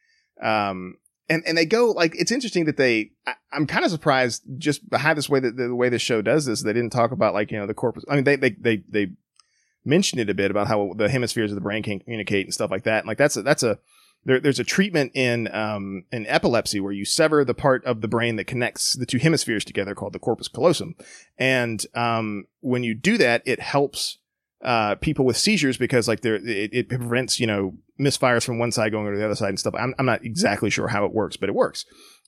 um 0.43 0.97
and 1.29 1.43
and 1.47 1.57
they 1.57 1.67
go 1.67 1.91
like 1.91 2.15
it's 2.17 2.33
interesting 2.33 2.65
that 2.67 2.77
they 2.77 3.11
I, 3.27 3.35
I'm 3.53 3.67
kind 3.67 3.85
of 3.85 3.91
surprised 3.91 4.43
just 4.59 4.89
behind 4.89 5.19
this 5.19 5.29
way 5.29 5.41
that 5.41 5.57
the, 5.57 5.75
way 5.75 5.89
the 5.89 5.99
show 5.99 6.23
does 6.23 6.47
this 6.47 6.63
they 6.63 6.73
didn't 6.73 6.93
talk 6.93 7.13
about 7.13 7.35
like 7.35 7.51
you 7.51 7.59
know 7.59 7.67
the 7.67 7.75
corpus 7.75 8.05
I 8.09 8.17
mean 8.17 8.25
they 8.25 8.37
they 8.37 8.51
they 8.51 8.83
they 8.89 9.11
mentioned 9.85 10.21
it 10.21 10.31
a 10.31 10.35
bit 10.35 10.51
about 10.51 10.69
how 10.69 10.93
the 10.97 11.09
hemispheres 11.09 11.51
of 11.51 11.55
the 11.57 11.61
brain 11.61 11.83
can 11.83 12.01
communicate 12.01 12.47
and 12.47 12.55
stuff 12.55 12.71
like 12.71 12.85
that. 12.85 13.01
And 13.01 13.09
like 13.09 13.19
that's 13.19 13.37
a 13.37 13.43
that's 13.43 13.63
a 13.63 13.79
there, 14.25 14.41
there's 14.41 14.59
a 14.59 14.65
treatment 14.65 15.13
in 15.15 15.55
um, 15.55 16.05
in 16.11 16.27
epilepsy 16.27 16.81
where 16.81 16.93
you 16.93 17.05
sever 17.05 17.45
the 17.45 17.55
part 17.55 17.85
of 17.85 18.01
the 18.01 18.09
brain 18.09 18.37
that 18.37 18.47
connects 18.47 18.95
the 18.95 19.07
two 19.07 19.19
hemispheres 19.19 19.65
together 19.65 19.95
called 19.95 20.15
the 20.15 20.19
corpus 20.19 20.49
callosum, 20.49 20.95
and 21.39 21.87
um, 21.95 22.47
when 22.61 22.83
you 22.83 22.95
do 22.95 23.19
that, 23.19 23.43
it 23.45 23.61
helps 23.61 24.19
uh, 24.65 24.95
people 24.97 25.25
with 25.25 25.37
seizures 25.37 25.77
because 25.77 26.09
like 26.09 26.21
there 26.23 26.37
it, 26.37 26.71
it 26.73 26.89
prevents 26.89 27.39
you 27.39 27.47
know 27.47 27.75
misfires 28.01 28.45
from 28.45 28.59
one 28.59 28.73
side 28.73 28.91
going 28.93 29.11
to 29.13 29.19
the 29.19 29.25
other 29.25 29.35
side 29.35 29.51
and 29.51 29.61
stuff. 29.61 29.75
I'm 29.79 29.95
I'm 29.99 30.07
not 30.07 30.25
exactly 30.25 30.71
sure 30.71 30.89
how 30.89 31.05
it 31.05 31.13
works, 31.13 31.37
but 31.37 31.49
it 31.49 31.55
works. 31.55 31.85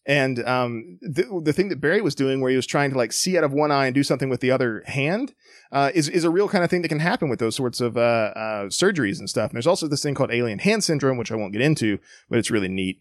And 0.09 0.39
um, 0.47 0.99
the 1.03 1.41
the 1.43 1.53
thing 1.53 1.69
that 1.71 1.81
Barry 1.81 2.01
was 2.01 2.15
doing, 2.15 2.41
where 2.41 2.51
he 2.51 2.57
was 2.57 2.67
trying 2.67 2.91
to 2.93 2.97
like 2.97 3.13
see 3.13 3.37
out 3.37 3.43
of 3.43 3.53
one 3.53 3.73
eye 3.73 3.87
and 3.87 3.95
do 3.95 4.05
something 4.05 4.29
with 4.29 4.41
the 4.41 4.53
other 4.53 4.85
hand, 4.87 5.35
uh, 5.73 5.91
is 5.95 6.09
is 6.09 6.23
a 6.23 6.31
real 6.31 6.49
kind 6.49 6.63
of 6.63 6.71
thing 6.71 6.83
that 6.83 6.89
can 6.89 7.01
happen 7.01 7.29
with 7.29 7.41
those 7.41 7.57
sorts 7.57 7.81
of 7.81 7.97
uh, 7.97 8.01
uh, 8.01 8.65
surgeries 8.67 9.19
and 9.19 9.29
stuff. 9.29 9.51
And 9.51 9.57
there's 9.57 9.67
also 9.67 9.89
this 9.89 10.03
thing 10.05 10.15
called 10.15 10.31
alien 10.31 10.61
hand 10.61 10.85
syndrome, 10.85 11.17
which 11.17 11.33
I 11.33 11.35
won't 11.35 11.53
get 11.53 11.63
into, 11.63 11.99
but 12.31 12.39
it's 12.39 12.53
really 12.53 12.69
neat. 12.69 13.01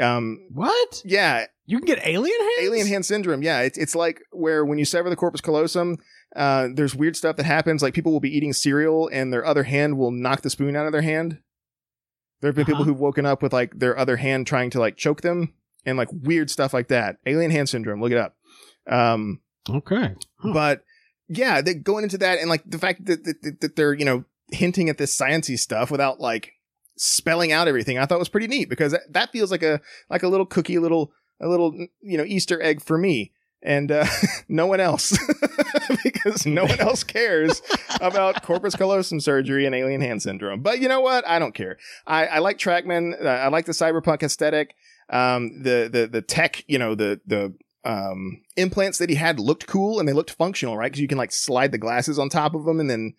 Um, 0.00 0.46
What? 0.50 1.02
yeah, 1.04 1.46
You 1.66 1.78
can 1.78 1.86
get 1.86 2.06
alien 2.06 2.38
hands? 2.40 2.58
alien 2.62 2.86
hand 2.86 3.04
syndrome. 3.04 3.42
Yeah, 3.42 3.60
it's 3.60 3.76
it's 3.76 3.94
like 3.94 4.22
where 4.30 4.64
when 4.64 4.78
you 4.78 4.84
sever 4.86 5.10
the 5.10 5.16
corpus 5.16 5.42
callosum, 5.42 5.98
uh, 6.36 6.68
there's 6.72 6.94
weird 6.94 7.16
stuff 7.16 7.36
that 7.36 7.46
happens. 7.46 7.82
Like 7.82 7.94
people 7.94 8.12
will 8.12 8.20
be 8.20 8.36
eating 8.36 8.52
cereal 8.52 9.08
and 9.12 9.32
their 9.32 9.44
other 9.44 9.64
hand 9.64 9.96
will 9.98 10.10
knock 10.10 10.42
the 10.42 10.50
spoon 10.50 10.76
out 10.76 10.86
of 10.86 10.92
their 10.92 11.02
hand. 11.02 11.38
There 12.40 12.48
have 12.48 12.54
been 12.56 12.66
people 12.66 12.82
Uh-huh. 12.82 12.90
who've 12.92 13.00
woken 13.00 13.24
up 13.26 13.42
with 13.42 13.52
like 13.52 13.78
their 13.78 13.98
other 13.98 14.16
hand 14.18 14.46
trying 14.46 14.70
to 14.70 14.78
like 14.78 14.96
choke 14.96 15.22
them 15.22 15.54
and 15.86 15.96
like 15.96 16.08
weird 16.12 16.50
stuff 16.50 16.74
like 16.74 16.88
that. 16.88 17.16
Alien 17.26 17.50
hand 17.50 17.68
syndrome. 17.68 18.00
Look 18.02 18.12
it 18.12 18.18
up. 18.18 18.36
Um, 18.86 19.40
Okay. 19.68 20.14
Huh. 20.36 20.52
but 20.52 20.82
yeah, 21.28 21.60
they 21.60 21.74
going 21.74 22.04
into 22.04 22.18
that 22.18 22.38
and 22.38 22.48
like 22.48 22.62
the 22.66 22.78
fact 22.78 23.04
that, 23.06 23.24
that 23.24 23.60
that 23.62 23.74
they're 23.76 23.94
you 23.94 24.04
know 24.04 24.24
hinting 24.52 24.88
at 24.88 24.98
this 24.98 25.18
sciency 25.18 25.58
stuff 25.58 25.90
without 25.90 26.20
like 26.20 26.52
spelling 26.96 27.50
out 27.52 27.66
everything, 27.68 27.98
I 27.98 28.06
thought 28.06 28.18
was 28.20 28.28
pretty 28.28 28.46
neat 28.46 28.68
because 28.68 28.92
that, 28.92 29.12
that 29.12 29.32
feels 29.32 29.50
like 29.50 29.62
a 29.64 29.80
like 30.08 30.22
a 30.22 30.28
little 30.28 30.46
cookie, 30.46 30.76
a 30.76 30.80
little 30.80 31.12
a 31.40 31.48
little 31.48 31.72
you 32.00 32.16
know 32.16 32.24
Easter 32.24 32.62
egg 32.62 32.80
for 32.82 32.96
me 32.98 33.32
and 33.62 33.90
uh, 33.90 34.06
no 34.48 34.66
one 34.66 34.80
else 34.80 35.16
because 36.04 36.46
no 36.46 36.64
one 36.64 36.80
else 36.80 37.04
cares 37.04 37.62
about 38.00 38.42
corpus 38.42 38.74
callosum 38.76 39.20
surgery 39.20 39.66
and 39.66 39.74
alien 39.74 40.00
hand 40.00 40.22
syndrome. 40.22 40.60
But 40.62 40.80
you 40.80 40.88
know 40.88 41.00
what? 41.00 41.26
I 41.26 41.38
don't 41.38 41.54
care. 41.54 41.78
I, 42.06 42.26
I 42.26 42.38
like 42.40 42.58
Trachman. 42.58 43.14
Uh, 43.24 43.28
I 43.28 43.48
like 43.48 43.66
the 43.66 43.72
cyberpunk 43.72 44.22
aesthetic. 44.22 44.74
Um, 45.08 45.62
the 45.62 45.88
the 45.92 46.06
the 46.06 46.22
tech, 46.22 46.64
you 46.66 46.78
know, 46.78 46.94
the 46.94 47.20
the 47.26 47.54
um 47.84 48.40
implants 48.56 48.98
that 48.98 49.08
he 49.08 49.14
had 49.14 49.38
looked 49.38 49.66
cool 49.68 50.00
and 50.00 50.08
they 50.08 50.12
looked 50.12 50.32
functional, 50.32 50.76
right? 50.76 50.90
Because 50.90 51.00
you 51.00 51.08
can 51.08 51.18
like 51.18 51.32
slide 51.32 51.70
the 51.72 51.78
glasses 51.78 52.18
on 52.18 52.28
top 52.28 52.54
of 52.54 52.64
them 52.64 52.80
and 52.80 52.90
then 52.90 53.14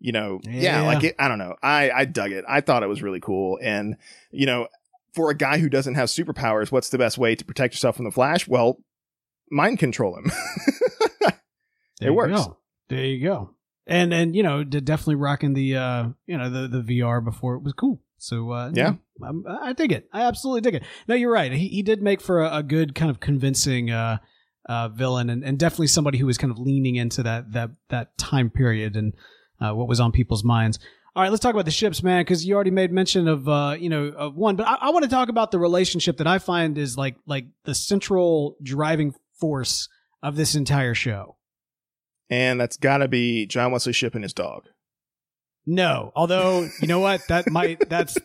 you 0.00 0.12
know, 0.12 0.40
yeah, 0.44 0.80
Yeah. 0.80 0.82
like 0.82 1.02
it, 1.04 1.16
I 1.18 1.28
don't 1.28 1.38
know. 1.38 1.56
I 1.62 1.90
I 1.90 2.04
dug 2.04 2.32
it. 2.32 2.44
I 2.48 2.60
thought 2.60 2.82
it 2.82 2.88
was 2.88 3.02
really 3.02 3.20
cool 3.20 3.58
and 3.62 3.96
you 4.32 4.46
know, 4.46 4.68
for 5.14 5.30
a 5.30 5.36
guy 5.36 5.58
who 5.58 5.68
doesn't 5.68 5.94
have 5.94 6.08
superpowers, 6.08 6.70
what's 6.70 6.90
the 6.90 6.98
best 6.98 7.18
way 7.18 7.34
to 7.34 7.44
protect 7.44 7.74
yourself 7.74 7.96
from 7.96 8.04
the 8.04 8.10
Flash? 8.12 8.46
Well, 8.48 8.78
mind 9.50 9.78
control 9.78 10.16
him. 10.16 10.30
It 12.00 12.10
works. 12.10 12.46
go. 12.46 12.58
There 12.88 13.04
you 13.04 13.24
go. 13.24 13.50
And 13.86 14.12
and 14.14 14.36
you 14.36 14.42
know, 14.42 14.62
definitely 14.64 15.16
rocking 15.16 15.54
the 15.54 15.76
uh 15.76 16.08
you 16.26 16.38
know 16.38 16.50
the 16.50 16.68
the 16.68 17.00
VR 17.00 17.24
before 17.24 17.56
it 17.56 17.62
was 17.62 17.72
cool. 17.72 18.00
So 18.18 18.50
uh, 18.50 18.70
Yeah. 18.74 18.94
I'm, 19.24 19.44
I 19.48 19.72
dig 19.72 19.92
it. 19.92 20.08
I 20.12 20.22
absolutely 20.22 20.60
dig 20.60 20.74
it. 20.74 20.84
No, 21.08 21.14
you're 21.14 21.32
right. 21.32 21.50
He 21.52 21.68
he 21.68 21.82
did 21.82 22.02
make 22.02 22.20
for 22.20 22.40
a, 22.40 22.58
a 22.58 22.62
good 22.62 22.94
kind 22.94 23.10
of 23.10 23.18
convincing 23.20 23.90
uh 23.90 24.18
uh 24.68 24.88
villain 24.90 25.30
and, 25.30 25.42
and 25.42 25.58
definitely 25.58 25.86
somebody 25.88 26.18
who 26.18 26.26
was 26.26 26.38
kind 26.38 26.50
of 26.50 26.58
leaning 26.58 26.96
into 26.96 27.22
that 27.24 27.52
that 27.52 27.70
that 27.88 28.16
time 28.18 28.50
period 28.50 28.96
and 28.96 29.14
uh, 29.60 29.72
what 29.74 29.88
was 29.88 29.98
on 29.98 30.12
people's 30.12 30.44
minds. 30.44 30.78
All 31.16 31.22
right, 31.24 31.30
let's 31.30 31.42
talk 31.42 31.52
about 31.52 31.64
the 31.64 31.72
ships, 31.72 32.00
man, 32.00 32.20
because 32.20 32.46
you 32.46 32.54
already 32.54 32.70
made 32.70 32.92
mention 32.92 33.26
of 33.26 33.48
uh, 33.48 33.74
you 33.76 33.88
know 33.88 34.12
of 34.16 34.36
one, 34.36 34.54
but 34.54 34.68
I, 34.68 34.76
I 34.82 34.90
want 34.90 35.02
to 35.02 35.10
talk 35.10 35.28
about 35.28 35.50
the 35.50 35.58
relationship 35.58 36.18
that 36.18 36.28
I 36.28 36.38
find 36.38 36.78
is 36.78 36.96
like 36.96 37.16
like 37.26 37.46
the 37.64 37.74
central 37.74 38.56
driving 38.62 39.14
force 39.38 39.88
of 40.22 40.36
this 40.36 40.54
entire 40.54 40.94
show. 40.94 41.36
and 42.30 42.60
that's 42.60 42.76
got 42.76 42.98
to 42.98 43.08
be 43.08 43.46
John 43.46 43.72
Wesley 43.72 43.92
Shipp 43.92 44.14
and 44.14 44.24
his 44.24 44.34
dog. 44.34 44.64
No, 45.66 46.12
although 46.16 46.68
you 46.80 46.88
know 46.88 47.00
what, 47.00 47.20
that 47.28 47.50
might 47.50 47.88
that's. 47.88 48.16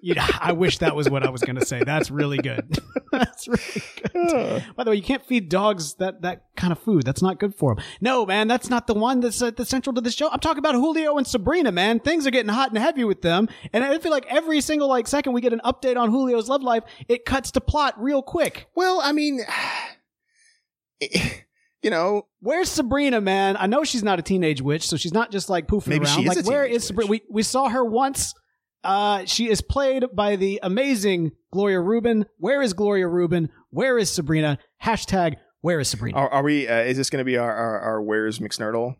You 0.00 0.14
know, 0.14 0.24
I 0.40 0.52
wish 0.52 0.78
that 0.78 0.96
was 0.96 1.10
what 1.10 1.24
I 1.24 1.30
was 1.30 1.42
going 1.42 1.56
to 1.56 1.64
say. 1.66 1.82
That's 1.84 2.10
really 2.10 2.38
good. 2.38 2.78
that's 3.12 3.46
really 3.46 3.82
good. 4.12 4.64
By 4.76 4.84
the 4.84 4.90
way, 4.90 4.96
you 4.96 5.02
can't 5.02 5.24
feed 5.24 5.48
dogs 5.50 5.94
that 5.96 6.22
that 6.22 6.44
kind 6.56 6.72
of 6.72 6.78
food. 6.78 7.04
That's 7.04 7.20
not 7.20 7.38
good 7.38 7.54
for 7.54 7.74
them. 7.74 7.84
No, 8.00 8.24
man, 8.24 8.48
that's 8.48 8.70
not 8.70 8.86
the 8.86 8.94
one 8.94 9.20
that's 9.20 9.42
uh, 9.42 9.50
the 9.50 9.64
central 9.66 9.92
to 9.94 10.00
the 10.00 10.10
show. 10.10 10.30
I'm 10.30 10.40
talking 10.40 10.58
about 10.58 10.74
Julio 10.74 11.18
and 11.18 11.26
Sabrina, 11.26 11.70
man. 11.70 12.00
Things 12.00 12.26
are 12.26 12.30
getting 12.30 12.52
hot 12.52 12.70
and 12.70 12.78
heavy 12.78 13.04
with 13.04 13.20
them, 13.22 13.48
and 13.72 13.84
I 13.84 13.98
feel 13.98 14.10
like 14.12 14.26
every 14.28 14.60
single 14.62 14.88
like 14.88 15.06
second 15.06 15.32
we 15.34 15.40
get 15.42 15.52
an 15.52 15.60
update 15.64 15.96
on 15.96 16.10
Julio's 16.10 16.48
love 16.48 16.62
life, 16.62 16.84
it 17.08 17.24
cuts 17.26 17.50
to 17.52 17.60
plot 17.60 17.94
real 18.02 18.22
quick. 18.22 18.68
Well, 18.74 19.00
I 19.02 19.12
mean, 19.12 19.40
you 21.82 21.90
know, 21.90 22.26
Where's 22.40 22.70
Sabrina, 22.70 23.20
man? 23.20 23.56
I 23.58 23.66
know 23.66 23.84
she's 23.84 24.02
not 24.02 24.18
a 24.18 24.22
teenage 24.22 24.60
witch, 24.60 24.86
so 24.86 24.96
she's 24.96 25.14
not 25.14 25.30
just 25.30 25.48
like 25.48 25.66
poofing 25.66 25.88
Maybe 25.88 26.06
around. 26.06 26.16
she 26.16 26.28
is 26.28 26.36
like, 26.36 26.46
where 26.46 26.78
Sabrina? 26.78 27.10
We 27.10 27.22
we 27.30 27.42
saw 27.42 27.68
her 27.68 27.84
once. 27.84 28.34
Uh, 28.82 29.24
she 29.24 29.48
is 29.48 29.62
played 29.62 30.04
by 30.14 30.36
the 30.36 30.60
amazing 30.62 31.32
Gloria 31.52 31.80
Reuben. 31.80 32.26
Where 32.36 32.60
is 32.60 32.74
Gloria 32.74 33.08
Reuben? 33.08 33.48
Where 33.70 33.96
is 33.96 34.10
Sabrina? 34.10 34.58
Hashtag 34.82 35.36
Where 35.62 35.80
is 35.80 35.88
Sabrina? 35.88 36.18
are, 36.18 36.28
are 36.28 36.42
we? 36.42 36.68
Uh, 36.68 36.80
is 36.80 36.98
this 36.98 37.08
going 37.08 37.20
to 37.20 37.24
be 37.24 37.38
our, 37.38 37.50
our 37.50 37.80
our 37.80 38.02
Where's 38.02 38.40
McSnurdle? 38.40 38.96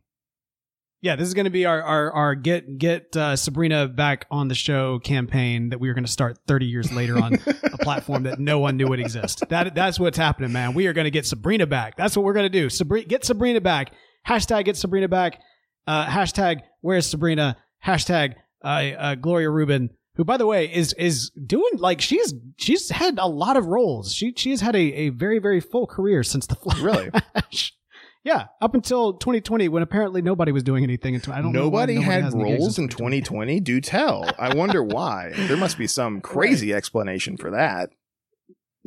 Yeah, 1.05 1.17
this 1.17 1.29
is 1.29 1.35
going 1.35 1.45
to 1.45 1.51
be 1.51 1.67
our 1.67 1.83
our, 1.83 2.13
our 2.13 2.35
get 2.35 2.79
get 2.79 3.15
uh, 3.15 3.37
Sabrina 3.37 3.89
back 3.89 4.27
on 4.31 4.49
the 4.49 4.55
show 4.55 4.99
campaign 5.01 5.69
that 5.69 5.79
we 5.79 5.91
are 5.91 5.93
going 5.93 6.07
to 6.07 6.11
start 6.11 6.39
30 6.47 6.65
years 6.65 6.91
later 6.93 7.19
on 7.19 7.35
a 7.45 7.77
platform 7.77 8.23
that 8.23 8.39
no 8.39 8.59
one 8.59 8.79
knew 8.79 8.89
would 8.89 9.01
exist. 9.01 9.47
That 9.51 9.75
that's 9.75 10.01
what's 10.01 10.17
happening, 10.17 10.51
man. 10.51 10.73
We 10.73 10.87
are 10.87 10.95
going 10.95 11.05
to 11.05 11.11
get 11.11 11.27
Sabrina 11.27 11.67
back. 11.67 11.99
That's 11.99 12.17
what 12.17 12.25
we're 12.25 12.33
going 12.33 12.51
to 12.51 12.59
do. 12.59 12.71
Sabrina, 12.71 13.07
get 13.07 13.23
Sabrina 13.23 13.61
back. 13.61 13.93
Hashtag 14.27 14.65
get 14.65 14.79
Sabrina 14.79 15.07
back. 15.07 15.43
Uh, 15.87 16.07
hashtag 16.07 16.63
where's 16.81 17.05
Sabrina? 17.05 17.59
Hashtag 17.85 18.37
uh, 18.65 18.69
uh, 18.69 19.15
Gloria 19.17 19.51
Reuben, 19.51 19.91
who 20.15 20.25
by 20.25 20.39
the 20.39 20.47
way 20.47 20.73
is 20.73 20.95
is 20.95 21.29
doing 21.33 21.73
like 21.77 22.01
she's 22.01 22.33
she's 22.57 22.89
had 22.89 23.19
a 23.19 23.29
lot 23.29 23.59
of 23.59 23.67
roles. 23.67 24.15
She 24.15 24.33
she 24.39 24.53
has 24.53 24.63
had 24.63 24.75
a, 24.75 24.79
a 24.79 25.09
very 25.11 25.39
very 25.39 25.61
full 25.61 25.87
career 25.87 26.23
since 26.23 26.47
the 26.47 26.55
Flash. 26.55 26.81
Really? 26.81 27.11
Yeah, 28.25 28.47
up 28.63 28.75
until 28.75 29.13
2020, 29.13 29.69
when 29.69 29.83
apparently 29.83 30.23
nobody 30.23 30.51
was 30.51 30.63
doing 30.63 30.83
anything. 30.83 31.15
Until 31.15 31.35
I 31.35 31.43
don't 31.43 31.53
know 31.53 31.65
Nobody 31.65 31.97
nobody 31.97 32.11
had 32.11 32.33
roles 32.33 32.79
in 32.79 32.85
since 32.85 32.95
2020. 32.95 33.61
Do 33.61 33.83
tell. 33.83 34.31
I 34.39 34.55
wonder 34.55 34.83
why. 34.83 35.33
There 35.35 35.59
must 35.59 35.77
be 35.77 35.87
some 35.87 36.21
crazy 36.23 36.73
explanation 36.73 37.37
for 37.37 37.51
that. 37.51 37.91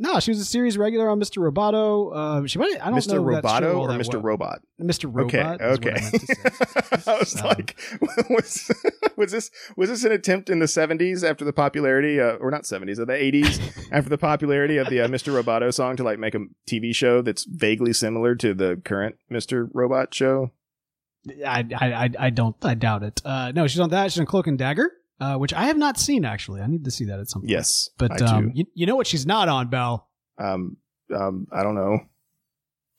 No, 0.00 0.20
she 0.20 0.30
was 0.30 0.38
a 0.38 0.44
series 0.44 0.78
regular 0.78 1.10
on 1.10 1.18
Mr. 1.18 1.42
Roboto. 1.42 2.14
Uh, 2.14 2.46
she 2.46 2.58
might. 2.60 2.76
I 2.80 2.88
don't 2.90 3.00
Mr. 3.00 3.14
know. 3.14 3.22
Mr. 3.24 3.42
Roboto 3.42 3.80
or 3.80 3.88
Mr. 3.88 4.14
well. 4.14 4.22
Robot? 4.22 4.60
Mr. 4.80 5.12
Robot. 5.12 5.60
Okay, 5.60 5.90
I 5.90 5.92
okay. 5.92 6.00
say. 6.00 6.34
I 7.12 7.18
was 7.18 7.36
Um, 7.40 7.46
like, 7.48 7.76
was, 8.30 8.70
was 9.16 9.32
this 9.32 9.50
was 9.76 9.88
this 9.88 10.04
an 10.04 10.12
attempt 10.12 10.50
in 10.50 10.60
the 10.60 10.66
70s 10.66 11.28
after 11.28 11.44
the 11.44 11.52
popularity, 11.52 12.20
uh, 12.20 12.34
or 12.36 12.50
not 12.52 12.62
70s, 12.62 13.00
or 13.00 13.06
the 13.06 13.14
80s 13.14 13.88
after 13.92 14.08
the 14.08 14.18
popularity 14.18 14.76
of 14.76 14.88
the 14.88 15.00
uh, 15.00 15.08
Mr. 15.08 15.32
Roboto 15.42 15.74
song 15.74 15.96
to 15.96 16.04
like 16.04 16.20
make 16.20 16.36
a 16.36 16.44
TV 16.70 16.94
show 16.94 17.20
that's 17.20 17.44
vaguely 17.44 17.92
similar 17.92 18.36
to 18.36 18.54
the 18.54 18.80
current 18.84 19.16
Mr. 19.32 19.68
Robot 19.74 20.14
show? 20.14 20.52
I, 21.44 21.64
I, 21.76 21.92
I, 21.92 22.10
I 22.18 22.30
don't, 22.30 22.54
I 22.62 22.74
doubt 22.74 23.02
it. 23.02 23.20
Uh, 23.24 23.50
no, 23.52 23.66
she's 23.66 23.80
on 23.80 23.90
that. 23.90 24.12
She's 24.12 24.20
on 24.20 24.26
Cloak 24.26 24.46
and 24.46 24.56
Dagger, 24.56 24.92
uh, 25.20 25.36
which 25.36 25.52
I 25.52 25.64
have 25.66 25.76
not 25.76 25.98
seen 25.98 26.24
actually. 26.24 26.60
I 26.60 26.66
need 26.66 26.84
to 26.84 26.90
see 26.90 27.06
that 27.06 27.18
at 27.20 27.28
some 27.28 27.42
point. 27.42 27.50
Yes, 27.50 27.90
But 27.98 28.20
um, 28.22 28.52
you, 28.54 28.64
you 28.74 28.86
know 28.86 28.96
what 28.96 29.06
she's 29.06 29.26
not 29.26 29.48
on, 29.48 29.68
Bell. 29.68 30.08
Um, 30.38 30.76
um, 31.14 31.46
I 31.52 31.62
don't 31.62 31.74
know. 31.74 31.98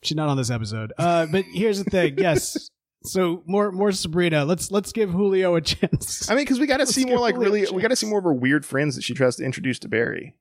She's 0.02 0.16
not 0.16 0.28
on 0.28 0.36
this 0.36 0.50
episode. 0.50 0.92
Uh, 0.96 1.26
but 1.30 1.44
here's 1.52 1.82
the 1.82 1.90
thing. 1.90 2.14
Yes. 2.18 2.70
So 3.02 3.42
more, 3.46 3.72
more 3.72 3.92
Sabrina. 3.92 4.44
Let's 4.44 4.70
let's 4.70 4.92
give 4.92 5.10
Julio 5.10 5.54
a 5.54 5.62
chance. 5.62 6.30
I 6.30 6.34
mean, 6.34 6.42
because 6.44 6.60
we 6.60 6.66
got 6.66 6.78
to 6.78 6.86
see 6.86 7.06
more 7.06 7.18
like 7.18 7.34
Julio 7.34 7.50
really, 7.50 7.72
we 7.72 7.80
got 7.80 7.88
to 7.88 7.96
see 7.96 8.06
more 8.06 8.18
of 8.18 8.24
her 8.24 8.34
weird 8.34 8.66
friends 8.66 8.94
that 8.96 9.02
she 9.02 9.14
tries 9.14 9.36
to 9.36 9.44
introduce 9.44 9.78
to 9.78 9.88
Barry. 9.88 10.36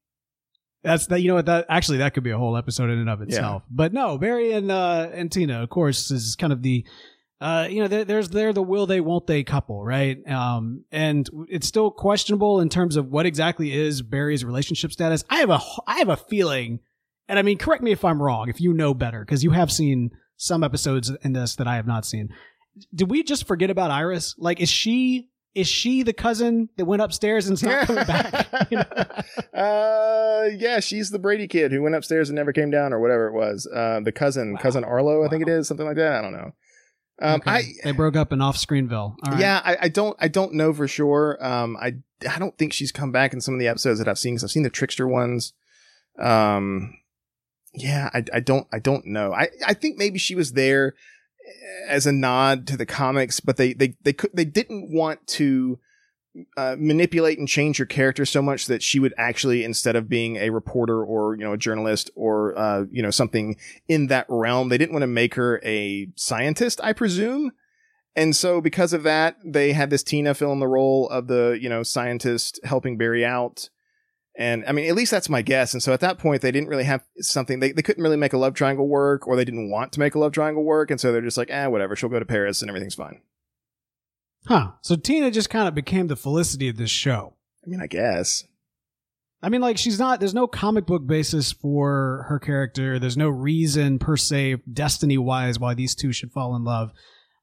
That's 0.83 1.07
that. 1.07 1.21
You 1.21 1.29
know 1.29 1.35
what? 1.35 1.45
That 1.45 1.67
actually 1.69 1.99
that 1.99 2.13
could 2.13 2.23
be 2.23 2.31
a 2.31 2.37
whole 2.37 2.57
episode 2.57 2.89
in 2.89 2.99
and 2.99 3.09
of 3.09 3.21
itself. 3.21 3.63
But 3.71 3.93
no, 3.93 4.17
Barry 4.17 4.51
and 4.51 4.69
uh, 4.71 5.09
and 5.13 5.31
Tina, 5.31 5.63
of 5.63 5.69
course, 5.69 6.11
is 6.11 6.35
kind 6.35 6.51
of 6.51 6.61
the. 6.61 6.85
Uh, 7.41 7.67
you 7.69 7.79
know, 7.81 7.87
there, 7.87 8.03
there's 8.03 8.29
they're 8.29 8.51
the 8.51 8.61
will 8.61 8.85
they 8.85 8.99
won't 8.99 9.25
they 9.27 9.43
couple, 9.43 9.83
right? 9.83 10.17
Um, 10.29 10.83
and 10.91 11.29
it's 11.47 11.67
still 11.67 11.89
questionable 11.89 12.59
in 12.59 12.67
terms 12.69 12.97
of 12.97 13.07
what 13.07 13.25
exactly 13.25 13.71
is 13.73 14.01
Barry's 14.01 14.43
relationship 14.43 14.91
status. 14.91 15.23
I 15.29 15.37
have 15.37 15.49
a 15.49 15.59
I 15.87 15.99
have 15.99 16.09
a 16.09 16.17
feeling, 16.17 16.79
and 17.29 17.39
I 17.39 17.41
mean, 17.41 17.57
correct 17.57 17.81
me 17.81 17.91
if 17.93 18.03
I'm 18.03 18.21
wrong, 18.21 18.49
if 18.49 18.59
you 18.59 18.73
know 18.73 18.93
better, 18.93 19.21
because 19.23 19.43
you 19.43 19.51
have 19.51 19.71
seen 19.71 20.11
some 20.35 20.63
episodes 20.65 21.11
in 21.23 21.31
this 21.33 21.55
that 21.55 21.67
I 21.67 21.75
have 21.77 21.87
not 21.87 22.05
seen. 22.05 22.29
Did 22.93 23.09
we 23.09 23.23
just 23.23 23.47
forget 23.47 23.69
about 23.69 23.89
Iris? 23.91 24.35
Like, 24.37 24.59
is 24.59 24.69
she 24.69 25.29
is 25.55 25.67
she 25.67 26.03
the 26.03 26.13
cousin 26.13 26.69
that 26.77 26.85
went 26.85 27.01
upstairs 27.01 27.47
and's 27.47 27.63
not 27.63 27.87
coming 27.87 28.05
back? 28.05 28.47
You 28.69 28.77
know? 29.53 29.59
uh, 29.59 30.49
yeah, 30.57 30.79
she's 30.79 31.09
the 31.09 31.19
Brady 31.19 31.47
kid 31.47 31.71
who 31.71 31.81
went 31.81 31.95
upstairs 31.95 32.29
and 32.29 32.35
never 32.35 32.51
came 32.53 32.69
down, 32.69 32.91
or 32.93 32.99
whatever 32.99 33.27
it 33.27 33.33
was. 33.33 33.67
Uh, 33.73 33.99
the 34.03 34.11
cousin, 34.11 34.53
Wow. 34.53 34.59
cousin 34.59 34.83
Arlo, 34.83 35.25
I 35.25 35.29
think 35.29 35.41
it 35.41 35.49
is, 35.49 35.67
something 35.67 35.85
like 35.85 35.95
that. 35.97 36.13
I 36.15 36.21
don't 36.21 36.33
know. 36.33 36.51
Um, 37.21 37.41
Okay. 37.41 37.51
I 37.51 37.63
they 37.83 37.91
broke 37.91 38.15
up 38.15 38.31
in 38.31 38.41
off 38.41 38.57
Screenville. 38.57 39.15
Right. 39.27 39.39
yeah, 39.39 39.61
I, 39.63 39.77
I 39.81 39.87
don't, 39.89 40.15
I 40.19 40.27
don't 40.27 40.53
know 40.53 40.73
for 40.73 40.87
sure. 40.87 41.37
Um, 41.45 41.77
I, 41.77 41.95
I 42.29 42.39
don't 42.39 42.57
think 42.57 42.73
she's 42.73 42.91
come 42.91 43.11
back 43.11 43.33
in 43.33 43.41
some 43.41 43.53
of 43.53 43.59
the 43.59 43.67
episodes 43.67 43.99
that 43.99 44.07
I've 44.07 44.19
seen 44.19 44.35
because 44.35 44.43
I've 44.45 44.51
seen 44.51 44.63
the 44.63 44.69
trickster 44.69 45.07
ones. 45.07 45.53
Um, 46.17 46.95
yeah, 47.73 48.09
I, 48.13 48.23
I 48.33 48.39
don't, 48.39 48.67
I 48.73 48.79
don't 48.79 49.05
know. 49.05 49.33
I, 49.33 49.49
I 49.65 49.73
think 49.73 49.97
maybe 49.97 50.17
she 50.19 50.35
was 50.35 50.53
there 50.53 50.95
as 51.87 52.05
a 52.05 52.11
nod 52.11 52.67
to 52.67 52.77
the 52.77 52.85
comics, 52.85 53.39
but 53.39 53.57
they, 53.57 53.73
they, 53.73 53.95
they 54.03 54.13
could, 54.13 54.31
they 54.33 54.45
didn't 54.45 54.89
want 54.93 55.25
to. 55.27 55.79
Uh, 56.55 56.75
manipulate 56.77 57.39
and 57.39 57.47
change 57.47 57.77
her 57.77 57.87
character 57.87 58.23
so 58.23 58.41
much 58.41 58.67
that 58.67 58.83
she 58.83 58.99
would 58.99 59.13
actually, 59.17 59.63
instead 59.63 59.95
of 59.95 60.07
being 60.07 60.37
a 60.37 60.51
reporter 60.51 61.03
or 61.03 61.35
you 61.35 61.43
know 61.43 61.53
a 61.53 61.57
journalist 61.57 62.11
or 62.15 62.57
uh, 62.57 62.85
you 62.91 63.01
know 63.01 63.09
something 63.09 63.57
in 63.87 64.07
that 64.07 64.27
realm, 64.29 64.69
they 64.69 64.77
didn't 64.77 64.93
want 64.93 65.01
to 65.01 65.07
make 65.07 65.33
her 65.33 65.59
a 65.65 66.07
scientist. 66.15 66.79
I 66.83 66.93
presume. 66.93 67.51
And 68.15 68.35
so 68.35 68.59
because 68.59 68.91
of 68.93 69.03
that, 69.03 69.37
they 69.45 69.71
had 69.71 69.89
this 69.89 70.03
Tina 70.03 70.33
fill 70.33 70.51
in 70.51 70.59
the 70.59 70.67
role 70.67 71.07
of 71.09 71.27
the, 71.27 71.57
you 71.61 71.69
know, 71.69 71.83
scientist 71.83 72.59
helping 72.63 72.97
Barry 72.97 73.25
out. 73.25 73.69
And 74.35 74.63
I 74.67 74.71
mean, 74.71 74.89
at 74.89 74.95
least 74.95 75.11
that's 75.11 75.29
my 75.29 75.41
guess. 75.41 75.73
And 75.73 75.81
so 75.83 75.93
at 75.93 75.99
that 76.01 76.17
point, 76.17 76.41
they 76.41 76.51
didn't 76.51 76.69
really 76.69 76.83
have 76.83 77.03
something, 77.19 77.59
they, 77.59 77.71
they 77.71 77.81
couldn't 77.81 78.03
really 78.03 78.17
make 78.17 78.33
a 78.33 78.37
love 78.37 78.55
triangle 78.55 78.87
work 78.87 79.27
or 79.27 79.35
they 79.35 79.45
didn't 79.45 79.69
want 79.69 79.93
to 79.93 79.99
make 79.99 80.15
a 80.15 80.19
love 80.19 80.31
triangle 80.31 80.63
work. 80.63 80.91
And 80.91 80.99
so 80.99 81.11
they're 81.11 81.21
just 81.21 81.37
like, 81.37 81.49
eh, 81.49 81.67
whatever. 81.67 81.95
She'll 81.95 82.09
go 82.09 82.19
to 82.19 82.25
Paris 82.25 82.61
and 82.61 82.69
everything's 82.69 82.95
fine. 82.95 83.21
Huh. 84.47 84.71
So 84.81 84.95
Tina 84.95 85.31
just 85.31 85.49
kind 85.49 85.67
of 85.67 85.75
became 85.75 86.07
the 86.07 86.15
Felicity 86.15 86.69
of 86.69 86.77
this 86.77 86.89
show. 86.89 87.35
I 87.65 87.69
mean, 87.69 87.81
I 87.81 87.87
guess. 87.87 88.45
I 89.41 89.49
mean, 89.49 89.61
like, 89.61 89.77
she's 89.77 89.99
not, 89.99 90.19
there's 90.19 90.33
no 90.33 90.47
comic 90.47 90.85
book 90.85 91.07
basis 91.07 91.51
for 91.51 92.25
her 92.27 92.39
character. 92.39 92.99
There's 92.99 93.17
no 93.17 93.29
reason, 93.29 93.99
per 93.99 94.17
se, 94.17 94.57
destiny 94.71 95.17
wise, 95.17 95.59
why 95.59 95.73
these 95.75 95.95
two 95.95 96.11
should 96.11 96.31
fall 96.31 96.55
in 96.55 96.63
love. 96.63 96.91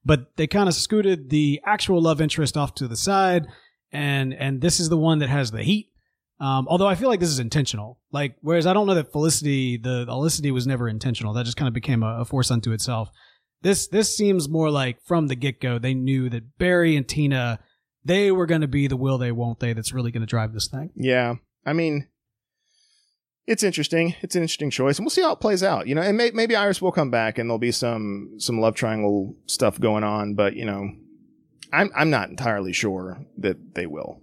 But 0.05 0.36
they 0.36 0.47
kind 0.47 0.68
of 0.68 0.74
scooted 0.74 1.30
the 1.30 1.61
actual 1.64 2.03
love 2.03 2.20
interest 2.20 2.57
off 2.57 2.74
to 2.76 2.88
the 2.88 2.97
side. 2.97 3.47
And, 3.92 4.34
and 4.34 4.61
this 4.61 4.78
is 4.78 4.88
the 4.88 4.99
one 4.99 5.20
that 5.20 5.28
has 5.28 5.51
the 5.51 5.62
heat. 5.62 5.90
Um, 6.38 6.66
although 6.68 6.86
I 6.86 6.97
feel 6.97 7.09
like 7.09 7.20
this 7.20 7.30
is 7.30 7.38
intentional. 7.38 7.99
Like, 8.12 8.36
whereas 8.42 8.66
I 8.66 8.74
don't 8.74 8.86
know 8.86 8.94
that 8.94 9.11
Felicity, 9.11 9.78
the, 9.78 10.05
Felicity 10.07 10.51
was 10.51 10.66
never 10.66 10.88
intentional. 10.88 11.32
That 11.32 11.47
just 11.47 11.57
kind 11.57 11.68
of 11.68 11.72
became 11.72 12.03
a, 12.03 12.20
a 12.20 12.24
force 12.26 12.51
unto 12.51 12.72
itself. 12.72 13.09
This, 13.66 13.88
this 13.88 14.16
seems 14.16 14.48
more 14.48 14.70
like 14.70 15.02
from 15.02 15.26
the 15.26 15.34
get 15.34 15.60
go, 15.60 15.80
they 15.80 15.92
knew 15.92 16.30
that 16.30 16.56
Barry 16.56 16.94
and 16.94 17.08
Tina, 17.08 17.58
they 18.04 18.30
were 18.30 18.46
going 18.46 18.60
to 18.60 18.68
be 18.68 18.86
the 18.86 18.96
will 18.96 19.18
they, 19.18 19.32
won't 19.32 19.58
they 19.58 19.72
that's 19.72 19.92
really 19.92 20.12
going 20.12 20.20
to 20.20 20.26
drive 20.26 20.52
this 20.52 20.68
thing. 20.68 20.92
Yeah. 20.94 21.34
I 21.64 21.72
mean, 21.72 22.06
it's 23.44 23.64
interesting. 23.64 24.14
It's 24.20 24.36
an 24.36 24.42
interesting 24.42 24.70
choice, 24.70 24.98
and 24.98 25.04
we'll 25.04 25.10
see 25.10 25.22
how 25.22 25.32
it 25.32 25.40
plays 25.40 25.64
out. 25.64 25.88
You 25.88 25.96
know, 25.96 26.02
and 26.02 26.16
may, 26.16 26.30
maybe 26.30 26.54
Iris 26.54 26.80
will 26.80 26.92
come 26.92 27.10
back, 27.10 27.38
and 27.38 27.50
there'll 27.50 27.58
be 27.58 27.72
some 27.72 28.36
some 28.38 28.60
love 28.60 28.76
triangle 28.76 29.34
stuff 29.46 29.80
going 29.80 30.04
on. 30.04 30.34
But 30.36 30.54
you 30.54 30.64
know, 30.64 30.88
I'm 31.72 31.90
I'm 31.96 32.08
not 32.08 32.28
entirely 32.28 32.72
sure 32.72 33.18
that 33.38 33.74
they 33.74 33.86
will. 33.86 34.20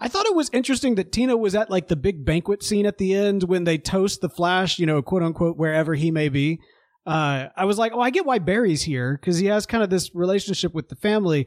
I 0.00 0.08
thought 0.08 0.26
it 0.26 0.34
was 0.34 0.50
interesting 0.52 0.96
that 0.96 1.12
Tina 1.12 1.36
was 1.36 1.54
at 1.54 1.70
like 1.70 1.86
the 1.86 1.94
big 1.94 2.24
banquet 2.24 2.64
scene 2.64 2.86
at 2.86 2.98
the 2.98 3.14
end 3.14 3.44
when 3.44 3.62
they 3.62 3.78
toast 3.78 4.20
the 4.20 4.28
Flash, 4.28 4.80
you 4.80 4.86
know, 4.86 5.00
quote 5.00 5.22
unquote, 5.22 5.56
wherever 5.56 5.94
he 5.94 6.10
may 6.10 6.28
be. 6.28 6.58
Uh, 7.06 7.48
I 7.56 7.64
was 7.64 7.78
like, 7.78 7.92
oh, 7.94 8.00
I 8.00 8.10
get 8.10 8.26
why 8.26 8.38
Barry's 8.38 8.82
here 8.82 9.16
because 9.20 9.38
he 9.38 9.46
has 9.46 9.66
kind 9.66 9.82
of 9.82 9.90
this 9.90 10.14
relationship 10.14 10.74
with 10.74 10.88
the 10.88 10.96
family. 10.96 11.46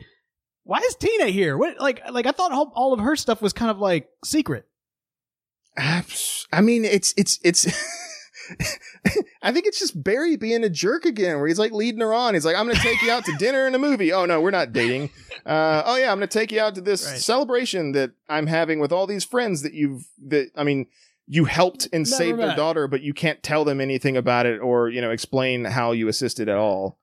Why 0.63 0.79
is 0.79 0.95
Tina 0.95 1.27
here? 1.27 1.57
What, 1.57 1.79
like, 1.79 2.01
like 2.11 2.25
I 2.25 2.31
thought 2.31 2.51
all, 2.51 2.93
of 2.93 2.99
her 2.99 3.15
stuff 3.15 3.41
was 3.41 3.53
kind 3.53 3.69
of 3.69 3.77
like 3.79 4.07
secret. 4.23 4.65
I 5.77 6.61
mean, 6.61 6.85
it's 6.85 7.13
it's 7.17 7.39
it's. 7.43 7.65
I 9.41 9.51
think 9.51 9.65
it's 9.65 9.79
just 9.79 10.01
Barry 10.03 10.35
being 10.35 10.63
a 10.63 10.69
jerk 10.69 11.05
again, 11.05 11.37
where 11.37 11.47
he's 11.47 11.59
like 11.59 11.71
leading 11.71 12.01
her 12.01 12.13
on. 12.13 12.33
He's 12.33 12.45
like, 12.45 12.55
"I'm 12.55 12.65
going 12.65 12.75
to 12.75 12.81
take 12.81 13.01
you 13.01 13.09
out 13.09 13.25
to 13.25 13.35
dinner 13.37 13.65
and 13.65 13.75
a 13.75 13.79
movie." 13.79 14.11
Oh 14.11 14.25
no, 14.25 14.39
we're 14.41 14.51
not 14.51 14.71
dating. 14.73 15.09
Uh, 15.45 15.81
oh 15.85 15.95
yeah, 15.97 16.11
I'm 16.11 16.17
going 16.19 16.27
to 16.29 16.39
take 16.39 16.51
you 16.51 16.59
out 16.61 16.75
to 16.75 16.81
this 16.81 17.05
Right. 17.05 17.17
celebration 17.17 17.91
that 17.93 18.11
I'm 18.29 18.47
having 18.47 18.79
with 18.79 18.91
all 18.91 19.07
these 19.07 19.25
friends 19.25 19.61
that 19.63 19.73
you've 19.73 20.05
that 20.27 20.51
I 20.55 20.63
mean, 20.63 20.85
you 21.27 21.45
helped 21.45 21.87
and 21.93 22.05
Never 22.05 22.05
saved 22.05 22.39
their 22.39 22.55
daughter, 22.55 22.87
but 22.87 23.01
you 23.01 23.13
can't 23.13 23.41
tell 23.41 23.63
them 23.65 23.79
anything 23.79 24.17
about 24.17 24.45
it 24.45 24.59
or 24.59 24.89
you 24.89 25.01
know 25.01 25.11
explain 25.11 25.65
how 25.65 25.91
you 25.91 26.07
assisted 26.07 26.49
at 26.49 26.57
all. 26.57 26.99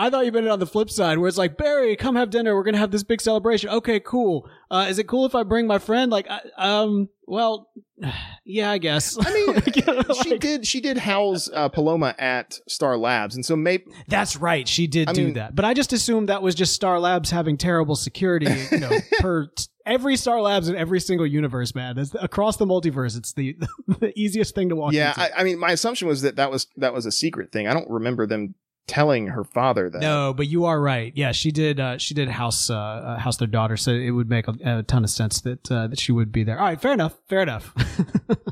I 0.00 0.08
thought 0.08 0.24
you 0.24 0.32
meant 0.32 0.46
it 0.46 0.50
on 0.50 0.60
the 0.60 0.66
flip 0.66 0.88
side, 0.88 1.18
where 1.18 1.28
it's 1.28 1.36
like 1.36 1.58
Barry, 1.58 1.94
come 1.94 2.16
have 2.16 2.30
dinner. 2.30 2.56
We're 2.56 2.62
gonna 2.62 2.78
have 2.78 2.90
this 2.90 3.02
big 3.02 3.20
celebration. 3.20 3.68
Okay, 3.68 4.00
cool. 4.00 4.48
Uh, 4.70 4.86
is 4.88 4.98
it 4.98 5.06
cool 5.06 5.26
if 5.26 5.34
I 5.34 5.42
bring 5.42 5.66
my 5.66 5.78
friend? 5.78 6.10
Like, 6.10 6.26
I, 6.30 6.40
um, 6.56 7.10
well, 7.26 7.68
yeah, 8.46 8.70
I 8.70 8.78
guess. 8.78 9.18
I 9.20 9.30
mean, 9.30 9.62
You 9.74 9.84
know, 9.84 10.02
she 10.22 10.30
like- 10.30 10.40
did 10.40 10.66
she 10.66 10.80
did 10.80 10.96
house 10.96 11.50
uh, 11.52 11.68
Paloma 11.68 12.14
at 12.18 12.58
Star 12.66 12.96
Labs, 12.96 13.34
and 13.34 13.44
so 13.44 13.56
maybe 13.56 13.84
That's 14.08 14.36
right. 14.36 14.66
She 14.66 14.86
did 14.86 15.10
I 15.10 15.12
do 15.12 15.24
mean- 15.26 15.34
that. 15.34 15.54
But 15.54 15.66
I 15.66 15.74
just 15.74 15.92
assumed 15.92 16.30
that 16.30 16.40
was 16.40 16.54
just 16.54 16.72
Star 16.72 16.98
Labs 16.98 17.30
having 17.30 17.58
terrible 17.58 17.94
security, 17.94 18.46
you 18.72 18.78
know, 18.80 18.90
per 19.18 19.48
every 19.84 20.16
Star 20.16 20.40
Labs 20.40 20.70
in 20.70 20.76
every 20.76 21.00
single 21.00 21.26
universe, 21.26 21.74
man. 21.74 22.02
Across 22.18 22.56
the 22.56 22.66
multiverse, 22.66 23.18
it's 23.18 23.34
the 23.34 23.54
the 23.86 24.18
easiest 24.18 24.54
thing 24.54 24.70
to 24.70 24.76
walk 24.76 24.94
yeah. 24.94 25.10
into. 25.10 25.20
I, 25.20 25.40
I 25.40 25.44
mean, 25.44 25.58
my 25.58 25.72
assumption 25.72 26.08
was 26.08 26.22
that 26.22 26.36
that 26.36 26.50
was 26.50 26.68
that 26.78 26.94
was 26.94 27.04
a 27.04 27.12
secret 27.12 27.52
thing. 27.52 27.68
I 27.68 27.74
don't 27.74 27.90
remember 27.90 28.26
them 28.26 28.54
telling 28.90 29.28
her 29.28 29.44
father 29.44 29.88
that. 29.88 30.00
no, 30.00 30.34
but 30.34 30.48
you 30.48 30.64
are 30.64 30.80
right. 30.80 31.12
Yeah, 31.14 31.30
she 31.30 31.52
did. 31.52 31.78
Uh, 31.78 31.96
she 31.96 32.12
did 32.12 32.28
house 32.28 32.68
uh, 32.68 32.76
uh, 32.76 33.18
house 33.18 33.36
their 33.36 33.46
daughter, 33.46 33.76
so 33.76 33.92
it 33.92 34.10
would 34.10 34.28
make 34.28 34.48
a, 34.48 34.54
a 34.64 34.82
ton 34.82 35.04
of 35.04 35.10
sense 35.10 35.40
that 35.42 35.70
uh, 35.70 35.86
that 35.86 36.00
she 36.00 36.10
would 36.10 36.32
be 36.32 36.42
there. 36.42 36.58
All 36.58 36.64
right, 36.64 36.80
fair 36.80 36.92
enough. 36.92 37.16
Fair 37.28 37.40
enough. 37.40 37.72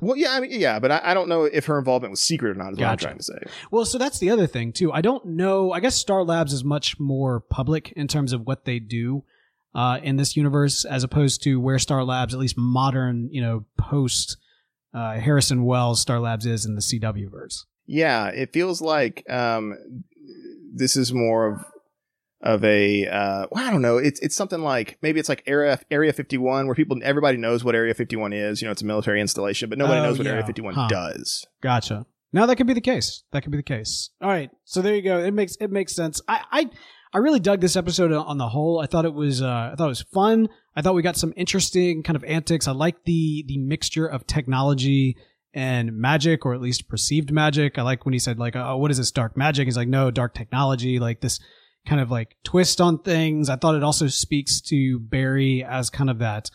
Well, 0.00 0.16
yeah, 0.16 0.32
I 0.32 0.40
mean, 0.40 0.50
yeah, 0.52 0.78
but 0.78 0.90
I, 0.90 1.00
I 1.04 1.14
don't 1.14 1.28
know 1.28 1.44
if 1.44 1.66
her 1.66 1.78
involvement 1.78 2.10
was 2.12 2.20
secret 2.20 2.50
or 2.50 2.54
not. 2.54 2.72
Is 2.72 2.78
what 2.78 2.88
I'm 2.88 2.96
trying 2.98 3.16
to 3.18 3.22
say. 3.22 3.38
Well, 3.70 3.84
so 3.84 3.98
that's 3.98 4.18
the 4.18 4.30
other 4.30 4.46
thing 4.46 4.72
too. 4.72 4.92
I 4.92 5.00
don't 5.00 5.24
know. 5.24 5.72
I 5.72 5.80
guess 5.80 5.94
Star 5.96 6.24
Labs 6.24 6.52
is 6.52 6.64
much 6.64 6.98
more 6.98 7.40
public 7.40 7.92
in 7.92 8.08
terms 8.08 8.32
of 8.32 8.46
what 8.46 8.64
they 8.64 8.78
do 8.78 9.24
uh, 9.74 9.98
in 10.02 10.16
this 10.16 10.36
universe, 10.36 10.84
as 10.84 11.04
opposed 11.04 11.42
to 11.44 11.60
where 11.60 11.78
Star 11.78 12.04
Labs, 12.04 12.32
at 12.34 12.40
least 12.40 12.56
modern, 12.56 13.28
you 13.32 13.40
know, 13.40 13.64
post 13.76 14.36
uh, 14.94 15.14
Harrison 15.18 15.64
Wells 15.64 16.00
Star 16.00 16.18
Labs 16.20 16.46
is 16.46 16.64
in 16.64 16.74
the 16.74 16.80
CW 16.80 17.30
verse. 17.30 17.66
Yeah, 17.86 18.28
it 18.28 18.52
feels 18.52 18.80
like 18.80 19.24
um, 19.30 19.76
this 20.78 20.96
is 20.96 21.12
more 21.12 21.46
of 21.52 21.64
of 22.40 22.62
a 22.64 23.04
uh, 23.06 23.46
well, 23.50 23.66
I 23.66 23.70
don't 23.70 23.82
know. 23.82 23.98
It's 23.98 24.20
it's 24.20 24.36
something 24.36 24.60
like 24.60 24.96
maybe 25.02 25.18
it's 25.20 25.28
like 25.28 25.42
Area 25.46 25.80
Area 25.90 26.12
51, 26.12 26.66
where 26.66 26.74
people 26.74 26.96
everybody 27.02 27.36
knows 27.36 27.64
what 27.64 27.74
Area 27.74 27.94
51 27.94 28.32
is. 28.32 28.62
You 28.62 28.66
know, 28.68 28.72
it's 28.72 28.82
a 28.82 28.86
military 28.86 29.20
installation, 29.20 29.68
but 29.68 29.78
nobody 29.78 30.00
Oh, 30.00 30.04
knows 30.04 30.18
what 30.18 30.26
yeah. 30.26 30.32
Area 30.34 30.46
51 30.46 30.74
Huh. 30.74 30.88
does. 30.88 31.44
Gotcha. 31.62 32.06
Now 32.32 32.46
that 32.46 32.56
could 32.56 32.66
be 32.66 32.74
the 32.74 32.80
case. 32.80 33.24
That 33.32 33.42
could 33.42 33.50
be 33.52 33.58
the 33.58 33.62
case. 33.62 34.10
All 34.22 34.28
right. 34.28 34.50
So 34.64 34.82
there 34.82 34.94
you 34.94 35.02
go. 35.02 35.18
It 35.18 35.32
makes 35.32 35.56
it 35.60 35.70
makes 35.70 35.96
sense. 35.96 36.20
I 36.28 36.42
I, 36.52 36.70
I 37.14 37.18
really 37.18 37.40
dug 37.40 37.60
this 37.60 37.74
episode 37.74 38.12
on 38.12 38.38
the 38.38 38.48
whole. 38.48 38.78
I 38.80 38.86
thought 38.86 39.04
it 39.06 39.14
was 39.14 39.42
uh, 39.42 39.70
I 39.72 39.74
thought 39.76 39.86
it 39.86 39.88
was 39.88 40.02
fun. 40.14 40.48
I 40.76 40.82
thought 40.82 40.94
we 40.94 41.02
got 41.02 41.16
some 41.16 41.32
interesting 41.36 42.02
kind 42.04 42.16
of 42.16 42.22
antics. 42.24 42.68
I 42.68 42.72
like 42.72 43.04
the 43.04 43.44
the 43.48 43.58
mixture 43.58 44.06
of 44.06 44.26
technology 44.26 45.16
and 45.54 45.96
magic, 45.96 46.44
or 46.44 46.54
at 46.54 46.60
least 46.60 46.88
perceived 46.88 47.32
magic. 47.32 47.78
I 47.78 47.82
like 47.82 48.04
when 48.04 48.12
he 48.12 48.18
said 48.18 48.38
like, 48.38 48.56
"Oh, 48.56 48.76
what 48.76 48.90
is 48.90 48.98
this 48.98 49.10
dark 49.10 49.36
magic?" 49.36 49.66
He's 49.66 49.76
like, 49.76 49.88
"No, 49.88 50.10
dark 50.10 50.34
technology." 50.34 50.98
Like 50.98 51.20
this 51.20 51.40
kind 51.86 52.00
of 52.00 52.10
like 52.10 52.36
twist 52.44 52.80
on 52.80 52.98
things. 52.98 53.48
I 53.48 53.56
thought 53.56 53.74
it 53.74 53.82
also 53.82 54.08
speaks 54.08 54.60
to 54.62 54.98
Barry 54.98 55.64
as 55.64 55.90
kind 55.90 56.10
of 56.10 56.18
that 56.18 56.50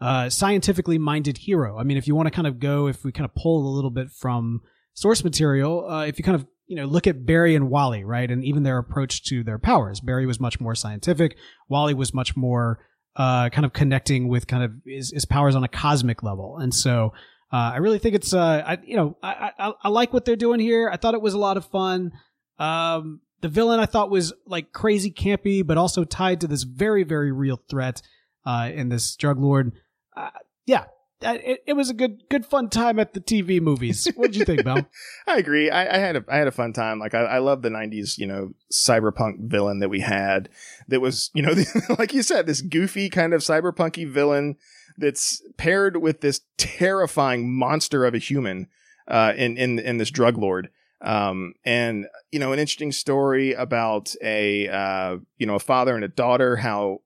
uh, 0.00 0.28
scientifically 0.30 0.98
minded 0.98 1.38
hero. 1.38 1.78
I 1.78 1.82
mean, 1.82 1.96
if 1.96 2.06
you 2.06 2.14
want 2.14 2.26
to 2.26 2.30
kind 2.30 2.46
of 2.46 2.60
go, 2.60 2.86
if 2.86 3.04
we 3.04 3.12
kind 3.12 3.28
of 3.28 3.34
pull 3.34 3.66
a 3.66 3.74
little 3.74 3.90
bit 3.90 4.10
from 4.10 4.60
source 4.94 5.24
material, 5.24 5.88
uh, 5.88 6.04
if 6.06 6.18
you 6.18 6.24
kind 6.24 6.36
of 6.36 6.46
you 6.66 6.76
know, 6.76 6.86
look 6.86 7.06
at 7.06 7.24
Barry 7.24 7.54
and 7.54 7.70
Wally, 7.70 8.04
right? 8.04 8.30
And 8.30 8.44
even 8.44 8.62
their 8.62 8.78
approach 8.78 9.24
to 9.24 9.44
their 9.44 9.58
powers. 9.58 10.00
Barry 10.00 10.26
was 10.26 10.40
much 10.40 10.60
more 10.60 10.74
scientific. 10.74 11.36
Wally 11.68 11.94
was 11.94 12.12
much 12.12 12.36
more, 12.36 12.80
uh, 13.14 13.48
kind 13.50 13.64
of 13.64 13.72
connecting 13.72 14.28
with 14.28 14.46
kind 14.46 14.64
of 14.64 14.72
his, 14.84 15.12
his 15.12 15.24
powers 15.24 15.54
on 15.54 15.64
a 15.64 15.68
cosmic 15.68 16.22
level. 16.22 16.58
And 16.58 16.74
so, 16.74 17.12
uh, 17.56 17.72
I 17.72 17.76
really 17.78 17.98
think 17.98 18.14
it's, 18.14 18.34
uh, 18.34 18.62
I, 18.66 18.78
you 18.84 18.96
know, 18.96 19.16
I, 19.22 19.50
I, 19.58 19.72
I 19.84 19.88
like 19.88 20.12
what 20.12 20.26
they're 20.26 20.36
doing 20.36 20.60
here. 20.60 20.90
I 20.92 20.98
thought 20.98 21.14
it 21.14 21.22
was 21.22 21.32
a 21.32 21.38
lot 21.38 21.56
of 21.56 21.64
fun. 21.64 22.12
Um, 22.58 23.22
the 23.40 23.48
villain 23.48 23.80
I 23.80 23.86
thought 23.86 24.10
was 24.10 24.34
like 24.46 24.72
crazy 24.72 25.10
campy, 25.10 25.66
but 25.66 25.78
also 25.78 26.04
tied 26.04 26.42
to 26.42 26.48
this 26.48 26.64
very, 26.64 27.02
very 27.02 27.32
real 27.32 27.58
threat, 27.70 28.02
uh, 28.44 28.70
in 28.74 28.90
this 28.90 29.16
drug 29.16 29.40
lord. 29.40 29.72
Uh, 30.14 30.28
yeah, 30.66 30.84
it, 31.22 31.62
it 31.66 31.72
was 31.72 31.88
a 31.88 31.94
good, 31.94 32.28
good 32.28 32.44
fun 32.44 32.68
time 32.68 32.98
at 32.98 33.14
the 33.14 33.22
TV 33.22 33.58
movies. 33.58 34.06
What 34.16 34.32
did 34.32 34.36
you 34.36 34.44
think, 34.44 34.62
Bell? 34.62 34.86
I 35.26 35.38
agree. 35.38 35.70
I, 35.70 35.96
I, 35.96 35.98
had 35.98 36.16
a 36.16 36.24
I 36.28 36.36
had 36.36 36.48
a 36.48 36.52
fun 36.52 36.74
time. 36.74 36.98
Like 36.98 37.14
I, 37.14 37.20
I 37.20 37.38
love 37.38 37.62
the 37.62 37.70
'90s, 37.70 38.18
you 38.18 38.26
know, 38.26 38.50
cyberpunk 38.70 39.48
villain 39.48 39.78
that 39.78 39.88
we 39.88 40.00
had. 40.00 40.50
That 40.88 41.00
was, 41.00 41.30
you 41.32 41.40
know, 41.40 41.54
like 41.98 42.12
you 42.12 42.22
said, 42.22 42.46
this 42.46 42.60
goofy 42.60 43.08
kind 43.08 43.32
of 43.32 43.40
cyberpunky 43.40 44.06
villain 44.06 44.56
that's 44.98 45.42
paired 45.56 45.96
with 45.98 46.20
this 46.20 46.40
terrifying 46.58 47.52
monster 47.52 48.04
of 48.04 48.14
a 48.14 48.18
human 48.18 48.68
uh, 49.08 49.32
in 49.36 49.56
in 49.56 49.78
in 49.78 49.98
this 49.98 50.10
drug 50.10 50.36
lord. 50.38 50.70
Um, 51.02 51.52
and 51.64 52.06
you 52.32 52.38
know, 52.38 52.52
an 52.52 52.58
interesting 52.58 52.92
story 52.92 53.52
about 53.52 54.14
a 54.22 54.68
uh, 54.68 55.16
you 55.38 55.46
know 55.46 55.56
a 55.56 55.60
father 55.60 55.94
and 55.94 56.04
a 56.04 56.08
daughter. 56.08 56.56
How 56.56 57.00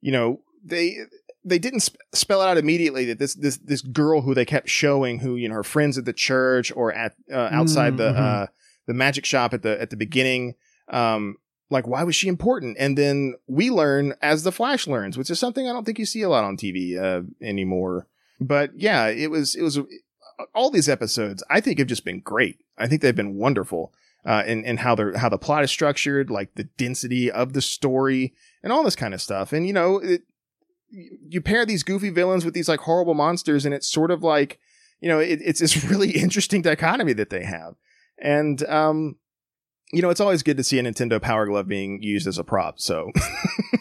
you 0.00 0.12
know 0.12 0.40
they 0.64 0.96
they 1.42 1.58
didn't 1.58 1.80
sp- 1.80 1.96
spell 2.12 2.42
it 2.42 2.48
out 2.48 2.58
immediately 2.58 3.06
that 3.06 3.18
this 3.18 3.34
this 3.34 3.56
this 3.58 3.80
girl 3.80 4.20
who 4.20 4.34
they 4.34 4.44
kept 4.44 4.68
showing, 4.68 5.20
who 5.20 5.36
you 5.36 5.48
know 5.48 5.54
her 5.54 5.62
friends 5.64 5.96
at 5.96 6.04
the 6.04 6.12
church 6.12 6.70
or 6.76 6.92
at 6.92 7.14
uh, 7.32 7.48
outside 7.50 7.96
the 7.96 8.12
Mhm. 8.12 8.18
uh, 8.18 8.46
the 8.86 8.94
magic 8.94 9.24
shop 9.24 9.54
at 9.54 9.62
the 9.62 9.80
at 9.80 9.88
the 9.90 9.96
beginning, 9.96 10.54
um, 10.88 11.36
like 11.70 11.86
why 11.86 12.02
was 12.02 12.16
she 12.16 12.28
important? 12.28 12.76
And 12.78 12.98
then 12.98 13.34
we 13.46 13.70
learn 13.70 14.14
as 14.20 14.42
the 14.42 14.52
Flash 14.52 14.86
learns, 14.86 15.16
which 15.16 15.30
is 15.30 15.38
something 15.38 15.68
I 15.68 15.72
don't 15.72 15.84
think 15.84 15.98
you 15.98 16.06
see 16.06 16.22
a 16.22 16.28
lot 16.28 16.44
on 16.44 16.56
TV 16.56 17.00
uh, 17.00 17.22
anymore. 17.40 18.06
But 18.40 18.72
yeah, 18.74 19.06
it 19.06 19.30
was 19.30 19.54
it 19.54 19.62
was 19.62 19.78
all 20.54 20.70
these 20.70 20.88
episodes. 20.88 21.42
I 21.48 21.60
think 21.60 21.78
have 21.78 21.88
just 21.88 22.04
been 22.04 22.20
great. 22.20 22.58
I 22.76 22.86
think 22.86 23.02
they've 23.02 23.14
been 23.14 23.36
wonderful. 23.36 23.92
Uh, 24.22 24.42
in, 24.46 24.66
in 24.66 24.76
how 24.76 24.94
they're 24.94 25.16
how 25.16 25.30
the 25.30 25.38
plot 25.38 25.64
is 25.64 25.70
structured, 25.70 26.28
like 26.28 26.54
the 26.54 26.64
density 26.64 27.30
of 27.30 27.54
the 27.54 27.62
story, 27.62 28.34
and 28.62 28.70
all 28.70 28.84
this 28.84 28.94
kind 28.94 29.14
of 29.14 29.22
stuff. 29.22 29.50
And 29.50 29.66
you 29.66 29.72
know, 29.72 29.96
it, 29.96 30.24
you 30.90 31.40
pair 31.40 31.64
these 31.64 31.82
goofy 31.82 32.10
villains 32.10 32.44
with 32.44 32.52
these 32.52 32.68
like 32.68 32.80
horrible 32.80 33.14
monsters, 33.14 33.64
and 33.64 33.74
it's 33.74 33.88
sort 33.88 34.10
of 34.10 34.22
like, 34.22 34.58
you 35.00 35.08
know, 35.08 35.18
it, 35.18 35.40
it's 35.42 35.60
this 35.60 35.84
really 35.90 36.10
interesting 36.10 36.62
dichotomy 36.62 37.12
that 37.14 37.30
they 37.30 37.44
have. 37.44 37.76
And, 38.18 38.62
um, 38.64 39.16
you 39.92 40.02
know, 40.02 40.10
it's 40.10 40.20
always 40.20 40.42
good 40.42 40.56
to 40.56 40.64
see 40.64 40.78
a 40.78 40.82
Nintendo 40.82 41.20
Power 41.20 41.46
Glove 41.46 41.66
being 41.68 42.02
used 42.02 42.26
as 42.26 42.38
a 42.38 42.44
prop. 42.44 42.80
So, 42.80 43.10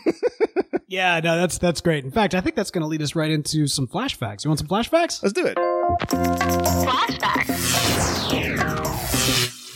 yeah, 0.88 1.20
no, 1.24 1.38
that's 1.38 1.58
that's 1.58 1.82
great. 1.82 2.04
In 2.04 2.12
fact, 2.12 2.36
I 2.36 2.42
think 2.42 2.56
that's 2.56 2.72
going 2.72 2.82
to 2.82 2.88
lead 2.88 3.02
us 3.02 3.16
right 3.16 3.32
into 3.32 3.68
some 3.68 3.88
flashbacks. 3.88 4.44
You 4.44 4.50
want 4.50 4.60
some 4.60 4.68
flashbacks? 4.68 5.22
let's 5.24 5.34
do 5.34 5.46
it. 5.46 5.58
Flashbacks. 6.88 7.60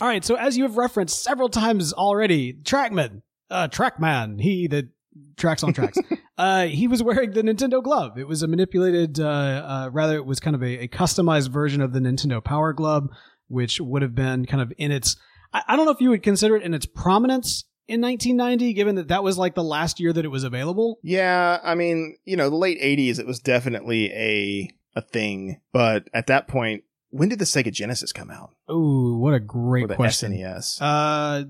All 0.02 0.08
right. 0.08 0.26
So 0.26 0.36
as 0.36 0.58
you 0.58 0.64
have 0.64 0.76
referenced 0.78 1.24
several 1.24 1.50
times 1.50 1.94
already, 1.94 2.54
Trachman, 2.54 3.22
uh, 3.50 3.70
Trachman, 3.70 4.42
he 4.42 4.68
that 4.68 4.90
tracks 5.38 5.64
on 5.64 5.74
tracks. 5.74 5.98
uh, 6.38 6.66
he 6.66 6.88
was 6.88 7.02
wearing 7.02 7.32
the 7.32 7.42
Nintendo 7.42 7.82
glove. 7.82 8.18
It 8.18 8.28
was 8.28 8.44
a 8.44 8.48
manipulated, 8.48 9.20
uh, 9.20 9.26
uh, 9.26 9.90
rather, 9.94 10.16
it 10.16 10.26
was 10.26 10.40
kind 10.40 10.56
of 10.56 10.64
a, 10.64 10.84
a 10.84 10.88
customized 10.88 11.50
version 11.50 11.82
of 11.82 11.94
the 11.94 12.00
Nintendo 12.00 12.44
Power 12.44 12.74
Glove, 12.74 13.08
which 13.48 13.80
would 13.80 14.02
have 14.02 14.16
been 14.16 14.46
kind 14.46 14.62
of 14.62 14.74
in 14.78 14.92
its. 14.92 15.16
I, 15.54 15.64
I 15.70 15.76
don't 15.76 15.86
know 15.86 15.91
if 15.91 16.01
you 16.01 16.10
would 16.10 16.24
consider 16.24 16.56
it 16.56 16.64
in 16.64 16.74
its 16.74 16.86
prominence 16.86 17.66
in 17.88 18.01
1990, 18.01 18.74
given 18.74 18.95
that 18.95 19.10
that 19.10 19.24
was 19.24 19.38
like 19.38 19.56
the 19.56 19.64
last 19.64 19.99
year 19.99 20.14
that 20.14 20.26
it 20.26 20.30
was 20.30 20.43
available. 20.43 20.99
Yeah, 21.04 21.60
I 21.64 21.76
mean, 21.76 22.18
you 22.26 22.38
know, 22.38 22.49
the 22.49 22.56
late 22.56 22.82
'80s, 22.82 23.20
it 23.20 23.28
was 23.28 23.39
definitely 23.39 24.12
a 24.12 24.70
a 24.95 25.01
thing. 25.01 25.62
But 25.72 26.10
at 26.14 26.28
that 26.28 26.47
point, 26.47 26.84
when 27.10 27.30
did 27.30 27.39
the 27.39 27.45
Sega 27.45 27.72
Genesis 27.72 28.12
come 28.12 28.32
out? 28.32 28.56
Oh, 28.68 29.18
what 29.18 29.34
a 29.34 29.39
great 29.39 29.89
question. 29.89 30.34
SNES. 30.34 30.78
Uh, 30.82 31.45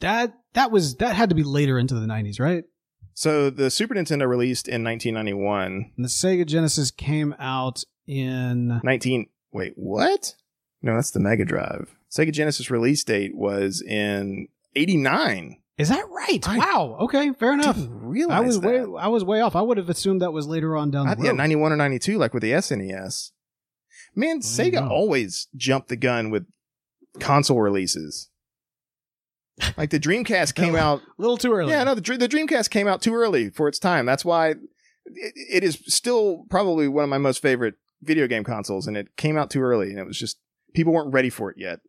that 0.00 0.34
that 0.54 0.70
was 0.70 0.96
that 0.96 1.14
had 1.14 1.28
to 1.28 1.34
be 1.34 1.42
later 1.44 1.78
into 1.78 1.94
the 1.94 2.06
90s, 2.06 2.40
right? 2.40 2.64
so 3.14 3.48
the 3.48 3.70
Super 3.70 3.94
Nintendo 3.94 4.28
released 4.28 4.66
in 4.66 4.82
1991. 4.82 5.92
And 5.96 6.04
the 6.04 6.08
Sega 6.08 6.44
Genesis 6.44 6.90
came 6.90 7.34
out 7.38 7.84
in 8.06 8.80
19. 8.82 9.28
Wait, 9.52 9.74
what? 9.76 10.34
No, 10.82 10.96
that's 10.96 11.12
the 11.12 11.20
Mega 11.20 11.44
Drive. 11.44 11.96
Sega 12.16 12.32
Genesis 12.32 12.70
release 12.70 13.02
date 13.04 13.34
was 13.34 13.82
in 13.82 14.48
'89. 14.76 15.58
Is 15.76 15.88
that 15.88 16.08
right? 16.08 16.46
I 16.48 16.58
wow. 16.58 16.96
Okay, 17.00 17.32
fair 17.32 17.52
enough. 17.54 17.76
I 18.30 18.40
was 18.40 18.60
that. 18.60 18.68
way 18.68 19.00
I 19.00 19.08
was 19.08 19.24
way 19.24 19.40
off. 19.40 19.56
I 19.56 19.62
would 19.62 19.76
have 19.76 19.88
assumed 19.90 20.22
that 20.22 20.32
was 20.32 20.46
later 20.46 20.76
on 20.76 20.90
down 20.92 21.06
the 21.06 21.12
I- 21.12 21.14
road. 21.16 21.24
yeah, 21.24 21.32
91 21.32 21.72
or 21.72 21.76
92, 21.76 22.16
like 22.16 22.32
with 22.32 22.42
the 22.42 22.52
SNES. 22.52 23.32
Man, 24.14 24.38
Sega 24.40 24.88
always 24.88 25.48
jumped 25.56 25.88
the 25.88 25.96
gun 25.96 26.30
with 26.30 26.46
console 27.18 27.60
releases. 27.60 28.28
Like 29.76 29.90
the 29.90 29.98
Dreamcast 29.98 30.54
came 30.56 30.76
out. 30.76 31.00
a 31.00 31.22
little 31.22 31.36
too 31.36 31.52
early. 31.52 31.72
Yeah, 31.72 31.82
no, 31.84 31.94
the, 31.96 32.16
the 32.16 32.28
Dreamcast 32.28 32.70
came 32.70 32.86
out 32.86 33.02
too 33.02 33.14
early 33.14 33.50
for 33.50 33.66
its 33.66 33.78
time. 33.80 34.06
That's 34.06 34.24
why 34.24 34.50
it, 34.50 34.58
it 35.50 35.64
is 35.64 35.80
still 35.86 36.44
probably 36.50 36.86
one 36.86 37.02
of 37.04 37.10
my 37.10 37.18
most 37.18 37.42
favorite 37.42 37.74
video 38.02 38.28
game 38.28 38.44
consoles, 38.44 38.86
and 38.86 38.96
it 38.96 39.16
came 39.16 39.36
out 39.36 39.50
too 39.50 39.62
early, 39.62 39.90
and 39.90 39.98
it 39.98 40.06
was 40.06 40.18
just 40.18 40.38
people 40.74 40.92
weren't 40.92 41.12
ready 41.12 41.30
for 41.30 41.50
it 41.50 41.56
yet. 41.58 41.80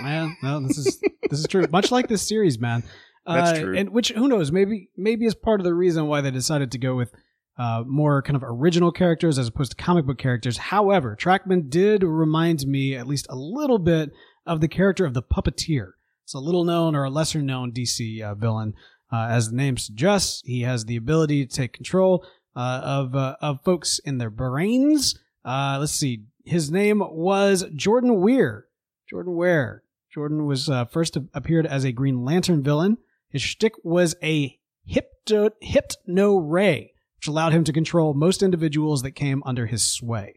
Yeah, 0.00 0.32
no, 0.42 0.60
this 0.60 0.78
is 0.78 1.00
this 1.28 1.40
is 1.40 1.46
true. 1.48 1.66
Much 1.70 1.90
like 1.90 2.08
this 2.08 2.26
series, 2.26 2.58
man. 2.58 2.82
That's 3.26 3.58
Uh, 3.58 3.62
true. 3.62 3.76
And 3.76 3.90
which 3.90 4.10
who 4.10 4.28
knows? 4.28 4.50
Maybe 4.52 4.90
maybe 4.96 5.26
is 5.26 5.34
part 5.34 5.60
of 5.60 5.64
the 5.64 5.74
reason 5.74 6.06
why 6.06 6.20
they 6.20 6.30
decided 6.30 6.70
to 6.72 6.78
go 6.78 6.94
with 6.94 7.12
uh, 7.58 7.82
more 7.86 8.22
kind 8.22 8.36
of 8.36 8.44
original 8.46 8.92
characters 8.92 9.38
as 9.38 9.48
opposed 9.48 9.72
to 9.72 9.76
comic 9.76 10.06
book 10.06 10.18
characters. 10.18 10.56
However, 10.56 11.16
Trachman 11.16 11.68
did 11.68 12.04
remind 12.04 12.64
me 12.66 12.94
at 12.94 13.08
least 13.08 13.26
a 13.28 13.34
little 13.36 13.78
bit 13.80 14.12
of 14.46 14.60
the 14.60 14.68
character 14.68 15.04
of 15.04 15.12
the 15.14 15.22
Puppeteer. 15.22 15.90
It's 16.24 16.34
a 16.34 16.38
little 16.38 16.62
known 16.64 16.94
or 16.94 17.04
a 17.04 17.10
lesser 17.10 17.42
known 17.42 17.72
DC 17.72 18.22
uh, 18.22 18.34
villain. 18.36 18.74
Uh, 19.12 19.26
as 19.30 19.50
the 19.50 19.56
name 19.56 19.76
suggests, 19.76 20.42
he 20.44 20.60
has 20.62 20.84
the 20.84 20.94
ability 20.96 21.44
to 21.46 21.52
take 21.56 21.72
control 21.72 22.24
uh, 22.54 22.80
of 22.84 23.16
uh, 23.16 23.36
of 23.40 23.60
folks 23.64 23.98
in 24.04 24.18
their 24.18 24.30
brains. 24.30 25.18
Uh, 25.44 25.78
let's 25.80 25.92
see. 25.92 26.22
His 26.44 26.70
name 26.70 27.00
was 27.04 27.64
Jordan 27.74 28.20
Weir. 28.20 28.66
Jordan 29.08 29.34
Weir. 29.34 29.82
Jordan 30.12 30.46
was 30.46 30.68
uh, 30.68 30.84
first 30.86 31.16
appeared 31.34 31.66
as 31.66 31.84
a 31.84 31.92
Green 31.92 32.24
Lantern 32.24 32.62
villain. 32.62 32.98
His 33.30 33.42
shtick 33.42 33.74
was 33.82 34.14
a 34.22 34.58
hypno, 34.86 35.50
hypno 35.60 36.36
ray, 36.36 36.92
which 37.16 37.28
allowed 37.28 37.52
him 37.52 37.64
to 37.64 37.72
control 37.72 38.14
most 38.14 38.42
individuals 38.42 39.02
that 39.02 39.12
came 39.12 39.42
under 39.44 39.66
his 39.66 39.82
sway. 39.82 40.34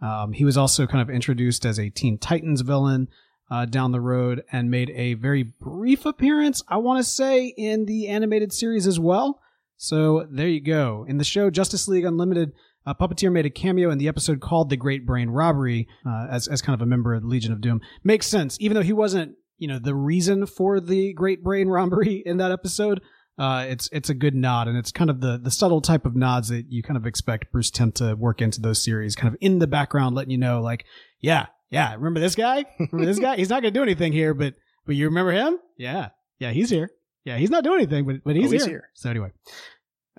Um, 0.00 0.32
he 0.32 0.44
was 0.44 0.56
also 0.56 0.86
kind 0.86 1.00
of 1.00 1.14
introduced 1.14 1.64
as 1.64 1.78
a 1.78 1.90
Teen 1.90 2.18
Titans 2.18 2.60
villain 2.62 3.08
uh, 3.50 3.66
down 3.66 3.92
the 3.92 4.00
road 4.00 4.42
and 4.50 4.70
made 4.70 4.90
a 4.90 5.14
very 5.14 5.42
brief 5.42 6.04
appearance, 6.06 6.62
I 6.68 6.78
want 6.78 6.98
to 6.98 7.08
say, 7.08 7.46
in 7.46 7.86
the 7.86 8.08
animated 8.08 8.52
series 8.52 8.86
as 8.86 8.98
well. 8.98 9.40
So 9.76 10.26
there 10.30 10.48
you 10.48 10.60
go. 10.60 11.04
In 11.08 11.18
the 11.18 11.24
show 11.24 11.50
Justice 11.50 11.86
League 11.86 12.04
Unlimited, 12.04 12.52
uh, 12.86 12.94
Puppeteer 12.94 13.30
made 13.32 13.46
a 13.46 13.50
cameo 13.50 13.90
in 13.90 13.98
the 13.98 14.08
episode 14.08 14.40
called 14.40 14.70
"The 14.70 14.76
Great 14.76 15.06
Brain 15.06 15.30
Robbery" 15.30 15.88
uh, 16.06 16.26
as 16.30 16.48
as 16.48 16.62
kind 16.62 16.74
of 16.74 16.82
a 16.82 16.86
member 16.86 17.14
of 17.14 17.22
the 17.22 17.28
Legion 17.28 17.52
of 17.52 17.60
Doom. 17.60 17.80
Makes 18.04 18.26
sense, 18.26 18.56
even 18.60 18.74
though 18.74 18.82
he 18.82 18.92
wasn't, 18.92 19.36
you 19.58 19.68
know, 19.68 19.78
the 19.78 19.94
reason 19.94 20.46
for 20.46 20.80
the 20.80 21.12
Great 21.12 21.42
Brain 21.42 21.68
Robbery 21.76 22.22
in 22.24 22.36
that 22.38 22.50
episode. 22.52 23.00
Uh, 23.38 23.64
it's 23.66 23.88
it's 23.92 24.10
a 24.10 24.14
good 24.14 24.34
nod, 24.34 24.68
and 24.68 24.76
it's 24.76 24.92
kind 24.92 25.08
of 25.08 25.20
the 25.22 25.38
the 25.42 25.50
subtle 25.50 25.80
type 25.80 26.04
of 26.04 26.14
nods 26.14 26.48
that 26.48 26.66
you 26.70 26.82
kind 26.82 26.98
of 26.98 27.06
expect 27.06 27.50
Bruce 27.50 27.70
Timm 27.70 27.90
to 27.92 28.14
work 28.14 28.42
into 28.42 28.60
those 28.60 28.84
series, 28.84 29.16
kind 29.16 29.32
of 29.32 29.38
in 29.40 29.58
the 29.58 29.66
background, 29.66 30.14
letting 30.14 30.30
you 30.30 30.36
know, 30.38 30.60
like, 30.60 30.84
yeah, 31.18 31.46
yeah, 31.70 31.94
remember 31.94 32.20
this 32.20 32.34
guy? 32.34 32.66
Remember 32.78 33.06
this 33.06 33.18
guy? 33.18 33.36
He's 33.36 33.48
not 33.48 33.62
going 33.62 33.72
to 33.72 33.78
do 33.78 33.82
anything 33.82 34.12
here, 34.12 34.34
but 34.34 34.54
but 34.84 34.96
you 34.96 35.06
remember 35.06 35.32
him? 35.32 35.58
Yeah, 35.78 36.10
yeah, 36.40 36.50
he's 36.50 36.68
here. 36.68 36.90
Yeah, 37.24 37.38
he's 37.38 37.48
not 37.50 37.64
doing 37.64 37.78
anything, 37.78 38.04
but 38.04 38.16
but 38.22 38.36
he's, 38.36 38.48
Oh, 38.48 38.52
he's 38.52 38.64
here. 38.64 38.70
here. 38.70 38.90
So 38.94 39.08
anyway. 39.08 39.30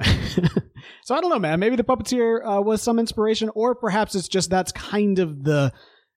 so 1.04 1.16
I 1.16 1.22
don't 1.22 1.30
know, 1.30 1.40
man. 1.40 1.60
Maybe 1.60 1.76
the 1.76 1.84
puppeteer 1.84 2.40
uh, 2.58 2.62
was 2.62 2.82
some 2.82 3.00
inspiration, 3.00 3.50
or 3.56 3.76
perhaps 3.76 4.16
it's 4.16 4.28
just 4.28 4.50
that's 4.50 4.72
kind 4.72 5.20
of 5.20 5.44
the, 5.44 5.72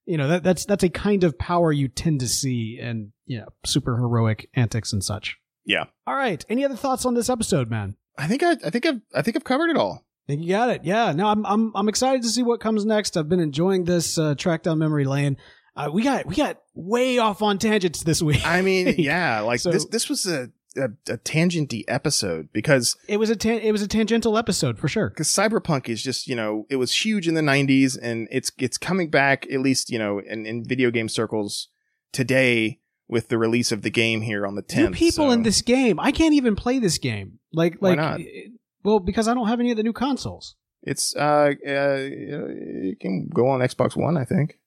you 0.07 0.17
know, 0.17 0.29
that 0.29 0.43
that's 0.43 0.65
that's 0.65 0.83
a 0.85 0.89
kind 0.89 1.25
of 1.25 1.39
power 1.39 1.73
you 1.73 1.89
tend 1.89 2.21
to 2.21 2.29
see 2.29 2.79
in 2.81 3.13
you 3.27 3.39
know 3.39 3.47
super 3.65 3.97
heroic 3.97 4.49
antics 4.55 4.93
and 4.93 5.05
such. 5.05 5.37
Yeah. 5.65 5.85
All 6.07 6.15
right. 6.15 6.45
Any 6.49 6.65
other 6.65 6.77
thoughts 6.77 7.05
on 7.05 7.15
this 7.15 7.29
episode, 7.29 7.69
man? 7.69 7.97
I 8.17 8.29
think 8.29 8.43
I, 8.43 8.53
I 8.65 8.71
think 8.71 8.87
I've, 8.87 9.01
I 9.15 9.23
think 9.23 9.37
I've 9.37 9.45
covered 9.45 9.69
it 9.71 9.77
all. 9.77 10.07
I 10.29 10.33
think 10.33 10.43
you 10.43 10.49
got 10.51 10.71
it. 10.71 10.85
Yeah. 10.85 11.13
No, 11.13 11.27
I'm 11.29 11.45
I'm 11.45 11.73
I'm 11.75 11.89
excited 11.89 12.23
to 12.23 12.29
see 12.29 12.43
what 12.43 12.61
comes 12.61 12.85
next. 12.85 13.17
I've 13.17 13.29
been 13.29 13.41
enjoying 13.41 13.85
this 13.85 14.19
uh, 14.19 14.35
track 14.37 14.63
down 14.63 14.79
memory 14.79 15.05
lane. 15.05 15.37
Uh, 15.77 15.91
we 15.93 16.03
got 16.03 16.25
we 16.25 16.35
got 16.35 16.59
way 16.75 17.19
off 17.19 17.43
on 17.43 17.59
tangents 17.59 18.03
this 18.03 18.23
week. 18.23 18.45
I 18.47 18.63
mean, 18.63 18.95
yeah, 18.99 19.41
like 19.41 19.61
So- 19.61 19.73
this, 19.73 19.85
this 19.87 20.09
was 20.09 20.27
a, 20.27 20.49
a, 20.77 20.91
a 21.13 21.19
tangenty 21.19 21.85
episode 21.89 22.49
because 22.53 22.97
it 23.09 23.19
was 23.19 23.31
a 23.31 23.37
tan- 23.37 23.61
it 23.61 23.73
was 23.73 23.83
a 23.83 23.89
tangential 23.89 24.37
episode 24.39 24.79
for 24.79 24.89
sure. 24.89 25.09
because 25.11 25.29
cyberpunk 25.29 25.89
is 25.89 26.03
just 26.03 26.27
you 26.27 26.37
know 26.37 26.67
it 26.71 26.77
was 26.77 27.05
huge 27.05 27.27
in 27.27 27.35
the 27.35 27.41
90s 27.41 27.99
and 28.01 28.29
it's 28.31 28.51
it's 28.59 28.79
coming 28.79 29.11
back 29.11 29.47
at 29.53 29.61
least 29.61 29.91
you 29.91 29.99
know 29.99 30.19
in, 30.19 30.47
in 30.47 30.65
video 30.65 30.91
game 30.91 31.09
circles 31.09 31.69
today 32.13 32.81
with 33.09 33.29
the 33.29 33.39
release 33.39 33.73
of 33.73 33.83
the 33.83 33.91
game 33.91 34.23
here 34.23 34.47
on 34.47 34.57
the 34.57 34.63
10th. 34.63 34.77
New 34.77 34.91
people 34.91 35.27
so- 35.27 35.31
in 35.31 35.43
this 35.43 35.63
game. 35.63 36.01
I 36.01 36.11
can't 36.13 36.35
even 36.35 36.57
play 36.57 36.79
this 36.79 36.99
game. 36.99 37.39
Like, 37.53 37.77
Why 37.79 37.91
like, 37.91 37.99
not? 37.99 38.21
eh, 38.21 38.49
well, 38.83 38.99
because 38.99 39.29
I 39.29 39.35
don't 39.35 39.49
have 39.49 39.61
any 39.61 39.71
of 39.71 39.77
the 39.77 39.83
new 39.83 39.93
consoles. 39.93 40.57
It's 40.83 41.15
uh, 41.17 41.51
uh 41.67 41.97
it 41.99 43.01
can 43.01 43.29
go 43.33 43.49
on 43.49 43.61
Xbox 43.61 43.97
One, 43.97 44.17
I 44.17 44.25
think. 44.25 44.59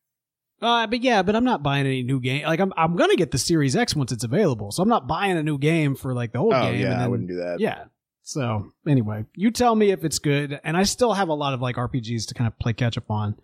Uh, 0.62 0.88
but 0.88 1.02
yeah, 1.02 1.22
but 1.22 1.36
I'm 1.36 1.44
not 1.44 1.64
buying 1.64 1.86
any 1.86 2.04
new 2.04 2.20
game. 2.20 2.44
Like, 2.46 2.60
I'm, 2.60 2.74
I'm 2.76 2.96
gonna 2.96 3.16
get 3.16 3.32
the 3.32 3.38
Series 3.38 3.76
X 3.76 3.96
once 3.96 4.12
it's 4.12 4.24
available. 4.24 4.72
So 4.72 4.84
I'm 4.84 4.90
not 4.90 5.08
buying 5.08 5.38
a 5.38 5.44
new 5.44 5.58
game 5.58 5.96
for 5.96 6.14
like 6.14 6.34
the 6.34 6.40
old 6.40 6.54
oh 6.54 6.62
game. 6.64 6.82
yeah, 6.82 6.94
and 6.94 7.02
I 7.02 7.08
wouldn't 7.08 7.30
do 7.30 7.38
that. 7.38 7.60
Yeah. 7.60 7.86
So 8.24 8.72
anyway, 8.88 9.26
you 9.34 9.52
tell 9.52 9.76
me 9.76 9.92
if 9.92 10.04
it's 10.04 10.20
good, 10.20 10.60
and 10.64 10.78
I 10.78 10.84
still 10.84 11.14
have 11.14 11.30
a 11.30 11.34
lot 11.34 11.54
of 11.54 11.62
like 11.62 11.78
RPGs 11.78 12.28
to 12.28 12.34
kind 12.34 12.48
of 12.48 12.60
play 12.60 12.74
catch 12.74 12.98
up 12.98 13.10
on. 13.10 13.36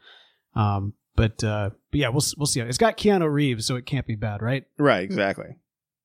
Um, 0.55 0.93
but 1.15 1.43
uh, 1.43 1.71
but 1.91 1.99
yeah, 1.99 2.09
we'll 2.09 2.23
we'll 2.37 2.45
see. 2.45 2.59
It's 2.59 2.77
got 2.77 2.97
Keanu 2.97 3.31
Reeves, 3.31 3.65
so 3.65 3.77
it 3.77 3.85
can't 3.85 4.05
be 4.05 4.15
bad, 4.15 4.41
right? 4.41 4.65
Right, 4.77 5.03
exactly. 5.03 5.55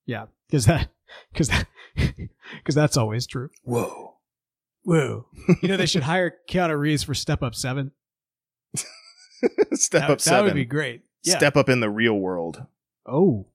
Yeah, 0.06 0.26
because 0.46 0.66
that 0.66 0.88
because 1.32 1.48
that 1.48 1.66
because 1.96 2.74
that's 2.74 2.96
always 2.96 3.26
true. 3.26 3.50
Whoa. 3.64 4.14
Whoa! 4.82 5.26
You 5.60 5.68
know 5.68 5.76
they 5.76 5.86
should 5.86 6.04
hire 6.04 6.36
Keanu 6.48 6.78
Reeves 6.78 7.02
for 7.02 7.12
Step 7.14 7.42
Up 7.42 7.54
Seven. 7.54 7.92
Step 9.72 10.02
that, 10.02 10.10
up 10.10 10.20
that 10.20 10.44
would 10.44 10.54
be 10.54 10.64
great. 10.64 11.02
Yeah. 11.22 11.36
Step 11.36 11.56
up 11.56 11.68
in 11.68 11.80
the 11.80 11.90
real 11.90 12.14
world. 12.14 12.66
oh, 13.06 13.46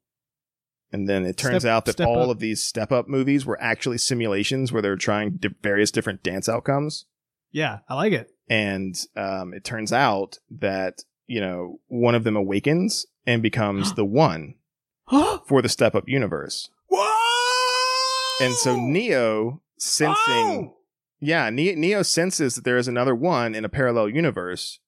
And 0.92 1.08
then 1.10 1.26
it 1.26 1.38
turns 1.38 1.64
Step- 1.64 1.72
out 1.72 1.86
that 1.86 2.02
all 2.02 2.24
Up. 2.26 2.30
of 2.30 2.40
these 2.40 2.62
step 2.64 2.92
up 2.92 3.08
movies 3.08 3.46
were 3.46 3.60
actually 3.62 3.98
simulations 3.98 4.72
where 4.72 4.82
they're 4.82 4.96
trying 4.96 5.32
di- 5.38 5.50
various 5.62 5.92
different 5.92 6.24
dance 6.24 6.48
outcomes. 6.48 7.06
yeah, 7.52 7.80
I 7.90 7.96
like 7.96 8.14
it. 8.14 8.30
And 8.50 8.96
um, 9.16 9.54
it 9.54 9.64
turns 9.64 9.92
out 9.92 10.38
that, 10.52 11.04
you 11.28 11.42
know, 11.42 11.80
one 11.88 12.14
of 12.16 12.24
them 12.24 12.36
awakens 12.36 13.06
and 13.26 13.42
becomes 13.42 13.94
the 13.96 14.06
one 14.06 14.56
for 15.48 15.62
the 15.62 15.70
step 15.70 15.96
up 15.96 16.08
universe. 16.08 16.70
Whoa! 16.90 18.46
And 18.46 18.54
so 18.56 18.76
Neo 18.76 19.62
sensing, 19.80 20.16
Oh! 20.28 20.78
yeah, 21.20 21.50
Neo 21.50 22.04
senses 22.04 22.56
that 22.56 22.64
there 22.66 22.78
is 22.78 22.88
another 22.88 23.16
one 23.16 23.56
in 23.56 23.66
a 23.66 23.70
parallel 23.70 24.10
universe, 24.10 24.80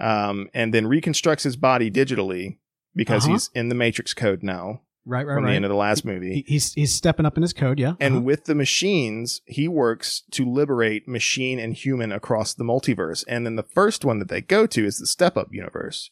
um, 0.00 0.48
and 0.54 0.72
then 0.74 0.86
reconstructs 0.86 1.44
his 1.44 1.56
body 1.56 1.90
digitally 1.90 2.58
because 2.94 3.24
Uh-huh. 3.24 3.32
he's 3.34 3.50
in 3.54 3.68
the 3.68 3.74
Matrix 3.74 4.14
code 4.14 4.42
now 4.42 4.80
right, 5.06 5.24
right, 5.26 5.26
right. 5.26 5.34
from 5.36 5.44
the 5.46 5.52
end 5.52 5.64
of 5.64 5.68
the 5.70 5.74
last 5.76 6.04
movie. 6.04 6.34
He- 6.46 6.52
he's 6.54 6.72
he's 6.74 6.92
stepping 6.92 7.26
up 7.26 7.36
in 7.36 7.42
his 7.42 7.52
code. 7.52 7.78
Yeah, 7.78 7.94
and 8.00 8.14
Uh-huh. 8.16 8.22
with 8.22 8.44
the 8.44 8.54
machines, 8.54 9.40
he 9.46 9.68
works 9.68 10.22
to 10.32 10.44
liberate 10.44 11.06
machine 11.08 11.58
and 11.58 11.74
human 11.74 12.12
across 12.12 12.54
the 12.54 12.64
multiverse. 12.64 13.24
And 13.28 13.44
then 13.46 13.56
the 13.56 13.62
first 13.62 14.04
one 14.04 14.18
that 14.18 14.28
they 14.28 14.40
go 14.40 14.66
to 14.66 14.84
is 14.84 14.98
the 14.98 15.06
Step 15.06 15.36
Up 15.36 15.48
universe, 15.52 16.10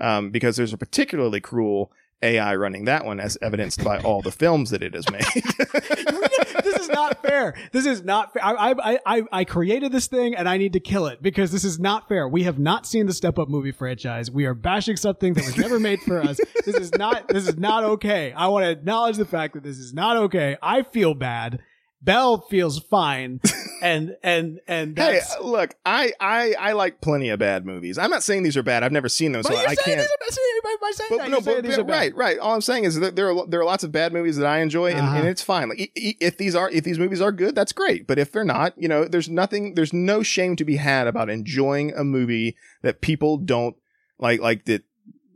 um, 0.00 0.30
because 0.30 0.56
there's 0.56 0.72
a 0.72 0.78
particularly 0.78 1.40
cruel 1.40 1.92
AI 2.24 2.54
running 2.54 2.84
that 2.84 3.04
one, 3.04 3.18
as 3.18 3.36
evidenced 3.42 3.82
by 3.82 3.98
all 3.98 4.22
the 4.22 4.30
films 4.30 4.70
that 4.70 4.82
it 4.82 4.94
has 4.94 5.10
made. 5.10 5.24
not 6.92 7.22
fair. 7.22 7.54
This 7.72 7.86
is 7.86 8.02
not 8.04 8.32
fair. 8.32 8.44
I, 8.44 8.72
I, 8.72 8.98
I, 9.06 9.22
I 9.32 9.44
created 9.44 9.92
this 9.92 10.06
thing 10.06 10.34
and 10.34 10.48
I 10.48 10.56
need 10.56 10.74
to 10.74 10.80
kill 10.80 11.06
it 11.06 11.22
because 11.22 11.50
this 11.50 11.64
is 11.64 11.78
not 11.78 12.08
fair. 12.08 12.28
We 12.28 12.44
have 12.44 12.58
not 12.58 12.86
seen 12.86 13.06
the 13.06 13.14
Step 13.14 13.38
Up 13.38 13.48
movie 13.48 13.72
franchise. 13.72 14.30
We 14.30 14.44
are 14.46 14.54
bashing 14.54 14.96
something 14.96 15.34
that 15.34 15.44
was 15.44 15.56
never 15.56 15.80
made 15.80 16.00
for 16.00 16.20
us. 16.20 16.38
This 16.64 16.76
is 16.76 16.92
not, 16.94 17.28
this 17.28 17.48
is 17.48 17.56
not 17.56 17.84
okay. 17.84 18.32
I 18.32 18.46
want 18.48 18.64
to 18.64 18.70
acknowledge 18.70 19.16
the 19.16 19.24
fact 19.24 19.54
that 19.54 19.62
this 19.62 19.78
is 19.78 19.92
not 19.92 20.16
okay. 20.16 20.56
I 20.62 20.82
feel 20.82 21.14
bad. 21.14 21.60
Bell 22.02 22.38
feels 22.50 22.78
fine. 22.78 23.40
And, 23.82 24.16
and, 24.22 24.60
and 24.68 24.96
hey, 24.96 25.18
look, 25.42 25.74
I, 25.84 26.12
I 26.20 26.54
I 26.56 26.72
like 26.74 27.00
plenty 27.00 27.30
of 27.30 27.40
bad 27.40 27.66
movies. 27.66 27.98
I'm 27.98 28.10
not 28.10 28.22
saying 28.22 28.44
these 28.44 28.56
are 28.56 28.62
bad. 28.62 28.84
I've 28.84 28.92
never 28.92 29.08
seen 29.08 29.32
them, 29.32 29.42
so 29.42 29.56
I 29.56 29.74
can't. 29.74 29.98
these 29.98 30.06
are- 30.06 30.30
see, 30.30 30.60
by- 30.62 30.76
by 30.80 30.90
saying 30.94 31.08
But 31.10 31.18
that, 31.18 31.30
no, 31.32 31.40
but, 31.40 31.64
but 31.66 31.88
right, 31.90 32.14
right. 32.14 32.38
All 32.38 32.54
I'm 32.54 32.60
saying 32.60 32.84
is 32.84 33.00
that 33.00 33.16
there 33.16 33.32
are 33.32 33.44
there 33.48 33.58
are 33.58 33.64
lots 33.64 33.82
of 33.82 33.90
bad 33.90 34.12
movies 34.12 34.36
that 34.36 34.46
I 34.46 34.58
enjoy, 34.60 34.92
and, 34.92 35.00
Uh-huh. 35.00 35.16
and 35.16 35.26
it's 35.26 35.42
fine. 35.42 35.68
Like 35.68 35.90
if 35.96 36.38
these 36.38 36.54
are 36.54 36.70
if 36.70 36.84
these 36.84 37.00
movies 37.00 37.20
are 37.20 37.32
good, 37.32 37.56
that's 37.56 37.72
great. 37.72 38.06
But 38.06 38.20
if 38.20 38.30
they're 38.30 38.44
not, 38.44 38.72
you 38.80 38.86
know, 38.86 39.04
there's 39.04 39.28
nothing, 39.28 39.74
there's 39.74 39.92
no 39.92 40.22
shame 40.22 40.54
to 40.56 40.64
be 40.64 40.76
had 40.76 41.08
about 41.08 41.28
enjoying 41.28 41.92
a 41.96 42.04
movie 42.04 42.54
that 42.82 43.00
people 43.00 43.36
don't 43.36 43.74
like, 44.20 44.40
like 44.40 44.66
that 44.66 44.84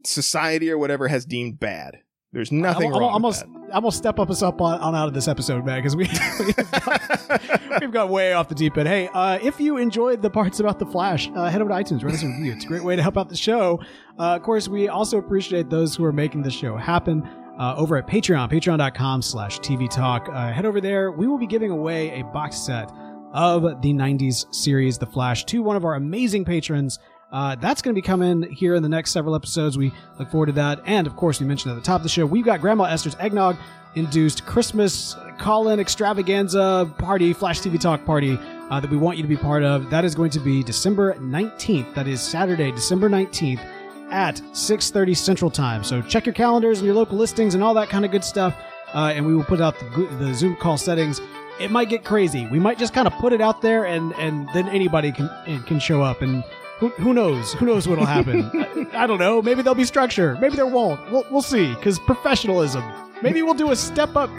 society 0.04 0.70
or 0.70 0.78
whatever 0.78 1.08
has 1.08 1.24
deemed 1.24 1.58
bad. 1.58 1.98
There's 2.37 2.53
nothing 2.53 2.93
I'm, 2.93 3.01
wrong. 3.01 3.14
I'm, 3.14 3.22
with 3.22 3.34
almost, 3.34 3.45
I'm 3.72 3.80
gonna 3.80 3.93
step 3.93 4.18
up 4.18 4.28
us 4.28 4.43
up 4.43 4.61
on, 4.61 4.78
on 4.80 4.95
out 4.95 5.09
of 5.09 5.14
this 5.14 5.26
episode, 5.26 5.64
man, 5.64 5.78
because 5.78 5.97
we 5.97 6.05
we've 6.45 6.55
got, 6.70 7.80
we've 7.80 7.91
got 7.91 8.09
way 8.11 8.34
off 8.34 8.51
the 8.51 8.55
deep 8.55 8.76
end. 8.76 8.87
Hey, 8.87 9.09
uh, 9.14 9.39
if 9.43 9.59
you 9.59 9.78
enjoyed 9.78 10.20
the 10.20 10.28
parts 10.28 10.61
about 10.61 10.78
the 10.78 10.84
Flash, 10.84 11.30
uh, 11.34 11.49
head 11.49 11.62
over 11.62 11.70
to 11.70 11.74
iTunes, 11.74 12.05
write 12.05 12.12
us 12.12 12.22
a 12.22 12.26
review. 12.26 12.53
It's 12.53 12.66
a 12.66 12.68
great 12.68 12.84
way 12.84 12.95
to 12.95 13.01
help 13.01 13.16
out 13.16 13.30
the 13.30 13.37
show. 13.39 13.80
Uh, 14.18 14.37
of 14.37 14.43
course, 14.43 14.68
we 14.68 14.89
also 14.89 15.16
appreciate 15.16 15.70
those 15.70 15.97
who 15.97 16.05
are 16.05 16.12
making 16.12 16.43
the 16.43 16.51
show 16.51 16.76
happen. 16.76 17.26
Uh, 17.59 17.74
over 17.78 17.97
at 17.97 18.07
Patreon, 18.07 18.53
patreon.com 18.53 19.22
slash 19.22 19.59
TV 19.61 19.89
Talk. 19.89 20.28
Uh, 20.30 20.53
head 20.53 20.66
over 20.66 20.78
there. 20.78 21.11
We 21.11 21.26
will 21.26 21.39
be 21.39 21.47
giving 21.47 21.70
away 21.70 22.20
a 22.20 22.24
box 22.24 22.59
set 22.59 22.93
of 23.32 23.80
the 23.80 23.95
90s 23.95 24.55
series, 24.55 24.99
The 24.99 25.07
Flash, 25.07 25.47
to 25.47 25.62
one 25.62 25.74
of 25.74 25.87
our 25.87 25.95
amazing 25.95 26.45
patrons. 26.45 26.99
Uh, 27.32 27.56
that's 27.56 27.82
going 27.82 27.94
to 27.94 28.00
be 28.00 28.06
coming 28.06 28.42
here 28.42 28.74
in 28.74 28.82
the 28.82 28.88
next 28.88 29.10
several 29.10 29.34
episodes. 29.34 29.76
We 29.76 29.92
look 30.18 30.30
forward 30.30 30.46
to 30.46 30.52
that. 30.52 30.80
And 30.86 31.06
of 31.06 31.16
course, 31.16 31.40
we 31.40 31.46
mentioned 31.46 31.72
at 31.72 31.74
the 31.74 31.84
top 31.84 31.98
of 31.98 32.02
the 32.02 32.08
show, 32.08 32.24
we've 32.24 32.44
got 32.44 32.60
Grandma 32.60 32.84
Esther's 32.84 33.16
Eggnog 33.18 33.56
induced 33.96 34.46
Christmas 34.46 35.16
call 35.38 35.70
in 35.70 35.80
extravaganza 35.80 36.90
party, 36.98 37.32
Flash 37.32 37.60
TV 37.60 37.80
Talk 37.80 38.04
party 38.04 38.38
uh, 38.70 38.78
that 38.78 38.90
we 38.90 38.96
want 38.96 39.16
you 39.16 39.22
to 39.22 39.28
be 39.28 39.36
part 39.36 39.62
of. 39.62 39.90
That 39.90 40.04
is 40.04 40.14
going 40.14 40.30
to 40.30 40.40
be 40.40 40.62
December 40.62 41.14
19th. 41.14 41.94
That 41.94 42.06
is 42.06 42.20
Saturday, 42.20 42.70
December 42.70 43.08
19th 43.08 43.64
at 44.10 44.36
6.30 44.36 45.16
Central 45.16 45.50
Time. 45.50 45.82
So 45.82 46.02
check 46.02 46.26
your 46.26 46.34
calendars 46.34 46.78
and 46.78 46.86
your 46.86 46.94
local 46.94 47.18
listings 47.18 47.54
and 47.54 47.64
all 47.64 47.74
that 47.74 47.88
kind 47.88 48.04
of 48.04 48.10
good 48.10 48.24
stuff. 48.24 48.54
Uh, 48.94 49.12
and 49.14 49.26
we 49.26 49.34
will 49.34 49.44
put 49.44 49.60
out 49.60 49.78
the, 49.78 50.08
the 50.18 50.32
Zoom 50.32 50.56
call 50.56 50.78
settings. 50.78 51.20
It 51.58 51.70
might 51.70 51.88
get 51.88 52.04
crazy. 52.04 52.46
We 52.46 52.60
might 52.60 52.78
just 52.78 52.94
kind 52.94 53.06
of 53.06 53.14
put 53.14 53.32
it 53.32 53.40
out 53.40 53.62
there 53.62 53.86
and, 53.86 54.12
and 54.14 54.48
then 54.54 54.68
anybody 54.68 55.10
can, 55.10 55.28
can 55.64 55.80
show 55.80 56.02
up 56.02 56.22
and 56.22 56.44
who, 56.78 56.88
who 56.90 57.14
knows? 57.14 57.54
Who 57.54 57.66
knows 57.66 57.88
what'll 57.88 58.06
happen? 58.06 58.50
I, 58.92 59.04
I 59.04 59.06
don't 59.06 59.18
know. 59.18 59.40
Maybe 59.42 59.62
there'll 59.62 59.74
be 59.74 59.84
structure. 59.84 60.36
Maybe 60.40 60.56
there 60.56 60.66
won't. 60.66 61.10
We'll, 61.10 61.26
we'll 61.30 61.42
see. 61.42 61.74
Because 61.74 61.98
professionalism. 61.98 62.84
Maybe 63.22 63.42
we'll 63.42 63.54
do 63.54 63.70
a 63.70 63.76
step 63.76 64.14
up 64.16 64.30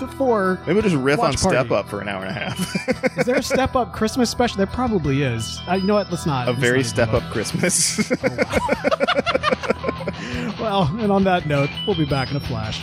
to 0.00 0.08
four. 0.16 0.58
Maybe 0.62 0.74
we'll 0.74 0.82
just 0.82 0.96
riff 0.96 1.18
on 1.18 1.30
Watch 1.30 1.38
Step. 1.38 1.70
Up 1.70 1.88
for 1.88 2.00
an 2.00 2.08
hour 2.08 2.24
and 2.24 2.30
a 2.30 2.40
half. 2.40 3.18
Is 3.18 3.26
there 3.26 3.36
a 3.36 3.42
step 3.42 3.76
up 3.76 3.92
Christmas 3.92 4.30
special? 4.30 4.56
There 4.56 4.66
probably 4.66 5.22
is. 5.22 5.60
Uh, 5.68 5.74
you 5.74 5.86
know 5.86 5.94
what? 5.94 6.10
Let's 6.10 6.26
not. 6.26 6.48
a 6.48 6.50
let's 6.50 6.60
very 6.60 6.78
not 6.78 6.86
Step 6.86 7.12
Up 7.12 7.22
Christmas. 7.32 8.10
Well, 10.58 10.90
and 10.98 11.12
on 11.12 11.22
that 11.24 11.46
note, 11.46 11.70
we'll 11.86 11.96
be 11.96 12.04
back 12.04 12.30
in 12.30 12.36
a 12.36 12.40
flash. 12.40 12.82